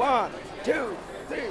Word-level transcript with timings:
One, 0.00 0.30
two, 0.64 0.96
three, 1.28 1.50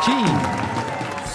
tchim! 0.00 0.24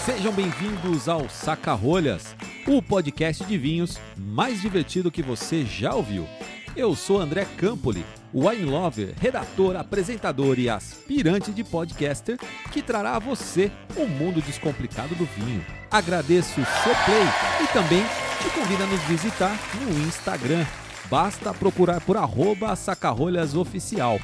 Sejam 0.03 0.33
bem-vindos 0.33 1.07
ao 1.07 1.29
Saca 1.29 1.73
Rolhas, 1.73 2.35
o 2.67 2.81
podcast 2.81 3.45
de 3.45 3.55
vinhos 3.55 3.99
mais 4.17 4.63
divertido 4.63 5.11
que 5.11 5.21
você 5.21 5.63
já 5.63 5.93
ouviu. 5.93 6.27
Eu 6.75 6.95
sou 6.95 7.19
André 7.19 7.45
Campoli, 7.57 8.05
wine 8.33 8.63
lover, 8.63 9.13
redator, 9.19 9.75
apresentador 9.75 10.57
e 10.57 10.69
aspirante 10.69 11.51
de 11.51 11.65
podcaster 11.65 12.39
que 12.71 12.81
trará 12.81 13.17
a 13.17 13.19
você 13.19 13.69
o 13.97 14.05
mundo 14.07 14.41
descomplicado 14.41 15.13
do 15.15 15.25
vinho. 15.25 15.65
Agradeço 15.91 16.61
o 16.61 16.65
seu 16.65 16.95
play 17.05 17.25
e 17.61 17.67
também 17.73 18.03
te 18.41 18.49
convido 18.57 18.83
a 18.83 18.87
nos 18.87 19.01
visitar 19.01 19.53
no 19.81 20.07
Instagram. 20.07 20.65
Basta 21.09 21.53
procurar 21.53 21.99
por 21.99 22.15
arroba 22.15 22.73
sacarolhasoficial. 22.73 24.17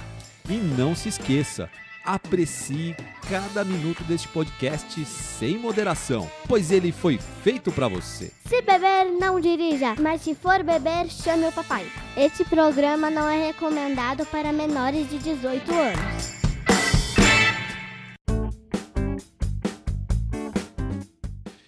E 0.49 0.53
não 0.53 0.95
se 0.95 1.09
esqueça, 1.09 1.69
aprecie 2.07 2.95
cada 3.29 3.66
minuto 3.66 4.02
deste 4.05 4.29
podcast 4.29 5.03
sem 5.03 5.57
moderação, 5.57 6.31
pois 6.47 6.71
ele 6.71 6.93
foi 6.93 7.20
feito 7.43 7.70
para 7.70 7.89
você. 7.89 8.31
Se 8.45 8.61
beber, 8.61 9.11
não 9.20 9.41
dirija, 9.41 9.93
mas 9.99 10.21
se 10.21 10.33
for 10.33 10.63
beber, 10.63 11.09
chame 11.09 11.45
o 11.45 11.52
papai. 11.52 11.85
Este 12.16 12.45
programa 12.45 13.09
não 13.09 13.27
é 13.27 13.47
recomendado 13.47 14.25
para 14.27 14.53
menores 14.53 15.09
de 15.09 15.20
18 15.20 15.70
anos. 15.73 16.38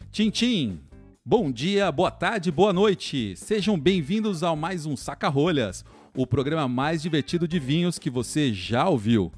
Tintim, 0.10 0.80
bom 1.26 1.52
dia, 1.52 1.92
boa 1.92 2.12
tarde, 2.12 2.50
boa 2.50 2.72
noite. 2.72 3.36
Sejam 3.36 3.78
bem-vindos 3.78 4.42
ao 4.42 4.56
mais 4.56 4.86
um 4.86 4.96
Saca 4.96 5.28
Rolhas, 5.28 5.84
o 6.16 6.26
programa 6.26 6.66
mais 6.70 7.02
divertido 7.02 7.46
de 7.46 7.60
vinhos 7.60 8.00
que 8.00 8.10
você 8.10 8.54
já 8.54 8.88
ouviu. 8.88 9.34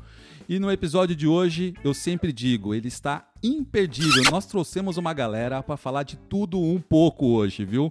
E 0.52 0.59
no 0.59 0.69
episódio 0.69 1.16
de 1.16 1.25
hoje, 1.25 1.73
eu 1.81 1.94
sempre 1.94 2.33
digo, 2.33 2.75
ele 2.75 2.89
está 2.89 3.23
imperdível. 3.41 4.21
Nós 4.30 4.45
trouxemos 4.45 4.97
uma 4.97 5.13
galera 5.13 5.63
para 5.63 5.77
falar 5.77 6.03
de 6.03 6.17
tudo 6.17 6.61
um 6.61 6.77
pouco 6.77 7.25
hoje, 7.25 7.63
viu? 7.63 7.89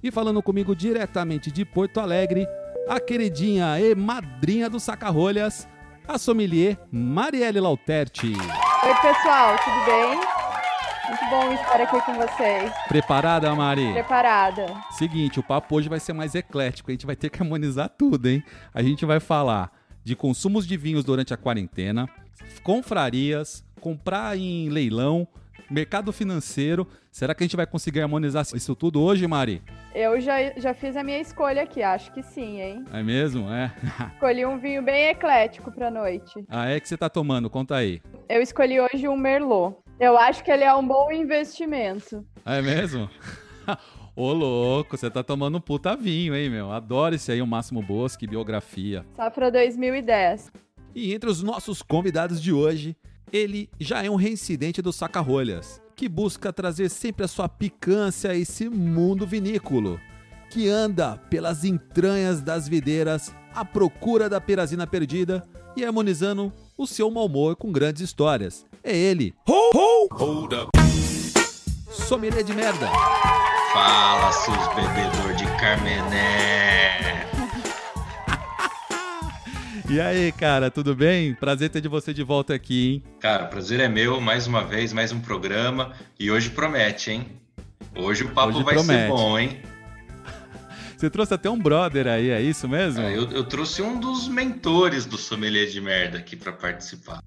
E 0.00 0.12
falando 0.12 0.40
comigo 0.40 0.72
diretamente 0.76 1.50
de 1.50 1.64
Porto 1.64 1.98
Alegre, 1.98 2.46
a 2.88 3.00
queridinha 3.00 3.80
e 3.80 3.92
madrinha 3.96 4.70
do 4.70 4.78
Saca-Rolhas, 4.78 5.66
a 6.06 6.16
sommelier 6.16 6.78
Marielle 6.92 7.58
Lauterti. 7.58 8.34
Oi, 8.34 8.94
pessoal, 9.02 9.56
tudo 9.64 9.84
bem? 9.84 10.36
Muito 11.08 11.28
bom 11.28 11.52
estar 11.54 11.80
aqui 11.80 12.00
com 12.02 12.14
vocês. 12.14 12.72
Preparada, 12.86 13.52
Mari? 13.52 13.92
Preparada. 13.94 14.64
Seguinte, 14.92 15.40
o 15.40 15.42
papo 15.42 15.74
hoje 15.74 15.88
vai 15.88 15.98
ser 15.98 16.12
mais 16.12 16.36
eclético, 16.36 16.88
a 16.88 16.94
gente 16.94 17.04
vai 17.04 17.16
ter 17.16 17.30
que 17.30 17.42
harmonizar 17.42 17.88
tudo, 17.88 18.28
hein? 18.28 18.44
A 18.72 18.80
gente 18.80 19.04
vai 19.04 19.18
falar 19.18 19.72
de 20.06 20.14
consumos 20.14 20.64
de 20.64 20.76
vinhos 20.76 21.02
durante 21.02 21.34
a 21.34 21.36
quarentena, 21.36 22.08
confrarias, 22.62 23.64
comprar 23.80 24.38
em 24.38 24.68
leilão, 24.68 25.26
mercado 25.68 26.12
financeiro. 26.12 26.86
Será 27.10 27.34
que 27.34 27.42
a 27.42 27.44
gente 27.46 27.56
vai 27.56 27.66
conseguir 27.66 28.02
harmonizar 28.02 28.44
isso 28.54 28.76
tudo 28.76 29.02
hoje, 29.02 29.26
Mari? 29.26 29.60
Eu 29.92 30.20
já, 30.20 30.52
já 30.56 30.72
fiz 30.72 30.96
a 30.96 31.02
minha 31.02 31.18
escolha 31.18 31.64
aqui, 31.64 31.82
acho 31.82 32.12
que 32.12 32.22
sim, 32.22 32.60
hein? 32.60 32.84
É 32.92 33.02
mesmo? 33.02 33.50
É. 33.50 33.74
Escolhi 34.14 34.46
um 34.46 34.60
vinho 34.60 34.80
bem 34.80 35.08
eclético 35.08 35.72
pra 35.72 35.90
noite. 35.90 36.44
Ah, 36.48 36.68
é 36.68 36.78
que 36.78 36.88
você 36.88 36.96
tá 36.96 37.08
tomando? 37.10 37.50
Conta 37.50 37.74
aí. 37.74 38.00
Eu 38.28 38.40
escolhi 38.40 38.80
hoje 38.80 39.08
um 39.08 39.16
Merlot. 39.16 39.74
Eu 39.98 40.16
acho 40.16 40.44
que 40.44 40.52
ele 40.52 40.62
é 40.62 40.72
um 40.72 40.86
bom 40.86 41.10
investimento. 41.10 42.24
É 42.44 42.62
mesmo? 42.62 43.10
Ô, 44.18 44.32
louco, 44.32 44.96
você 44.96 45.10
tá 45.10 45.22
tomando 45.22 45.58
um 45.58 45.60
puta 45.60 45.94
vinho, 45.94 46.34
hein, 46.34 46.48
meu? 46.48 46.72
Adoro 46.72 47.14
esse 47.14 47.30
aí, 47.30 47.42
o 47.42 47.46
Máximo 47.46 47.82
Bosque, 47.82 48.26
biografia. 48.26 49.04
Safra 49.14 49.50
2010. 49.50 50.50
E 50.94 51.12
entre 51.12 51.28
os 51.28 51.42
nossos 51.42 51.82
convidados 51.82 52.40
de 52.40 52.50
hoje, 52.50 52.96
ele 53.30 53.68
já 53.78 54.02
é 54.02 54.08
um 54.08 54.14
reincidente 54.16 54.80
do 54.80 54.90
Saca-Rolhas, 54.90 55.82
que 55.94 56.08
busca 56.08 56.50
trazer 56.50 56.88
sempre 56.88 57.26
a 57.26 57.28
sua 57.28 57.46
picância 57.46 58.30
a 58.30 58.34
esse 58.34 58.70
mundo 58.70 59.26
vinícola, 59.26 60.00
que 60.48 60.66
anda 60.66 61.18
pelas 61.28 61.62
entranhas 61.62 62.40
das 62.40 62.66
videiras 62.66 63.34
à 63.54 63.66
procura 63.66 64.30
da 64.30 64.40
perazina 64.40 64.86
perdida 64.86 65.46
e 65.76 65.84
harmonizando 65.84 66.50
o 66.78 66.86
seu 66.86 67.10
mau 67.10 67.26
humor 67.26 67.54
com 67.54 67.70
grandes 67.70 68.00
histórias. 68.00 68.64
É 68.82 68.96
ele, 68.96 69.34
ho, 69.46 69.52
ho! 69.74 70.08
Hold 70.10 70.54
up. 70.54 70.70
sommelier 71.90 72.42
de 72.42 72.54
merda. 72.54 72.88
Fala, 73.76 74.32
seus 74.32 74.68
bebedor 74.68 75.34
de 75.34 75.44
Carmené. 75.60 77.26
E 79.90 80.00
aí, 80.00 80.32
cara, 80.32 80.70
tudo 80.70 80.94
bem? 80.96 81.34
Prazer 81.34 81.68
ter 81.68 81.82
de 81.82 81.88
você 81.88 82.14
de 82.14 82.22
volta 82.22 82.54
aqui, 82.54 82.94
hein? 82.94 83.02
Cara, 83.20 83.44
o 83.44 83.48
prazer 83.48 83.78
é 83.80 83.86
meu, 83.88 84.18
mais 84.18 84.46
uma 84.46 84.64
vez, 84.64 84.94
mais 84.94 85.12
um 85.12 85.20
programa. 85.20 85.92
E 86.18 86.30
hoje 86.30 86.48
promete, 86.48 87.10
hein? 87.10 87.26
Hoje 87.94 88.24
o 88.24 88.30
papo 88.30 88.54
Hoje 88.54 88.64
vai 88.64 88.74
promete. 88.76 89.02
ser 89.02 89.08
bom, 89.08 89.38
hein? 89.38 89.60
Você 90.96 91.10
trouxe 91.10 91.34
até 91.34 91.50
um 91.50 91.58
brother 91.58 92.06
aí, 92.08 92.30
é 92.30 92.40
isso 92.40 92.66
mesmo? 92.66 93.02
Ah, 93.02 93.10
Eu, 93.12 93.30
eu 93.30 93.44
trouxe 93.44 93.82
um 93.82 94.00
dos 94.00 94.26
mentores 94.26 95.04
do 95.04 95.18
sommelier 95.18 95.66
de 95.68 95.82
merda 95.82 96.16
aqui 96.16 96.34
pra 96.34 96.50
participar. 96.52 97.22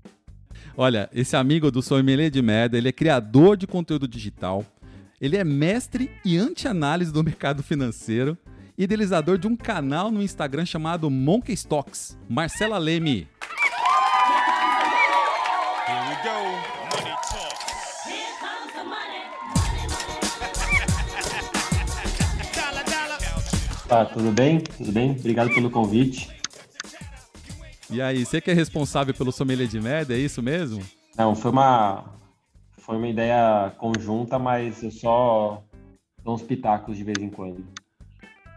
Olha, 0.76 1.08
esse 1.14 1.36
amigo 1.36 1.70
do 1.70 1.82
Sommelier 1.84 2.32
de 2.32 2.42
Merda, 2.42 2.76
ele 2.78 2.90
é 2.90 2.92
criador 2.92 3.56
de 3.58 3.68
conteúdo 3.68 4.08
digital, 4.08 4.66
ele 5.22 5.36
é 5.36 5.44
mestre 5.44 6.10
e 6.24 6.38
anti-análise 6.38 7.12
do 7.12 7.24
mercado 7.24 7.62
financeiro, 7.62 8.38
idealizador 8.78 9.38
de 9.38 9.48
um 9.48 9.56
canal 9.56 10.10
no 10.10 10.22
Instagram 10.22 10.66
chamado 10.66 11.10
Monkey 11.10 11.54
Stocks, 11.54 12.18
Marcela 12.30 12.78
Leme. 12.78 13.28
Tá, 23.88 24.06
tudo 24.06 24.32
bem? 24.32 24.60
Tudo 24.60 24.92
bem? 24.92 25.12
Obrigado 25.12 25.50
pelo 25.50 25.70
convite. 25.72 26.30
E 27.90 28.00
aí, 28.02 28.24
você 28.24 28.40
que 28.40 28.52
é 28.52 28.54
responsável 28.54 29.16
pelo 29.16 29.32
Sommelier 29.32 29.68
de 29.68 29.82
Merda, 29.82 30.14
é 30.14 30.18
isso 30.18 30.44
mesmo? 30.44 30.82
Não, 31.18 31.36
foi 31.36 31.50
uma 31.50 32.19
foi 32.90 32.98
uma 32.98 33.08
ideia 33.08 33.72
conjunta, 33.78 34.40
mas 34.40 34.82
eu 34.82 34.90
só 34.90 35.62
dou 36.24 36.34
uns 36.34 36.42
pitacos 36.42 36.98
de 36.98 37.04
vez 37.04 37.20
em 37.20 37.30
quando. 37.30 37.64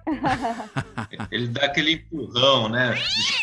Ele 1.30 1.48
dá 1.48 1.66
aquele 1.66 1.92
empurrão, 1.92 2.66
né? 2.66 2.94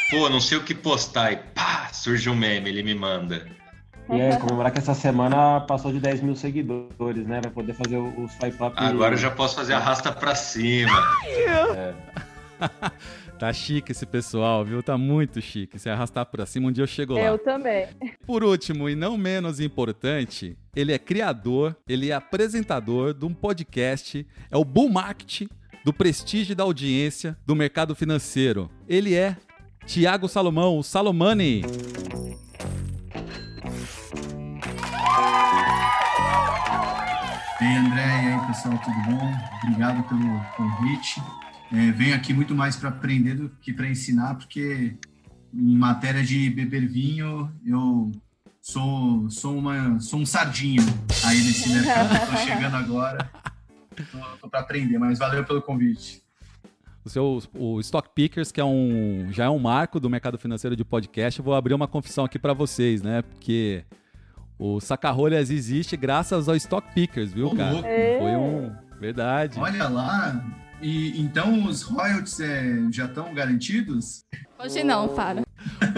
Pô, 0.10 0.28
não 0.30 0.42
sei 0.42 0.58
o 0.58 0.64
que 0.64 0.74
postar. 0.74 1.32
E 1.32 1.38
pá, 1.54 1.90
surge 1.94 2.28
um 2.28 2.34
meme, 2.34 2.72
ele 2.72 2.82
me 2.82 2.96
manda. 2.96 3.48
E 4.12 4.20
é 4.20 4.36
comemorar 4.38 4.72
que 4.72 4.80
essa 4.80 4.96
semana 4.96 5.62
passou 5.62 5.92
de 5.92 6.00
10 6.00 6.22
mil 6.22 6.36
seguidores, 6.36 7.28
né? 7.28 7.40
Vai 7.40 7.52
poder 7.52 7.74
fazer 7.74 7.98
o, 7.98 8.24
o 8.24 8.28
swipe 8.28 8.64
up. 8.64 8.74
Agora 8.76 9.14
eu 9.14 9.20
já 9.20 9.30
posso 9.30 9.56
fazer 9.56 9.76
arrasta 9.76 10.12
pra 10.12 10.34
cima. 10.34 11.00
Tá 13.40 13.54
chique 13.54 13.94
esse 13.94 14.06
pessoal, 14.06 14.66
viu? 14.66 14.84
Tá 14.84 14.98
muito 14.98 15.42
chique. 15.42 15.80
Se 15.80 15.90
arrastar 15.90 16.26
pra 16.26 16.46
cima, 16.46 16.68
um 16.68 16.72
dia 16.74 16.84
eu 16.84 16.88
chego 16.88 17.14
lá. 17.14 17.22
Eu 17.22 17.38
também. 17.38 17.88
Por 18.28 18.44
último, 18.44 18.90
e 18.90 18.96
não 18.96 19.18
menos 19.18 19.62
importante, 19.62 20.58
ele 20.76 20.92
é 20.92 21.00
criador, 21.00 21.74
ele 21.88 22.10
é 22.10 22.14
apresentador 22.14 23.14
de 23.14 23.26
um 23.26 23.34
podcast, 23.34 24.28
é 24.52 24.58
o 24.58 24.66
Bull 24.66 24.90
Market 24.90 25.44
do 25.86 25.94
prestígio 25.94 26.54
da 26.54 26.66
audiência 26.66 27.38
do 27.46 27.56
mercado 27.56 27.96
financeiro. 27.96 28.70
Ele 28.90 29.16
é 29.16 29.38
Tiago 29.86 30.28
Salomão, 30.28 30.78
o 30.78 30.84
Salomani. 30.84 31.62
E 37.62 37.64
aí, 37.64 37.78
André, 37.78 38.02
e 38.02 38.34
aí, 38.34 38.48
pessoal, 38.48 38.78
tudo 38.84 38.98
bom? 39.06 39.32
Obrigado 39.64 40.04
pelo 40.10 40.42
convite. 40.58 41.22
É, 41.72 41.92
venho 41.92 42.16
aqui 42.16 42.34
muito 42.34 42.56
mais 42.56 42.76
para 42.76 42.90
aprender 42.90 43.36
do 43.36 43.50
que 43.62 43.72
para 43.72 43.88
ensinar, 43.88 44.36
porque 44.36 44.96
em 45.54 45.78
matéria 45.78 46.24
de 46.24 46.50
beber 46.50 46.88
vinho, 46.88 47.52
eu 47.66 48.12
sou, 48.60 49.30
sou, 49.30 49.58
uma, 49.58 50.00
sou 50.00 50.20
um 50.20 50.26
sardinha 50.26 50.82
aí 51.26 51.38
nesse 51.38 51.70
mercado. 51.74 52.16
Estou 52.16 52.38
chegando 52.38 52.76
agora, 52.76 53.30
estou 53.96 54.50
para 54.50 54.60
aprender, 54.62 54.98
mas 54.98 55.20
valeu 55.20 55.44
pelo 55.44 55.62
convite. 55.62 56.24
O 57.06 57.10
seu 57.10 57.42
o 57.54 57.80
Stock 57.80 58.10
Pickers, 58.14 58.52
que 58.52 58.60
é 58.60 58.66
um 58.66 59.28
já 59.32 59.46
é 59.46 59.50
um 59.50 59.60
marco 59.60 60.00
do 60.00 60.10
mercado 60.10 60.38
financeiro 60.38 60.76
de 60.76 60.84
podcast. 60.84 61.40
Eu 61.40 61.46
vou 61.46 61.56
abrir 61.56 61.74
uma 61.74 61.88
confissão 61.88 62.26
aqui 62.26 62.38
para 62.38 62.54
vocês, 62.54 63.02
né? 63.02 63.22
Porque 63.22 63.86
o 64.58 64.82
Sacarolhas 64.82 65.50
existe 65.50 65.96
graças 65.96 66.50
ao 66.50 66.56
Stock 66.56 66.94
Pickers, 66.94 67.32
viu, 67.32 67.48
Ô, 67.48 67.56
cara? 67.56 67.72
louco. 67.72 67.88
Foi 67.88 68.36
um 68.36 68.76
verdade. 69.00 69.58
Olha 69.58 69.88
lá, 69.88 70.44
e 70.82 71.20
então 71.20 71.66
os 71.66 71.82
royalties 71.82 72.40
é, 72.40 72.76
já 72.92 73.06
estão 73.06 73.34
garantidos? 73.34 74.24
Hoje 74.58 74.84
não, 74.84 75.10
para. 75.10 75.42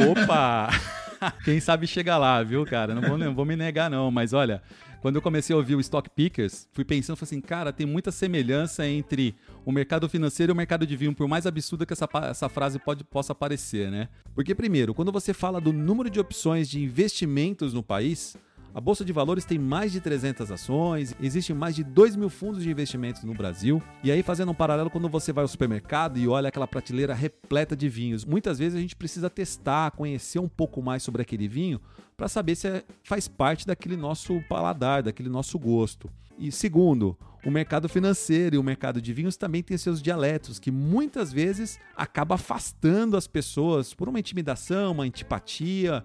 Opa! 0.10 0.70
Quem 1.46 1.60
sabe 1.60 1.86
chega 1.86 2.18
lá, 2.18 2.42
viu, 2.42 2.66
cara? 2.66 2.96
Não 2.96 3.02
vou, 3.02 3.18
não 3.18 3.34
vou 3.34 3.46
me 3.46 3.56
negar, 3.56 3.90
não. 3.90 4.10
Mas 4.10 4.34
olha, 4.34 4.62
quando 5.02 5.16
eu 5.16 5.22
comecei 5.22 5.54
a 5.54 5.58
ouvir 5.58 5.76
o 5.76 5.80
Stock 5.80 6.10
Pickers, 6.10 6.68
fui 6.74 6.86
pensando, 6.86 7.16
falei 7.16 7.30
assim, 7.30 7.42
cara, 7.42 7.74
tem 7.74 7.86
muita 7.86 8.12
semelhança 8.12 8.88
entre 8.88 9.36
o 9.66 9.72
mercado 9.72 10.08
financeiro 10.08 10.52
e 10.52 10.54
o 10.54 10.56
mercado 10.56 10.86
de 10.86 10.96
vinho, 10.96 11.14
por 11.14 11.28
mais 11.28 11.46
absurda 11.46 11.86
que 11.86 11.94
essa, 11.94 12.08
essa 12.30 12.48
frase 12.50 12.78
pode, 12.80 13.04
possa 13.04 13.34
parecer, 13.34 13.90
né? 13.90 14.10
Porque, 14.36 14.54
primeiro, 14.54 14.94
quando 14.94 15.12
você 15.12 15.34
fala 15.34 15.60
do 15.60 15.74
número 15.74 16.10
de 16.10 16.20
opções 16.20 16.70
de 16.70 16.82
investimentos 16.82 17.74
no 17.74 17.82
país, 17.84 18.38
a 18.74 18.80
Bolsa 18.80 19.04
de 19.04 19.12
Valores 19.12 19.44
tem 19.44 19.60
mais 19.60 19.92
de 19.92 20.00
300 20.00 20.50
ações, 20.50 21.14
existem 21.22 21.54
mais 21.56 21.76
de 21.76 21.84
2 21.84 22.16
mil 22.16 22.30
fundos 22.30 22.64
de 22.64 22.70
investimentos 22.70 23.22
no 23.24 23.34
Brasil. 23.34 23.84
E 24.02 24.12
aí, 24.12 24.24
fazendo 24.24 24.52
um 24.52 24.56
paralelo, 24.56 24.90
quando 24.90 25.10
você 25.10 25.34
vai 25.34 25.44
ao 25.44 25.48
supermercado 25.48 26.18
e 26.18 26.28
olha 26.28 26.48
aquela 26.48 26.68
prateleira 26.68 27.14
repleta 27.14 27.76
de 27.76 27.90
vinhos, 27.90 28.24
muitas 28.24 28.58
vezes 28.58 28.78
a 28.78 28.82
gente 28.82 28.96
precisa 28.96 29.30
testar, 29.30 29.92
conhecer 29.92 30.40
um 30.40 30.48
pouco 30.48 30.82
mais 30.82 31.04
sobre 31.04 31.22
aquele 31.22 31.48
vinho 31.50 31.82
para 32.16 32.30
saber 32.30 32.56
se 32.56 32.68
é, 32.68 32.84
faz 33.04 33.28
parte 33.28 33.68
daquele 33.68 33.98
nosso 33.98 34.42
paladar, 34.48 35.04
daquele 35.04 35.30
nosso 35.30 35.60
gosto. 35.60 36.10
E 36.40 36.52
segundo, 36.52 37.18
o 37.46 37.52
mercado 37.52 37.90
financeiro 37.90 38.56
e 38.56 38.58
o 38.58 38.64
mercado 38.64 39.02
de 39.02 39.14
vinhos 39.14 39.36
também 39.36 39.62
tem 39.62 39.78
seus 39.78 40.02
dialetos, 40.02 40.60
que 40.60 40.72
muitas 40.72 41.34
vezes 41.34 41.80
acaba 41.96 42.36
afastando 42.36 43.18
as 43.18 43.28
pessoas 43.28 43.94
por 43.94 44.08
uma 44.08 44.20
intimidação, 44.20 44.94
uma 44.94 45.04
antipatia 45.04 46.04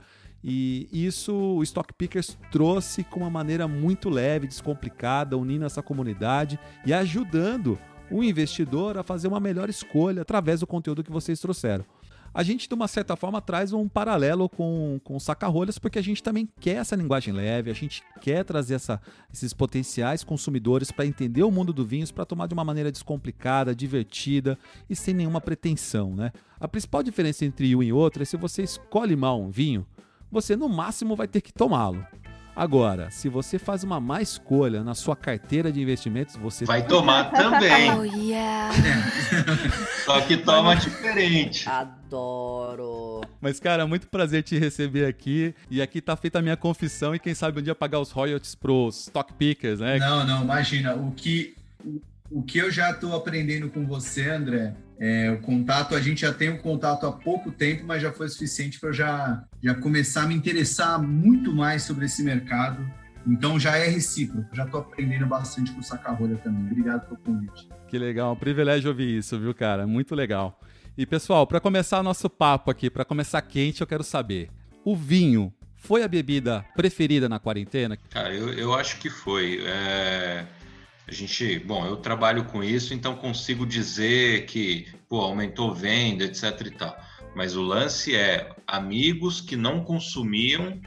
e 0.49 0.89
isso 1.07 1.35
o 1.35 1.63
Stock 1.65 1.93
Pickers 1.93 2.39
trouxe 2.53 3.03
com 3.03 3.21
uma 3.21 3.31
maneira 3.31 3.67
muito 3.67 4.09
leve, 4.09 4.47
descomplicada, 4.47 5.37
unindo 5.37 5.65
essa 5.65 5.83
comunidade 5.83 6.57
e 6.87 6.95
ajudando 6.95 7.77
o 8.09 8.23
investidor 8.23 8.97
a 8.97 9.03
fazer 9.03 9.27
uma 9.27 9.41
melhor 9.41 9.69
escolha 9.69 10.23
através 10.23 10.61
do 10.61 10.67
conteúdo 10.67 11.03
que 11.03 11.11
vocês 11.11 11.41
trouxeram. 11.41 11.85
A 12.33 12.43
gente, 12.43 12.69
de 12.69 12.75
uma 12.75 12.87
certa 12.87 13.17
forma, 13.17 13.41
traz 13.41 13.73
um 13.73 13.89
paralelo 13.89 14.47
com, 14.47 15.01
com 15.03 15.19
saca-rolhas, 15.19 15.79
porque 15.79 15.99
a 15.99 16.03
gente 16.03 16.23
também 16.23 16.47
quer 16.61 16.77
essa 16.77 16.95
linguagem 16.95 17.33
leve, 17.33 17.71
a 17.71 17.75
gente 17.75 18.03
quer 18.21 18.45
trazer 18.45 18.75
essa, 18.75 19.01
esses 19.33 19.55
potenciais 19.55 20.23
consumidores 20.23 20.93
para 20.93 21.07
entender 21.07 21.43
o 21.43 21.51
mundo 21.51 21.73
do 21.73 21.85
vinhos, 21.85 22.13
para 22.13 22.27
tomar 22.27 22.47
de 22.47 22.53
uma 22.53 22.63
maneira 22.63 22.93
descomplicada, 22.93 23.75
divertida 23.75 24.59
e 24.89 24.95
sem 24.95 25.15
nenhuma 25.15 25.41
pretensão. 25.41 26.15
Né? 26.15 26.31
A 26.61 26.69
principal 26.69 27.03
diferença 27.03 27.45
entre 27.45 27.75
um 27.75 27.83
e 27.83 27.91
outro 27.91 28.23
é 28.23 28.27
se 28.27 28.37
você 28.37 28.63
escolhe 28.63 29.17
mal 29.17 29.41
um 29.41 29.51
vinho, 29.51 29.87
você 30.37 30.55
no 30.55 30.69
máximo 30.69 31.17
vai 31.17 31.27
ter 31.27 31.41
que 31.41 31.51
tomá-lo. 31.51 32.07
Agora, 32.55 33.11
se 33.11 33.27
você 33.29 33.59
faz 33.59 33.83
uma 33.83 33.99
má 33.99 34.21
escolha 34.21 34.85
na 34.85 34.95
sua 34.95 35.17
carteira 35.17 35.73
de 35.73 35.81
investimentos, 35.81 36.37
você 36.37 36.67
vai 36.67 36.87
tomar 36.87 37.31
também. 37.31 37.91
Oh, 37.95 38.03
yeah. 38.03 38.71
Só 40.05 40.21
que 40.23 40.37
toma 40.37 40.75
diferente. 40.75 41.67
Adoro. 41.69 43.23
Mas, 43.41 43.59
cara, 43.59 43.87
muito 43.87 44.09
prazer 44.09 44.43
te 44.43 44.59
receber 44.59 45.07
aqui. 45.07 45.55
E 45.71 45.81
aqui 45.81 46.03
tá 46.03 46.15
feita 46.17 46.39
a 46.39 46.43
minha 46.43 46.57
confissão 46.57 47.15
e 47.15 47.19
quem 47.19 47.35
sabe 47.35 47.61
um 47.61 47.63
dia 47.63 47.75
pagar 47.75 48.01
os 48.01 48.11
royalties 48.11 48.55
pros 48.55 49.05
stock 49.05 49.33
pickers, 49.35 49.81
né? 49.81 49.99
Não, 49.99 50.27
não, 50.27 50.43
imagina. 50.43 50.95
O 50.95 51.13
que, 51.13 51.57
o 52.31 52.43
que 52.43 52.59
eu 52.59 52.71
já 52.71 52.91
estou 52.91 53.15
aprendendo 53.15 53.71
com 53.71 53.87
você, 53.87 54.31
André, 54.31 54.75
é, 54.99 55.31
o 55.31 55.41
contato, 55.41 55.95
a 55.95 56.01
gente 56.01 56.23
já 56.23 56.33
tem 56.33 56.49
o 56.49 56.55
um 56.55 56.59
contato 56.59 57.07
há 57.07 57.13
pouco 57.13 57.51
tempo, 57.51 57.85
mas 57.87 58.01
já 58.01 58.13
foi 58.13 58.29
suficiente 58.29 58.81
para 58.81 58.89
eu 58.89 58.93
já, 58.95 59.45
já 59.63 59.75
começar 59.75 60.23
a 60.23 60.27
me 60.27 60.35
interessar 60.35 61.01
muito 61.03 61.55
mais 61.55 61.83
sobre 61.83 62.07
esse 62.07 62.23
mercado. 62.23 62.85
Então 63.27 63.59
já 63.59 63.77
é 63.77 63.89
recíproco, 63.89 64.55
já 64.55 64.65
estou 64.65 64.81
aprendendo 64.81 65.27
bastante 65.27 65.73
com 65.73 65.81
o 65.81 65.83
Sacarrolha 65.83 66.37
também. 66.37 66.65
Obrigado 66.67 67.07
pelo 67.09 67.19
convite. 67.19 67.69
Que 67.89 67.99
legal, 67.99 68.33
um 68.33 68.37
privilégio 68.37 68.89
ouvir 68.89 69.19
isso, 69.19 69.39
viu, 69.39 69.53
cara? 69.53 69.87
Muito 69.87 70.15
legal. 70.15 70.61
E 70.97 71.05
pessoal, 71.05 71.47
para 71.47 71.61
começar 71.61 72.03
nosso 72.03 72.31
papo 72.31 72.71
aqui, 72.71 72.89
para 72.89 73.05
começar 73.05 73.43
quente, 73.43 73.81
eu 73.81 73.87
quero 73.87 74.05
saber: 74.05 74.49
o 74.85 74.97
vinho 74.97 75.53
foi 75.75 76.03
a 76.03 76.09
bebida 76.09 76.65
preferida 76.75 77.29
na 77.29 77.39
quarentena? 77.39 77.99
Cara, 78.11 78.33
eu, 78.33 78.49
eu 78.55 78.73
acho 78.73 78.99
que 78.99 79.11
foi. 79.11 79.61
É 79.67 80.47
a 81.09 81.13
gente, 81.13 81.59
bom, 81.61 81.87
eu 81.87 81.97
trabalho 81.97 82.45
com 82.47 82.65
isso, 82.65 82.93
então 82.93 83.15
consigo 83.15 83.65
dizer 83.65 84.45
que, 84.47 84.89
pô, 85.09 85.21
aumentou 85.21 85.73
venda, 85.73 86.25
etc 86.25 86.61
e 86.67 86.71
tal. 86.71 86.97
Mas 87.35 87.55
o 87.55 87.63
lance 87.63 88.17
é 88.17 88.51
amigos 88.67 89.41
que 89.41 89.57
não 89.57 89.85
consumiam 89.85 90.81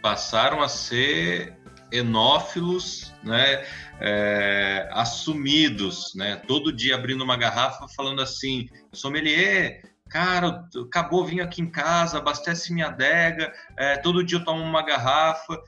passaram 0.00 0.62
a 0.62 0.68
ser 0.68 1.58
enófilos, 1.92 3.12
né, 3.22 3.66
é, 4.00 4.88
assumidos, 4.92 6.14
né, 6.14 6.36
todo 6.36 6.72
dia 6.72 6.94
abrindo 6.94 7.22
uma 7.22 7.36
garrafa 7.36 7.88
falando 7.88 8.22
assim, 8.22 8.68
sommelier, 8.92 9.82
cara, 10.08 10.64
acabou 10.86 11.24
vinho 11.24 11.42
aqui 11.42 11.60
em 11.60 11.70
casa, 11.70 12.18
abastece 12.18 12.72
minha 12.72 12.86
adega, 12.86 13.52
é, 13.76 13.96
todo 13.96 14.24
dia 14.24 14.38
eu 14.38 14.44
tomo 14.44 14.62
uma 14.62 14.82
garrafa, 14.82 15.60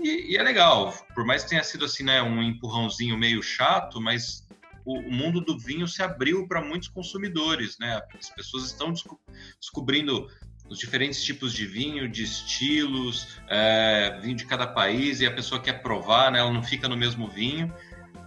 e, 0.00 0.32
e, 0.32 0.36
é 0.36 0.42
legal, 0.42 0.92
por 1.14 1.24
mais 1.24 1.44
que 1.44 1.50
tenha 1.50 1.64
sido 1.64 1.84
assim, 1.84 2.04
né, 2.04 2.22
um 2.22 2.42
empurrãozinho 2.42 3.16
meio 3.16 3.42
chato, 3.42 4.00
mas 4.00 4.46
o, 4.84 4.98
o 4.98 5.12
mundo 5.12 5.40
do 5.40 5.58
vinho 5.58 5.88
se 5.88 6.02
abriu 6.02 6.46
para 6.46 6.62
muitos 6.62 6.88
consumidores, 6.88 7.76
né? 7.78 8.00
As 8.18 8.30
pessoas 8.30 8.64
estão 8.64 8.92
desco 8.92 9.20
descobrindo 9.60 10.28
os 10.68 10.78
diferentes 10.78 11.22
tipos 11.22 11.52
de 11.52 11.66
vinho, 11.66 12.08
de 12.08 12.22
estilos, 12.24 13.38
é, 13.48 14.18
vinho 14.22 14.36
de 14.36 14.46
cada 14.46 14.66
país, 14.66 15.20
e 15.20 15.26
a 15.26 15.30
pessoa 15.32 15.60
quer 15.60 15.82
provar, 15.82 16.30
né? 16.30 16.38
Ela 16.38 16.52
não 16.52 16.62
fica 16.62 16.88
no 16.88 16.96
mesmo 16.96 17.28
vinho. 17.28 17.72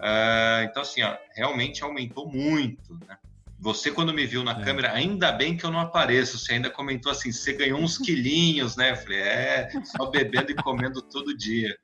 É, 0.02 0.68
então, 0.70 0.82
assim, 0.82 1.02
ó, 1.04 1.16
realmente 1.36 1.84
aumentou 1.84 2.30
muito, 2.30 2.94
né? 3.08 3.18
Você, 3.62 3.92
quando 3.92 4.14
me 4.14 4.26
viu 4.26 4.44
na 4.44 4.52
é. 4.52 4.64
câmera, 4.64 4.94
ainda 4.94 5.32
bem 5.32 5.58
que 5.58 5.66
eu 5.66 5.72
não 5.72 5.80
apareço. 5.80 6.38
Você 6.38 6.54
ainda 6.54 6.70
comentou 6.70 7.12
assim: 7.12 7.32
você 7.32 7.54
ganhou 7.54 7.80
uns 7.80 7.98
quilinhos, 7.98 8.78
né? 8.78 8.92
Eu 8.92 8.96
falei: 8.96 9.20
é, 9.20 9.70
só 9.84 10.06
bebendo 10.10 10.52
e 10.52 10.56
comendo 10.56 11.02
todo 11.02 11.36
dia. 11.36 11.78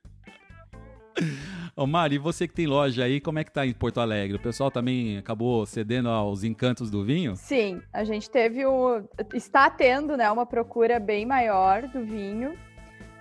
Ô 1.74 1.86
Mari, 1.86 2.14
e 2.14 2.18
você 2.18 2.48
que 2.48 2.54
tem 2.54 2.66
loja 2.66 3.04
aí, 3.04 3.20
como 3.20 3.38
é 3.38 3.44
que 3.44 3.52
tá 3.52 3.66
em 3.66 3.74
Porto 3.74 4.00
Alegre? 4.00 4.38
O 4.38 4.40
pessoal 4.40 4.70
também 4.70 5.18
acabou 5.18 5.66
cedendo 5.66 6.08
aos 6.08 6.42
encantos 6.42 6.90
do 6.90 7.04
vinho? 7.04 7.36
Sim, 7.36 7.82
a 7.92 8.02
gente 8.02 8.30
teve 8.30 8.64
o. 8.64 9.06
está 9.34 9.68
tendo 9.68 10.16
né, 10.16 10.30
uma 10.30 10.46
procura 10.46 10.98
bem 10.98 11.26
maior 11.26 11.86
do 11.88 12.02
vinho. 12.02 12.56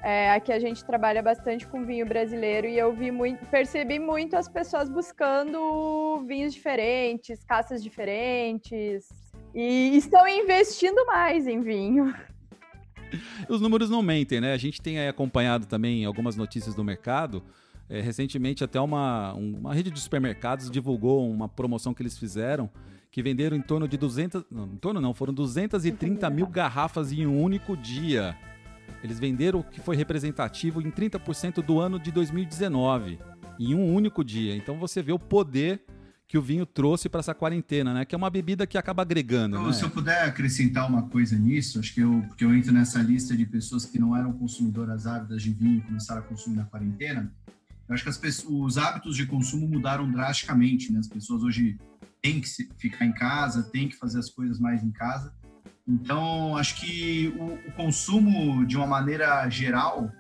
É, 0.06 0.30
aqui 0.30 0.52
a 0.52 0.60
gente 0.60 0.86
trabalha 0.86 1.24
bastante 1.24 1.66
com 1.66 1.84
vinho 1.84 2.06
brasileiro 2.06 2.68
e 2.68 2.78
eu 2.78 2.94
vi 2.94 3.10
muito, 3.10 3.44
percebi 3.48 3.98
muito 3.98 4.36
as 4.36 4.48
pessoas 4.48 4.88
buscando 4.88 6.24
vinhos 6.28 6.54
diferentes, 6.54 7.44
caças 7.44 7.82
diferentes 7.82 9.10
e 9.52 9.98
estão 9.98 10.28
investindo 10.28 11.04
mais 11.08 11.48
em 11.48 11.60
vinho. 11.60 12.14
Os 13.50 13.60
números 13.60 13.90
não 13.90 14.04
mentem, 14.04 14.40
né? 14.40 14.54
A 14.54 14.58
gente 14.58 14.80
tem 14.80 15.08
acompanhado 15.08 15.66
também 15.66 16.06
algumas 16.06 16.36
notícias 16.36 16.76
do 16.76 16.84
mercado. 16.84 17.42
É, 17.90 18.00
recentemente, 18.00 18.64
até 18.64 18.80
uma, 18.80 19.34
uma 19.34 19.74
rede 19.74 19.90
de 19.90 20.00
supermercados 20.00 20.70
divulgou 20.70 21.28
uma 21.28 21.50
promoção 21.50 21.96
que 21.96 22.04
eles 22.04 22.16
fizeram 22.16 22.70
que 23.10 23.24
venderam 23.24 23.58
em 23.58 23.62
torno 23.62 23.88
de 23.88 23.98
200. 23.98 24.44
Não, 24.52 24.66
em 24.66 24.78
torno 24.78 25.02
não, 25.02 25.16
foram 25.16 25.34
230 25.34 26.30
mil 26.30 26.46
garrafas 26.46 27.12
em 27.12 27.26
um 27.26 27.42
único 27.42 27.76
dia. 27.76 28.38
Eles 29.04 29.20
venderam 29.20 29.60
o 29.60 29.64
que 29.64 29.80
foi 29.80 29.96
representativo 29.96 30.82
em 30.82 30.90
30% 30.90 31.64
do 31.64 31.80
ano 31.80 32.00
de 32.00 32.12
2019, 32.12 33.20
em 33.60 33.76
um 33.76 33.94
único 33.94 34.24
dia. 34.24 34.56
Então 34.56 34.78
você 34.78 35.02
vê 35.02 35.12
o 35.12 35.20
poder 35.20 35.84
que 36.28 36.38
o 36.38 36.42
vinho 36.42 36.66
trouxe 36.66 37.08
para 37.08 37.20
essa 37.20 37.36
quarentena, 37.36 37.94
né? 37.94 38.06
Que 38.06 38.16
é 38.16 38.18
uma 38.18 38.30
bebida 38.30 38.66
que 38.66 38.78
acaba 38.78 39.04
agregando. 39.04 39.58
Então, 39.58 39.68
né? 39.68 39.74
Se 39.74 39.84
eu 39.84 39.90
puder 39.90 40.24
acrescentar 40.24 40.90
uma 40.90 41.04
coisa 41.04 41.38
nisso, 41.38 41.80
acho 41.80 41.94
que 41.94 42.02
eu, 42.02 42.24
porque 42.28 42.44
eu 42.44 42.54
entro 42.54 42.72
nessa 42.72 43.00
lista 43.00 43.36
de 43.36 43.46
pessoas 43.46 43.86
que 43.86 44.00
não 44.00 44.16
eram 44.18 44.34
consumidoras 44.34 45.06
ávidas 45.06 45.44
de 45.44 45.52
vinho 45.52 45.78
e 45.78 45.82
começaram 45.82 46.22
a 46.22 46.24
consumir 46.24 46.58
na 46.58 46.66
quarentena. 46.66 47.32
Eu 47.88 47.94
acho 47.94 48.04
que 48.04 48.10
as 48.10 48.18
pessoas, 48.18 48.54
os 48.54 48.78
hábitos 48.78 49.16
de 49.16 49.28
consumo 49.28 49.68
mudaram 49.68 50.10
drasticamente, 50.12 50.92
né? 50.92 51.00
As 51.00 51.08
pessoas 51.08 51.44
hoje 51.44 51.78
têm 52.22 52.42
que 52.42 52.48
ficar 52.78 53.06
em 53.06 53.14
casa, 53.14 53.62
têm 53.62 53.88
que 53.88 53.96
fazer 53.96 54.18
as 54.18 54.30
coisas 54.30 54.60
mais 54.60 54.84
em 54.84 54.92
casa. 54.92 55.32
Então, 55.88 56.58
acho 56.58 56.76
que 56.78 57.28
o, 57.38 57.70
o, 57.70 57.72
consumo, 57.74 58.66
de 58.66 58.76
uma 58.76 58.88
maneira 58.88 59.48
geral, 59.50 60.12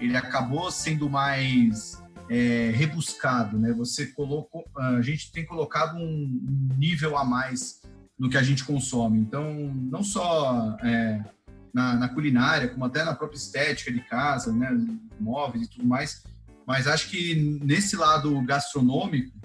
ele 0.00 0.16
acabou 0.16 0.70
sendo 0.70 1.08
mais 1.08 2.02
é, 2.28 2.70
rebuscado, 2.74 3.58
né? 3.58 3.72
Você 3.72 4.08
colocou, 4.08 4.64
a 4.76 5.00
gente 5.00 5.32
tem 5.32 5.46
colocado 5.46 5.96
um 5.96 6.74
nível 6.76 7.16
a 7.16 7.24
mais 7.24 7.80
no 8.18 8.28
que 8.28 8.36
a 8.36 8.42
gente 8.42 8.64
consome. 8.64 9.18
Então, 9.18 9.72
não 9.90 10.02
só 10.02 10.76
é, 10.82 11.24
na, 11.72 11.94
na, 11.94 12.08
culinária, 12.08 12.68
como 12.68 12.84
até 12.84 13.02
na 13.02 13.14
própria 13.14 13.38
estética 13.38 13.90
de 13.90 14.00
casa, 14.00 14.52
né? 14.52 14.68
Móveis 15.18 15.64
e 15.64 15.70
tudo 15.70 15.86
mais. 15.86 16.22
Mas 16.66 16.86
acho 16.86 17.08
que 17.08 17.34
nesse 17.64 17.96
lado 17.96 18.42
gastronômico, 18.42 19.37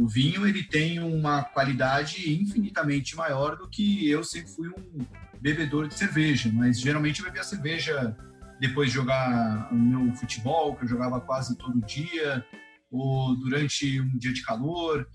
o 0.00 0.08
vinho 0.08 0.46
ele 0.46 0.62
tem 0.62 0.98
uma 0.98 1.44
qualidade 1.44 2.32
infinitamente 2.32 3.14
maior 3.14 3.54
do 3.56 3.68
que 3.68 4.08
eu 4.08 4.24
sempre 4.24 4.50
fui 4.50 4.68
um 4.68 5.04
bebedor 5.38 5.88
de 5.88 5.94
cerveja, 5.94 6.50
mas 6.50 6.80
geralmente 6.80 7.20
eu 7.20 7.26
bebia 7.26 7.44
cerveja 7.44 8.16
depois 8.58 8.88
de 8.88 8.94
jogar 8.94 9.68
o 9.70 9.76
meu 9.76 10.14
futebol, 10.14 10.74
que 10.74 10.84
eu 10.84 10.88
jogava 10.88 11.20
quase 11.20 11.54
todo 11.58 11.84
dia, 11.84 12.42
ou 12.90 13.36
durante 13.36 14.00
um 14.00 14.16
dia 14.16 14.32
de 14.32 14.42
calor. 14.42 15.06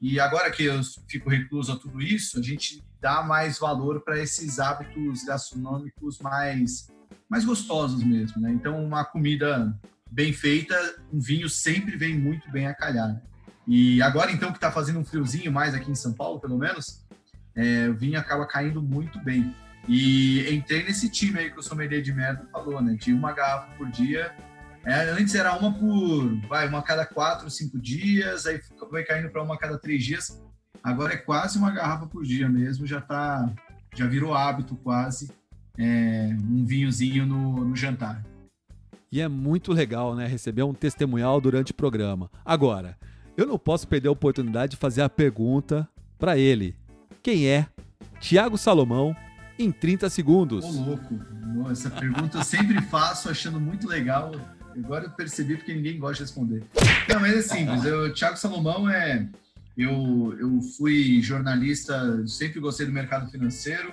E 0.00 0.18
agora 0.18 0.50
que 0.50 0.64
eu 0.64 0.80
fico 1.08 1.30
recluso 1.30 1.70
a 1.72 1.76
tudo 1.76 2.02
isso, 2.02 2.40
a 2.40 2.42
gente 2.42 2.82
dá 3.00 3.22
mais 3.22 3.60
valor 3.60 4.00
para 4.00 4.18
esses 4.18 4.58
hábitos 4.58 5.22
gastronômicos 5.24 6.18
mais 6.18 6.90
mais 7.28 7.44
gostosos 7.44 8.02
mesmo, 8.04 8.42
né? 8.42 8.52
Então, 8.52 8.84
uma 8.84 9.04
comida 9.04 9.74
bem 10.10 10.32
feita, 10.34 10.74
um 11.10 11.18
vinho 11.18 11.48
sempre 11.48 11.96
vem 11.96 12.18
muito 12.18 12.50
bem 12.50 12.66
a 12.66 12.74
calhar. 12.74 13.08
Né? 13.08 13.22
E 13.66 14.02
agora, 14.02 14.32
então, 14.32 14.50
que 14.50 14.58
está 14.58 14.70
fazendo 14.70 14.98
um 14.98 15.04
friozinho 15.04 15.52
mais 15.52 15.74
aqui 15.74 15.90
em 15.90 15.94
São 15.94 16.12
Paulo, 16.12 16.40
pelo 16.40 16.58
menos, 16.58 17.04
é, 17.54 17.88
o 17.88 17.94
vinho 17.94 18.18
acaba 18.18 18.46
caindo 18.46 18.82
muito 18.82 19.18
bem. 19.20 19.54
E 19.88 20.48
entrei 20.54 20.84
nesse 20.84 21.08
time 21.08 21.38
aí 21.38 21.50
que 21.50 21.58
o 21.58 21.62
sommelier 21.62 22.02
de 22.02 22.12
merda 22.12 22.46
falou, 22.52 22.80
né? 22.80 22.94
De 22.94 23.12
uma 23.12 23.32
garrafa 23.32 23.74
por 23.76 23.90
dia. 23.90 24.32
É, 24.84 25.10
antes 25.10 25.34
era 25.34 25.56
uma 25.56 25.72
por, 25.72 26.40
vai, 26.48 26.68
uma 26.68 26.78
a 26.78 26.82
cada 26.82 27.06
quatro, 27.06 27.48
cinco 27.50 27.80
dias, 27.80 28.46
aí 28.46 28.60
foi 28.90 29.04
caindo 29.04 29.30
para 29.30 29.42
uma 29.42 29.54
a 29.54 29.58
cada 29.58 29.78
três 29.78 30.04
dias. 30.04 30.40
Agora 30.82 31.14
é 31.14 31.16
quase 31.16 31.58
uma 31.58 31.70
garrafa 31.70 32.06
por 32.06 32.24
dia 32.24 32.48
mesmo, 32.48 32.84
já 32.86 33.00
tá, 33.00 33.48
já 33.94 34.06
virou 34.06 34.34
hábito 34.34 34.74
quase 34.76 35.30
é, 35.78 36.36
um 36.50 36.64
vinhozinho 36.64 37.24
no, 37.24 37.64
no 37.64 37.76
jantar. 37.76 38.24
E 39.10 39.20
é 39.20 39.28
muito 39.28 39.72
legal, 39.72 40.14
né? 40.14 40.26
Receber 40.26 40.62
um 40.62 40.74
testemunhal 40.74 41.40
durante 41.40 41.72
o 41.72 41.74
programa. 41.74 42.30
Agora, 42.44 42.96
eu 43.36 43.46
não 43.46 43.58
posso 43.58 43.88
perder 43.88 44.08
a 44.08 44.12
oportunidade 44.12 44.72
de 44.72 44.76
fazer 44.76 45.02
a 45.02 45.08
pergunta 45.08 45.88
para 46.18 46.36
ele. 46.36 46.76
Quem 47.22 47.46
é 47.46 47.66
Tiago 48.20 48.58
Salomão 48.58 49.16
em 49.58 49.70
30 49.70 50.10
segundos? 50.10 50.64
Ô, 50.64 50.70
louco. 50.70 51.18
Essa 51.70 51.90
pergunta 51.90 52.38
eu 52.38 52.44
sempre 52.44 52.80
faço 52.82 53.28
achando 53.28 53.60
muito 53.60 53.88
legal. 53.88 54.32
Agora 54.76 55.04
eu 55.04 55.10
percebi 55.10 55.56
porque 55.56 55.74
ninguém 55.74 55.98
gosta 55.98 56.16
de 56.16 56.22
responder. 56.22 56.64
Não, 57.08 57.20
mas 57.20 57.36
é 57.36 57.42
simples. 57.42 57.84
Eu, 57.84 58.12
Tiago 58.12 58.36
Salomão 58.36 58.88
é. 58.88 59.28
Eu, 59.76 60.36
eu 60.38 60.60
fui 60.76 61.22
jornalista, 61.22 62.26
sempre 62.26 62.60
gostei 62.60 62.86
do 62.86 62.92
mercado 62.92 63.30
financeiro. 63.30 63.92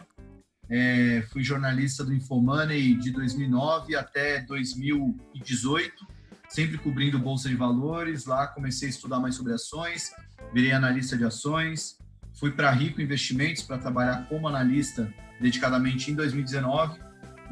É, 0.69 1.23
fui 1.31 1.43
jornalista 1.43 2.03
do 2.03 2.13
Infomoney 2.13 2.95
de 2.95 3.11
2009 3.11 3.95
até 3.95 4.41
2018, 4.41 6.07
sempre 6.49 6.77
cobrindo 6.77 7.19
Bolsa 7.19 7.47
de 7.47 7.55
Valores. 7.55 8.25
Lá 8.25 8.47
comecei 8.47 8.87
a 8.87 8.91
estudar 8.91 9.19
mais 9.19 9.35
sobre 9.35 9.53
ações, 9.53 10.11
virei 10.53 10.71
analista 10.71 11.15
de 11.15 11.23
ações. 11.23 11.97
Fui 12.37 12.51
para 12.51 12.71
Rico 12.71 13.01
Investimentos 13.01 13.63
para 13.63 13.77
trabalhar 13.77 14.27
como 14.27 14.47
analista 14.47 15.13
dedicadamente 15.39 16.11
em 16.11 16.15
2019, 16.15 16.99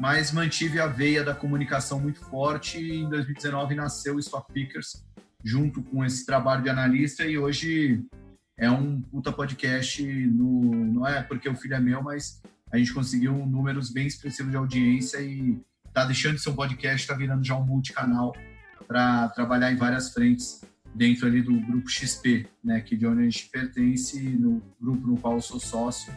mas 0.00 0.32
mantive 0.32 0.80
a 0.80 0.86
veia 0.86 1.24
da 1.24 1.34
comunicação 1.34 2.00
muito 2.00 2.20
forte 2.20 2.78
e 2.78 2.98
em 2.98 3.08
2019 3.08 3.74
nasceu 3.74 4.16
o 4.16 4.18
Stock 4.18 4.52
Pickers, 4.52 5.04
junto 5.44 5.82
com 5.82 6.04
esse 6.04 6.24
trabalho 6.26 6.62
de 6.62 6.68
analista 6.68 7.24
e 7.24 7.38
hoje 7.38 8.04
é 8.58 8.70
um 8.70 9.00
puta 9.00 9.32
podcast, 9.32 10.02
no, 10.04 10.74
não 10.74 11.06
é 11.06 11.22
porque 11.22 11.48
o 11.48 11.54
filho 11.54 11.74
é 11.74 11.80
meu, 11.80 12.02
mas 12.02 12.42
a 12.72 12.76
gente 12.76 12.92
conseguiu 12.92 13.34
números 13.46 13.90
bem 13.90 14.06
expressivos 14.06 14.50
de 14.50 14.56
audiência 14.56 15.18
e 15.20 15.60
tá 15.92 16.04
deixando 16.04 16.34
de 16.34 16.42
ser 16.42 16.50
um 16.50 16.54
podcast, 16.54 17.00
está 17.00 17.14
virando 17.14 17.44
já 17.44 17.56
um 17.56 17.64
multicanal 17.64 18.34
para 18.86 19.28
trabalhar 19.28 19.72
em 19.72 19.76
várias 19.76 20.12
frentes 20.12 20.62
dentro 20.94 21.26
ali 21.26 21.42
do 21.42 21.58
grupo 21.60 21.88
XP, 21.88 22.48
né, 22.62 22.80
que 22.80 22.96
de 22.96 23.06
onde 23.06 23.20
a 23.20 23.24
gente 23.24 23.48
pertence, 23.50 24.20
no 24.20 24.62
grupo 24.80 25.06
no 25.06 25.16
qual 25.16 25.34
eu 25.34 25.40
sou 25.40 25.60
sócio. 25.60 26.12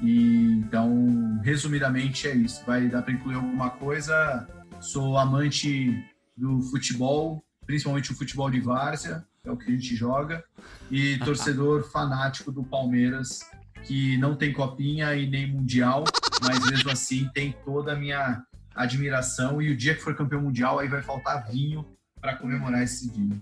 E 0.00 0.52
então, 0.58 1.40
resumidamente 1.42 2.28
é 2.28 2.34
isso. 2.34 2.62
Vai 2.66 2.88
dar 2.88 3.02
para 3.02 3.12
incluir 3.12 3.36
alguma 3.36 3.70
coisa? 3.70 4.46
Sou 4.80 5.16
amante 5.16 6.04
do 6.36 6.60
futebol, 6.62 7.44
principalmente 7.66 8.12
o 8.12 8.14
futebol 8.14 8.50
de 8.50 8.60
várzea, 8.60 9.24
é 9.44 9.50
o 9.50 9.56
que 9.56 9.70
a 9.70 9.74
gente 9.74 9.94
joga, 9.96 10.44
e 10.90 11.18
torcedor 11.24 11.90
fanático 11.90 12.52
do 12.52 12.62
Palmeiras 12.62 13.40
que 13.84 14.18
não 14.18 14.34
tem 14.34 14.52
copinha 14.52 15.14
e 15.14 15.28
nem 15.28 15.50
mundial, 15.50 16.04
mas 16.42 16.68
mesmo 16.68 16.90
assim 16.90 17.30
tem 17.32 17.54
toda 17.64 17.92
a 17.92 17.96
minha 17.96 18.44
admiração. 18.76 19.60
E 19.60 19.70
o 19.70 19.76
dia 19.76 19.94
que 19.94 20.02
for 20.02 20.14
campeão 20.14 20.42
mundial, 20.42 20.78
aí 20.78 20.88
vai 20.88 21.02
faltar 21.02 21.48
vinho 21.50 21.84
para 22.20 22.36
comemorar 22.36 22.82
esse 22.82 23.10
dia. 23.10 23.36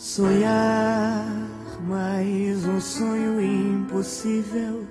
Sonhar 0.00 1.24
mais 1.82 2.66
um 2.66 2.80
sonho 2.80 3.40
impossível. 3.40 4.86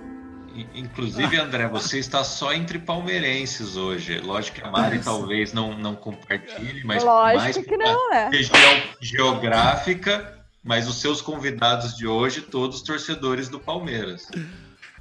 Inclusive, 0.73 1.37
André, 1.37 1.67
você 1.67 1.99
está 1.99 2.23
só 2.23 2.53
entre 2.53 2.79
palmeirenses 2.79 3.75
hoje. 3.75 4.19
Lógico 4.19 4.61
que 4.61 4.65
a 4.65 4.71
Mari 4.71 4.99
talvez 4.99 5.51
não, 5.51 5.77
não 5.77 5.95
compartilhe, 5.95 6.81
mas 6.85 7.03
Lógico 7.03 7.41
mais 7.41 7.57
que 7.57 7.77
não, 7.77 8.09
né? 8.09 8.29
região 8.31 8.81
geográfica, 9.01 10.39
mas 10.63 10.87
os 10.87 11.01
seus 11.01 11.21
convidados 11.21 11.97
de 11.97 12.07
hoje, 12.07 12.41
todos 12.41 12.81
torcedores 12.81 13.49
do 13.49 13.59
Palmeiras. 13.59 14.29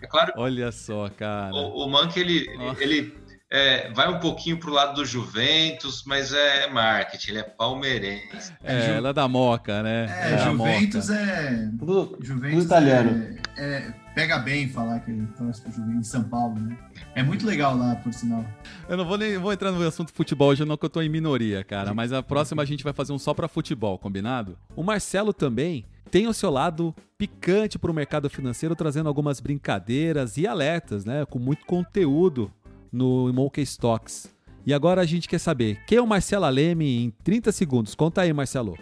É 0.02 0.07
claro 0.09 0.33
Olha 0.37 0.73
só, 0.73 1.09
cara. 1.09 1.54
o, 1.54 1.85
o 1.85 1.88
Mank, 1.88 2.19
ele, 2.19 2.49
ele 2.81 3.16
é, 3.56 3.88
vai 3.92 4.12
um 4.12 4.18
pouquinho 4.18 4.58
pro 4.58 4.73
lado 4.73 4.96
do 4.96 5.06
Juventus, 5.06 6.02
mas 6.04 6.32
é 6.32 6.68
marketing, 6.68 7.30
ele 7.30 7.38
é 7.38 7.42
palmeirense. 7.44 8.52
É, 8.64 8.96
ela 8.96 9.11
é 9.11 9.12
da 9.12 9.28
Moca, 9.28 9.80
né? 9.80 10.06
É, 10.11 10.30
da 10.32 10.38
Juventus 10.38 11.08
é. 11.08 11.70
Tudo, 11.78 12.18
Juventus 12.20 12.64
tudo 12.64 12.66
italiano. 12.66 13.37
É, 13.56 13.64
é- 13.64 13.94
pega 14.12 14.38
bem 14.38 14.68
falar 14.68 14.99
que 15.00 15.12
ele 15.12 15.25
torce 15.38 15.62
pro 15.62 15.70
Juventus 15.70 16.08
em 16.08 16.11
São 16.11 16.25
Paulo, 16.25 16.58
né? 16.58 16.76
É 17.14 17.23
muito 17.23 17.46
legal 17.46 17.76
lá, 17.76 17.94
por 17.94 18.12
sinal. 18.12 18.44
Eu 18.88 18.96
não 18.96 19.04
vou 19.04 19.16
nem 19.16 19.38
vou 19.38 19.52
entrar 19.52 19.70
no 19.70 19.87
assunto 19.87 20.12
futebol 20.12 20.49
hoje, 20.49 20.64
não, 20.64 20.76
que 20.76 20.84
eu 20.84 20.90
tô 20.90 21.00
em 21.00 21.08
minoria, 21.08 21.62
cara. 21.62 21.94
Mas 21.94 22.12
a 22.12 22.25
próxima 22.25 22.61
a 22.61 22.66
gente 22.66 22.82
vai 22.82 22.92
fazer 22.92 23.12
um 23.12 23.20
só 23.20 23.32
pra 23.32 23.46
futebol, 23.46 23.96
combinado? 24.00 24.58
O 24.75 24.82
Marcelo 24.82 25.32
também 25.32 25.84
tem 26.11 26.26
o 26.26 26.34
seu 26.34 26.50
lado 26.50 26.92
picante 27.16 27.78
pro 27.78 27.94
mercado 27.94 28.28
financeiro, 28.28 28.75
trazendo 28.75 29.08
algumas 29.08 29.38
brincadeiras 29.38 30.37
e 30.38 30.44
alertas, 30.44 31.04
né? 31.04 31.25
Com 31.25 31.38
muito 31.38 31.64
conteúdo 31.66 32.50
no 32.95 33.33
Monkey 33.33 33.63
Stocks. 33.63 34.33
E 34.65 34.73
agora 34.73 35.03
a 35.03 35.05
gente 35.05 35.29
quer 35.29 35.39
saber, 35.39 35.85
quem 35.87 35.99
é 35.99 36.01
o 36.01 36.07
Marcelo 36.07 36.45
Aleme 36.45 37.05
em 37.05 37.11
30 37.23 37.53
segundos? 37.53 37.95
Conta 37.95 38.23
aí, 38.23 38.33
Marcelo. 38.33 38.79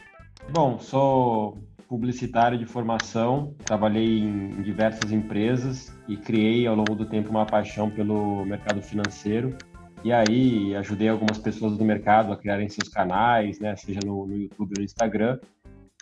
Bom, 0.53 0.79
sou 0.79 1.59
publicitário 1.89 2.59
de 2.59 2.65
formação, 2.65 3.55
trabalhei 3.65 4.21
em 4.21 4.63
diversas 4.63 5.11
empresas 5.13 5.93
e 6.07 6.17
criei 6.17 6.67
ao 6.67 6.77
longo 6.77 6.95
do 6.95 7.05
tempo 7.05 7.31
uma 7.31 7.45
paixão 7.45 7.91
pelo 7.91 8.45
mercado 8.45 8.81
financeiro. 8.81 9.57
E 10.05 10.13
aí 10.13 10.75
ajudei 10.77 11.09
algumas 11.09 11.39
pessoas 11.39 11.77
do 11.77 11.85
mercado 11.85 12.33
a 12.33 12.37
criarem 12.37 12.69
seus 12.69 12.89
canais, 12.89 13.59
né, 13.61 13.77
seja 13.77 14.01
no, 14.05 14.27
no 14.27 14.37
YouTube 14.37 14.73
ou 14.75 14.79
no 14.79 14.85
Instagram. 14.85 15.39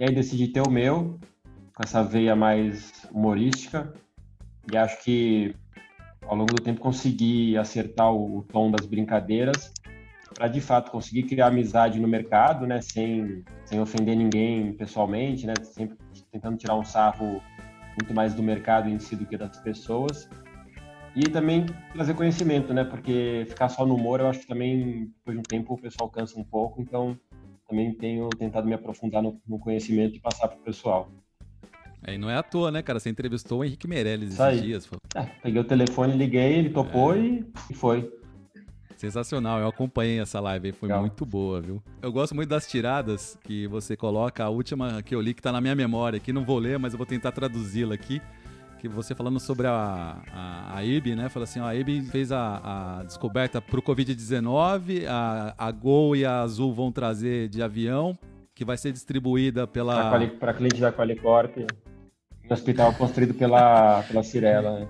E 0.01 0.05
aí 0.05 0.15
decidi 0.15 0.49
ter 0.49 0.67
o 0.67 0.71
meu, 0.71 1.19
com 1.75 1.83
essa 1.83 2.03
veia 2.03 2.37
mais 2.37 2.93
humorística. 3.11 3.93
E 4.71 4.77
acho 4.77 5.03
que 5.03 5.55
ao 6.31 6.37
longo 6.37 6.55
do 6.55 6.63
tempo 6.63 6.81
consegui 6.81 7.59
acertar 7.59 8.15
o, 8.15 8.45
tom 8.45 8.71
das 8.71 8.87
brincadeiras 8.87 9.73
para 10.33 10.47
de 10.47 10.61
fato 10.61 10.93
conseguir 10.93 11.25
criar 11.25 11.49
amizade 11.49 11.99
no 11.99 12.07
mercado, 12.07 12.69
né, 12.69 12.81
sem, 12.81 13.45
sem 13.65 13.81
ofender 13.81 14.17
ninguém 14.17 14.73
pessoalmente, 14.73 15.45
né, 15.45 15.55
sempre 15.61 15.99
tentando 16.31 16.57
tirar 16.57 16.77
um 16.77 16.85
sarro 16.85 17.43
muito 17.99 18.15
mais 18.15 18.33
do 18.33 18.45
mercado 18.45 18.89
em 18.89 18.97
si 19.01 19.17
do 19.17 19.27
que 19.27 19.37
das 19.37 19.59
pessoas. 19.59 20.31
E 21.17 21.23
também 21.29 21.67
trazer 21.93 22.15
conhecimento, 22.15 22.73
né, 22.73 22.85
porque 22.85 23.45
ficar 23.49 23.69
só 23.69 23.85
no 23.85 23.97
humor, 23.97 24.21
eu 24.21 24.29
acho 24.29 24.39
que 24.39 24.47
também 24.47 25.13
depois 25.17 25.35
de 25.35 25.41
um 25.41 25.43
tempo 25.43 25.75
o 25.75 25.79
pessoal 25.79 26.09
cansa 26.09 26.39
um 26.39 26.45
pouco, 26.45 26.81
então 26.81 27.19
também 27.69 27.93
tenho 27.93 28.29
tentado 28.31 28.69
me 28.69 28.75
aprofundar 28.75 29.21
no, 29.21 29.41
no 29.49 29.59
conhecimento 29.59 30.15
e 30.15 30.21
passar 30.21 30.47
para 30.47 30.59
o 30.59 30.63
pessoal. 30.63 31.11
É, 32.07 32.15
e 32.15 32.19
não 32.19 32.31
é 32.31 32.37
à 32.37 32.43
toa, 32.43 32.71
né, 32.71 32.83
cara? 32.83 33.01
Você 33.01 33.11
entrevistou 33.11 33.59
o 33.59 33.65
Henrique 33.65 33.89
Meirelles 33.89 34.39
esses 34.39 34.63
dias. 34.63 34.89
É, 35.15 35.23
peguei 35.43 35.61
o 35.61 35.65
telefone, 35.65 36.17
liguei, 36.17 36.59
ele 36.59 36.71
topou 36.71 37.17
e, 37.17 37.45
e 37.69 37.75
foi. 37.75 38.11
Sensacional, 38.97 39.59
eu 39.61 39.67
acompanhei 39.67 40.21
essa 40.21 40.39
live 40.41 40.73
foi 40.73 40.89
Legal. 40.89 41.01
muito 41.01 41.25
boa, 41.25 41.59
viu? 41.59 41.83
Eu 42.03 42.13
gosto 42.13 42.35
muito 42.35 42.51
das 42.51 42.67
tiradas 42.69 43.39
que 43.43 43.67
você 43.67 43.97
coloca, 43.97 44.45
a 44.45 44.51
última 44.51 45.03
que 45.03 45.15
eu 45.15 45.23
li 45.23 45.33
que 45.33 45.41
tá 45.41 45.51
na 45.51 45.59
minha 45.59 45.75
memória 45.75 46.19
aqui, 46.19 46.35
não 46.35 46.45
vou 46.45 46.59
ler, 46.59 46.79
mas 46.79 46.93
eu 46.93 46.99
vou 46.99 47.07
tentar 47.07 47.33
traduzi-la 47.33 47.95
aqui. 47.95 48.21
Que 48.79 48.89
você 48.89 49.15
falando 49.15 49.41
sobre 49.41 49.67
a, 49.67 50.19
a, 50.33 50.77
a 50.77 50.85
IB, 50.85 51.15
né? 51.15 51.29
Fala 51.29 51.45
assim, 51.45 51.61
ó, 51.61 51.67
a 51.67 51.75
IB 51.75 52.03
fez 52.03 52.31
a, 52.31 52.99
a 53.01 53.03
descoberta 53.05 53.61
pro 53.61 53.83
Covid-19, 53.83 55.07
a, 55.09 55.55
a 55.57 55.71
Gol 55.71 56.15
e 56.15 56.25
a 56.25 56.43
Azul 56.43 56.73
vão 56.73 56.93
trazer 56.93 57.49
de 57.49 57.63
avião, 57.63 58.19
que 58.55 58.65
vai 58.67 58.77
ser 58.77 58.93
distribuída 58.93 59.67
pela... 59.67 60.11
Para 60.39 60.55
cliente 60.55 60.81
da 60.81 60.93
Qualicorp, 60.93 61.57
no 61.57 62.53
hospital 62.53 62.93
construído 62.95 63.33
pela, 63.33 64.03
pela 64.03 64.23
Cirela. 64.23 64.81
Né? 64.81 64.89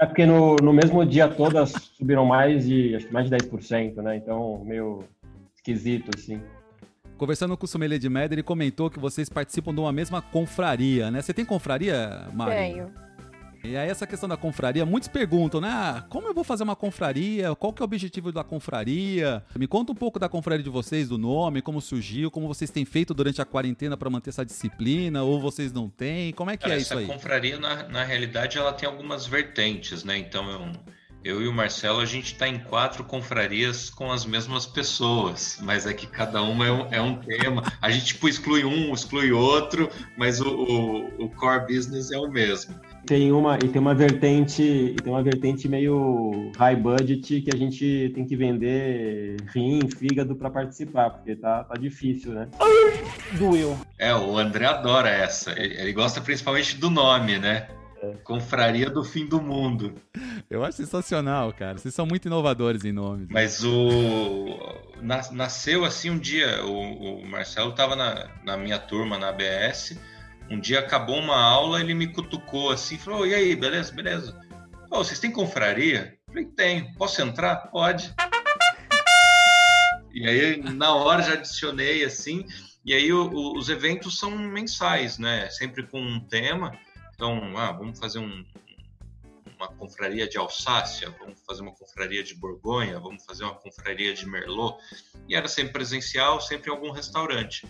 É 0.00 0.06
porque 0.06 0.24
no, 0.24 0.56
no 0.56 0.72
mesmo 0.72 1.04
dia 1.04 1.28
todas 1.28 1.72
subiram 1.96 2.24
mais 2.24 2.66
de, 2.66 2.94
acho 2.94 3.06
que 3.06 3.12
mais 3.12 3.28
de 3.28 3.36
10%, 3.36 3.96
né? 3.96 4.16
Então, 4.16 4.62
meio 4.64 5.04
esquisito, 5.56 6.10
assim. 6.16 6.40
Conversando 7.16 7.56
com 7.56 7.64
o 7.64 7.68
Sommelier 7.68 7.98
de 7.98 8.08
Média, 8.08 8.34
ele 8.34 8.44
comentou 8.44 8.88
que 8.88 8.98
vocês 8.98 9.28
participam 9.28 9.74
de 9.74 9.80
uma 9.80 9.92
mesma 9.92 10.22
confraria, 10.22 11.10
né? 11.10 11.20
Você 11.20 11.34
tem 11.34 11.44
confraria, 11.44 12.28
Mari? 12.32 12.54
Tenho. 12.54 13.07
E 13.62 13.76
aí 13.76 13.88
essa 13.88 14.06
questão 14.06 14.28
da 14.28 14.36
confraria, 14.36 14.86
muitos 14.86 15.08
perguntam, 15.08 15.60
né? 15.60 15.68
Ah, 15.70 16.04
como 16.08 16.28
eu 16.28 16.34
vou 16.34 16.44
fazer 16.44 16.62
uma 16.62 16.76
confraria? 16.76 17.54
Qual 17.56 17.72
que 17.72 17.82
é 17.82 17.84
o 17.84 17.86
objetivo 17.86 18.30
da 18.30 18.44
confraria? 18.44 19.42
Me 19.56 19.66
conta 19.66 19.92
um 19.92 19.94
pouco 19.94 20.18
da 20.18 20.28
confraria 20.28 20.62
de 20.62 20.70
vocês, 20.70 21.08
do 21.08 21.18
nome, 21.18 21.60
como 21.60 21.80
surgiu, 21.80 22.30
como 22.30 22.46
vocês 22.46 22.70
têm 22.70 22.84
feito 22.84 23.12
durante 23.12 23.42
a 23.42 23.44
quarentena 23.44 23.96
para 23.96 24.08
manter 24.08 24.30
essa 24.30 24.44
disciplina, 24.44 25.22
ou 25.22 25.40
vocês 25.40 25.72
não 25.72 25.88
têm? 25.88 26.32
Como 26.32 26.50
é 26.50 26.56
que 26.56 26.62
Cara, 26.62 26.74
é 26.74 26.76
essa 26.76 26.94
isso 26.94 26.98
aí? 26.98 27.06
confraria, 27.06 27.58
na, 27.58 27.88
na 27.88 28.04
realidade, 28.04 28.56
ela 28.58 28.72
tem 28.72 28.88
algumas 28.88 29.26
vertentes, 29.26 30.04
né? 30.04 30.16
Então, 30.16 30.48
eu, 30.50 30.72
eu 31.24 31.42
e 31.42 31.48
o 31.48 31.52
Marcelo, 31.52 32.00
a 32.00 32.06
gente 32.06 32.32
está 32.32 32.46
em 32.46 32.60
quatro 32.60 33.02
confrarias 33.02 33.90
com 33.90 34.12
as 34.12 34.24
mesmas 34.24 34.66
pessoas, 34.66 35.58
mas 35.60 35.84
é 35.84 35.92
que 35.92 36.06
cada 36.06 36.42
uma 36.42 36.66
é 36.66 36.72
um, 36.72 36.88
é 36.92 37.02
um 37.02 37.16
tema. 37.16 37.64
A 37.82 37.90
gente 37.90 38.06
tipo, 38.06 38.28
exclui 38.28 38.64
um, 38.64 38.94
exclui 38.94 39.32
outro, 39.32 39.90
mas 40.16 40.40
o, 40.40 40.48
o, 40.48 41.24
o 41.24 41.30
core 41.30 41.66
business 41.74 42.12
é 42.12 42.18
o 42.18 42.30
mesmo 42.30 42.87
tem 43.08 43.32
uma 43.32 43.56
e 43.56 43.68
tem 43.68 43.80
uma 43.80 43.94
vertente 43.94 44.62
e 44.62 44.94
tem 44.94 45.10
uma 45.10 45.22
vertente 45.22 45.66
meio 45.66 46.52
high 46.58 46.76
budget 46.76 47.40
que 47.40 47.50
a 47.50 47.56
gente 47.56 48.12
tem 48.14 48.26
que 48.26 48.36
vender 48.36 49.38
rim, 49.46 49.80
fígado 49.88 50.36
para 50.36 50.50
participar, 50.50 51.08
porque 51.08 51.34
tá, 51.34 51.64
tá 51.64 51.74
difícil, 51.74 52.32
né? 52.32 52.48
Doeu. 53.38 53.78
É, 53.98 54.14
o 54.14 54.36
André 54.36 54.66
adora 54.66 55.08
essa. 55.08 55.58
Ele 55.58 55.92
gosta 55.94 56.20
principalmente 56.20 56.76
do 56.76 56.90
nome, 56.90 57.38
né? 57.38 57.68
É. 58.02 58.12
Confraria 58.22 58.90
do 58.90 59.02
Fim 59.02 59.26
do 59.26 59.40
Mundo. 59.40 59.94
Eu 60.50 60.62
acho 60.62 60.76
sensacional, 60.76 61.50
cara. 61.54 61.78
Vocês 61.78 61.94
são 61.94 62.04
muito 62.04 62.26
inovadores 62.26 62.84
em 62.84 62.92
nomes. 62.92 63.28
Mas 63.30 63.64
o. 63.64 64.84
Nasceu 65.32 65.84
assim 65.86 66.10
um 66.10 66.18
dia. 66.18 66.62
O, 66.64 67.22
o 67.22 67.26
Marcelo 67.26 67.70
estava 67.70 67.96
na, 67.96 68.28
na 68.44 68.56
minha 68.58 68.78
turma 68.78 69.18
na 69.18 69.30
ABS 69.30 69.96
um 70.50 70.58
dia 70.60 70.80
acabou 70.80 71.18
uma 71.18 71.36
aula, 71.36 71.80
ele 71.80 71.94
me 71.94 72.06
cutucou 72.12 72.70
assim, 72.70 72.98
falou: 72.98 73.26
"E 73.26 73.34
aí, 73.34 73.54
beleza? 73.54 73.92
Beleza? 73.92 74.38
Oh, 74.90 74.98
vocês 74.98 75.18
têm 75.18 75.30
confraria?" 75.30 76.18
Eu 76.26 76.32
falei: 76.32 76.44
"Tenho. 76.46 76.94
Posso 76.94 77.20
entrar?" 77.22 77.56
"Pode." 77.70 78.14
E 80.12 80.26
aí 80.26 80.56
na 80.56 80.94
hora 80.94 81.22
já 81.22 81.34
adicionei 81.34 82.04
assim, 82.04 82.44
e 82.84 82.94
aí 82.94 83.12
o, 83.12 83.30
o, 83.30 83.58
os 83.58 83.68
eventos 83.68 84.18
são 84.18 84.30
mensais, 84.30 85.18
né? 85.18 85.48
Sempre 85.50 85.86
com 85.86 86.00
um 86.00 86.20
tema. 86.20 86.76
Então, 87.14 87.56
ah, 87.56 87.70
vamos 87.72 87.98
fazer 87.98 88.18
um, 88.18 88.44
uma 89.58 89.68
confraria 89.68 90.28
de 90.28 90.38
Alsácia, 90.38 91.14
vamos 91.18 91.40
fazer 91.44 91.62
uma 91.62 91.74
confraria 91.74 92.22
de 92.22 92.34
Borgonha, 92.34 92.98
vamos 93.00 93.24
fazer 93.24 93.44
uma 93.44 93.54
confraria 93.54 94.14
de 94.14 94.26
Merlot. 94.26 94.78
E 95.28 95.34
era 95.34 95.48
sempre 95.48 95.72
presencial, 95.72 96.40
sempre 96.40 96.70
em 96.70 96.74
algum 96.74 96.90
restaurante. 96.90 97.66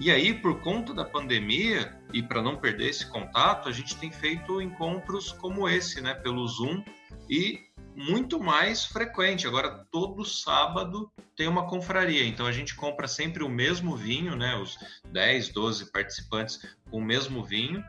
E 0.00 0.10
aí, 0.10 0.32
por 0.32 0.62
conta 0.62 0.94
da 0.94 1.04
pandemia 1.04 1.94
e 2.10 2.22
para 2.22 2.40
não 2.40 2.56
perder 2.56 2.88
esse 2.88 3.04
contato, 3.04 3.68
a 3.68 3.72
gente 3.72 3.94
tem 3.98 4.10
feito 4.10 4.58
encontros 4.62 5.30
como 5.30 5.68
esse, 5.68 6.00
né, 6.00 6.14
pelo 6.14 6.48
Zoom 6.48 6.82
e 7.28 7.60
muito 7.94 8.40
mais 8.40 8.86
frequente. 8.86 9.46
Agora, 9.46 9.86
todo 9.92 10.24
sábado 10.24 11.12
tem 11.36 11.46
uma 11.46 11.68
confraria, 11.68 12.24
então 12.24 12.46
a 12.46 12.52
gente 12.52 12.74
compra 12.74 13.06
sempre 13.06 13.44
o 13.44 13.48
mesmo 13.48 13.94
vinho, 13.94 14.34
né, 14.34 14.56
os 14.56 14.78
10, 15.12 15.50
12 15.50 15.92
participantes 15.92 16.64
com 16.90 16.96
o 16.96 17.04
mesmo 17.04 17.44
vinho 17.44 17.84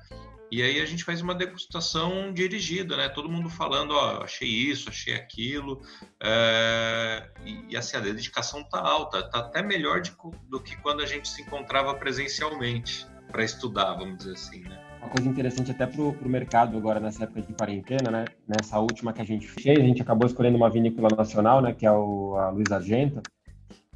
e 0.51 0.61
aí 0.61 0.81
a 0.81 0.85
gente 0.85 1.05
faz 1.05 1.21
uma 1.21 1.33
degustação 1.33 2.33
dirigida, 2.33 2.97
né? 2.97 3.07
Todo 3.07 3.29
mundo 3.29 3.49
falando, 3.49 3.91
ó, 3.91 4.21
achei 4.21 4.49
isso, 4.49 4.89
achei 4.89 5.13
aquilo. 5.13 5.81
É... 6.21 7.29
E, 7.69 7.77
assim, 7.77 7.95
a 7.95 8.01
dedicação 8.01 8.61
tá 8.61 8.81
alta, 8.81 9.23
tá 9.23 9.39
até 9.39 9.63
melhor 9.63 10.01
de, 10.01 10.11
do 10.49 10.59
que 10.59 10.75
quando 10.75 11.01
a 11.01 11.05
gente 11.05 11.29
se 11.29 11.41
encontrava 11.41 11.93
presencialmente 11.93 13.07
para 13.31 13.45
estudar, 13.45 13.93
vamos 13.93 14.17
dizer 14.17 14.33
assim, 14.33 14.59
né? 14.63 14.77
Uma 14.99 15.09
coisa 15.09 15.29
interessante 15.29 15.71
até 15.71 15.87
para 15.87 16.01
o 16.01 16.29
mercado 16.29 16.77
agora 16.77 16.99
nessa 16.99 17.23
época 17.23 17.41
de 17.43 17.53
quarentena, 17.53 18.11
né? 18.11 18.25
Nessa 18.45 18.77
última 18.77 19.13
que 19.13 19.21
a 19.21 19.25
gente 19.25 19.47
fez, 19.47 19.79
a 19.79 19.83
gente 19.83 20.01
acabou 20.01 20.27
escolhendo 20.27 20.57
uma 20.57 20.69
vinícola 20.69 21.07
nacional, 21.15 21.61
né? 21.61 21.73
Que 21.73 21.85
é 21.85 21.91
o, 21.93 22.35
a 22.35 22.49
Luiz 22.49 22.69
Argenta. 22.73 23.21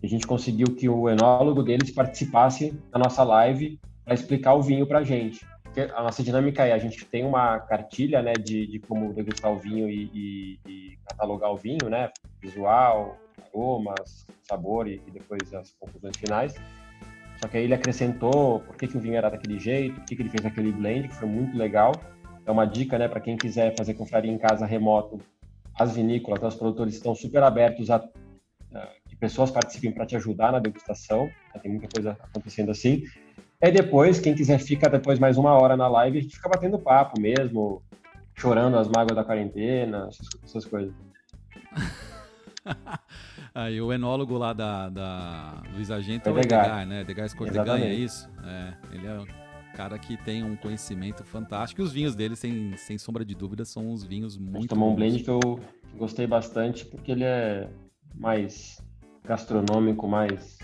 E 0.01 0.05
a 0.07 0.09
gente 0.09 0.25
conseguiu 0.25 0.67
que 0.67 0.87
o 0.87 1.09
enólogo 1.09 1.61
deles 1.61 1.91
participasse 1.91 2.71
da 2.93 2.97
nossa 2.97 3.25
live 3.25 3.77
para 4.05 4.13
explicar 4.13 4.53
o 4.53 4.61
vinho 4.61 4.87
para 4.87 5.03
gente 5.03 5.45
a 5.81 6.03
nossa 6.03 6.23
dinâmica 6.23 6.65
é 6.65 6.71
a 6.71 6.77
gente 6.77 7.05
tem 7.05 7.23
uma 7.25 7.59
cartilha 7.59 8.21
né, 8.21 8.33
de, 8.33 8.67
de 8.67 8.79
como 8.79 9.13
degustar 9.13 9.51
o 9.51 9.59
vinho 9.59 9.89
e, 9.89 10.09
e, 10.13 10.59
e, 10.67 10.97
catalogar 11.05 11.51
o 11.51 11.57
vinho, 11.57 11.89
né? 11.89 12.11
Visual, 12.41 13.17
aromas, 13.47 14.25
sabor 14.43 14.87
e, 14.87 15.01
e, 15.07 15.11
depois 15.11 15.53
as 15.53 15.71
conclusões 15.79 16.15
finais. 16.17 16.55
Só 17.39 17.47
que 17.47 17.57
aí 17.57 17.63
ele 17.63 17.73
acrescentou 17.73 18.61
por 18.61 18.75
que, 18.75 18.87
que 18.87 18.97
o 18.97 18.99
vinho 18.99 19.15
era 19.15 19.29
daquele 19.29 19.59
jeito, 19.59 19.95
por 19.95 20.05
que, 20.05 20.15
que 20.15 20.21
ele 20.21 20.29
fez 20.29 20.45
aquele 20.45 20.71
blend, 20.71 21.07
que 21.07 21.15
foi 21.15 21.27
muito 21.27 21.57
legal. 21.57 21.91
É 22.45 22.51
uma 22.51 22.65
dica 22.65 22.97
né, 22.97 23.07
para 23.07 23.19
quem 23.19 23.35
quiser 23.35 23.75
fazer 23.75 23.93
confraria 23.95 24.31
em 24.31 24.37
casa 24.37 24.65
remoto. 24.65 25.19
As 25.77 25.95
vinícolas, 25.95 26.41
os 26.41 26.55
produtores 26.55 26.95
estão 26.95 27.13
super 27.13 27.43
abertos 27.43 27.89
a 27.89 28.07
que 29.07 29.15
pessoas 29.15 29.51
participem 29.51 29.91
para 29.91 30.05
te 30.05 30.15
ajudar 30.15 30.51
na 30.51 30.59
degustação. 30.59 31.29
Tem 31.61 31.71
muita 31.71 31.87
coisa 31.87 32.17
acontecendo 32.21 32.71
assim. 32.71 33.03
Aí 33.61 33.71
depois, 33.71 34.19
quem 34.19 34.35
quiser 34.35 34.59
fica 34.59 34.89
depois 34.89 35.17
mais 35.17 35.37
uma 35.37 35.53
hora 35.53 35.77
na 35.77 35.87
live, 35.87 36.17
a 36.17 36.21
gente 36.21 36.35
fica 36.35 36.49
batendo 36.49 36.77
papo 36.77 37.19
mesmo, 37.19 37.81
chorando 38.35 38.77
as 38.77 38.87
mágoas 38.87 39.15
da 39.15 39.23
quarentena, 39.23 40.09
essas, 40.43 40.65
coisas. 40.65 40.93
Aí 43.55 43.79
o 43.79 43.93
enólogo 43.93 44.37
lá 44.37 44.51
da, 44.51 44.89
da 44.89 45.63
Luiz 45.73 45.89
Argento 45.89 46.27
é 46.27 46.31
o 46.31 46.37
Edgar, 46.37 46.85
né? 46.85 47.01
Edgar 47.01 47.25
Escordegan, 47.25 47.79
é 47.79 47.93
isso? 47.93 48.29
É, 48.43 48.73
ele 48.91 49.07
é 49.07 49.17
um 49.17 49.25
cara 49.75 49.97
que 49.97 50.17
tem 50.17 50.43
um 50.43 50.57
conhecimento 50.57 51.23
fantástico. 51.23 51.81
E 51.81 51.83
os 51.83 51.93
vinhos 51.93 52.15
dele, 52.15 52.35
sem, 52.35 52.75
sem 52.75 52.97
sombra 52.97 53.23
de 53.23 53.33
dúvida, 53.33 53.63
são 53.63 53.89
uns 53.89 54.03
vinhos 54.03 54.37
muito 54.37 54.67
tomou 54.67 54.91
um 54.91 54.95
blend 54.95 55.23
que 55.23 55.29
eu 55.29 55.39
gostei 55.97 56.27
bastante, 56.27 56.85
porque 56.85 57.13
ele 57.13 57.23
é 57.23 57.69
mais 58.13 58.81
gastronômico, 59.23 60.05
mais 60.07 60.57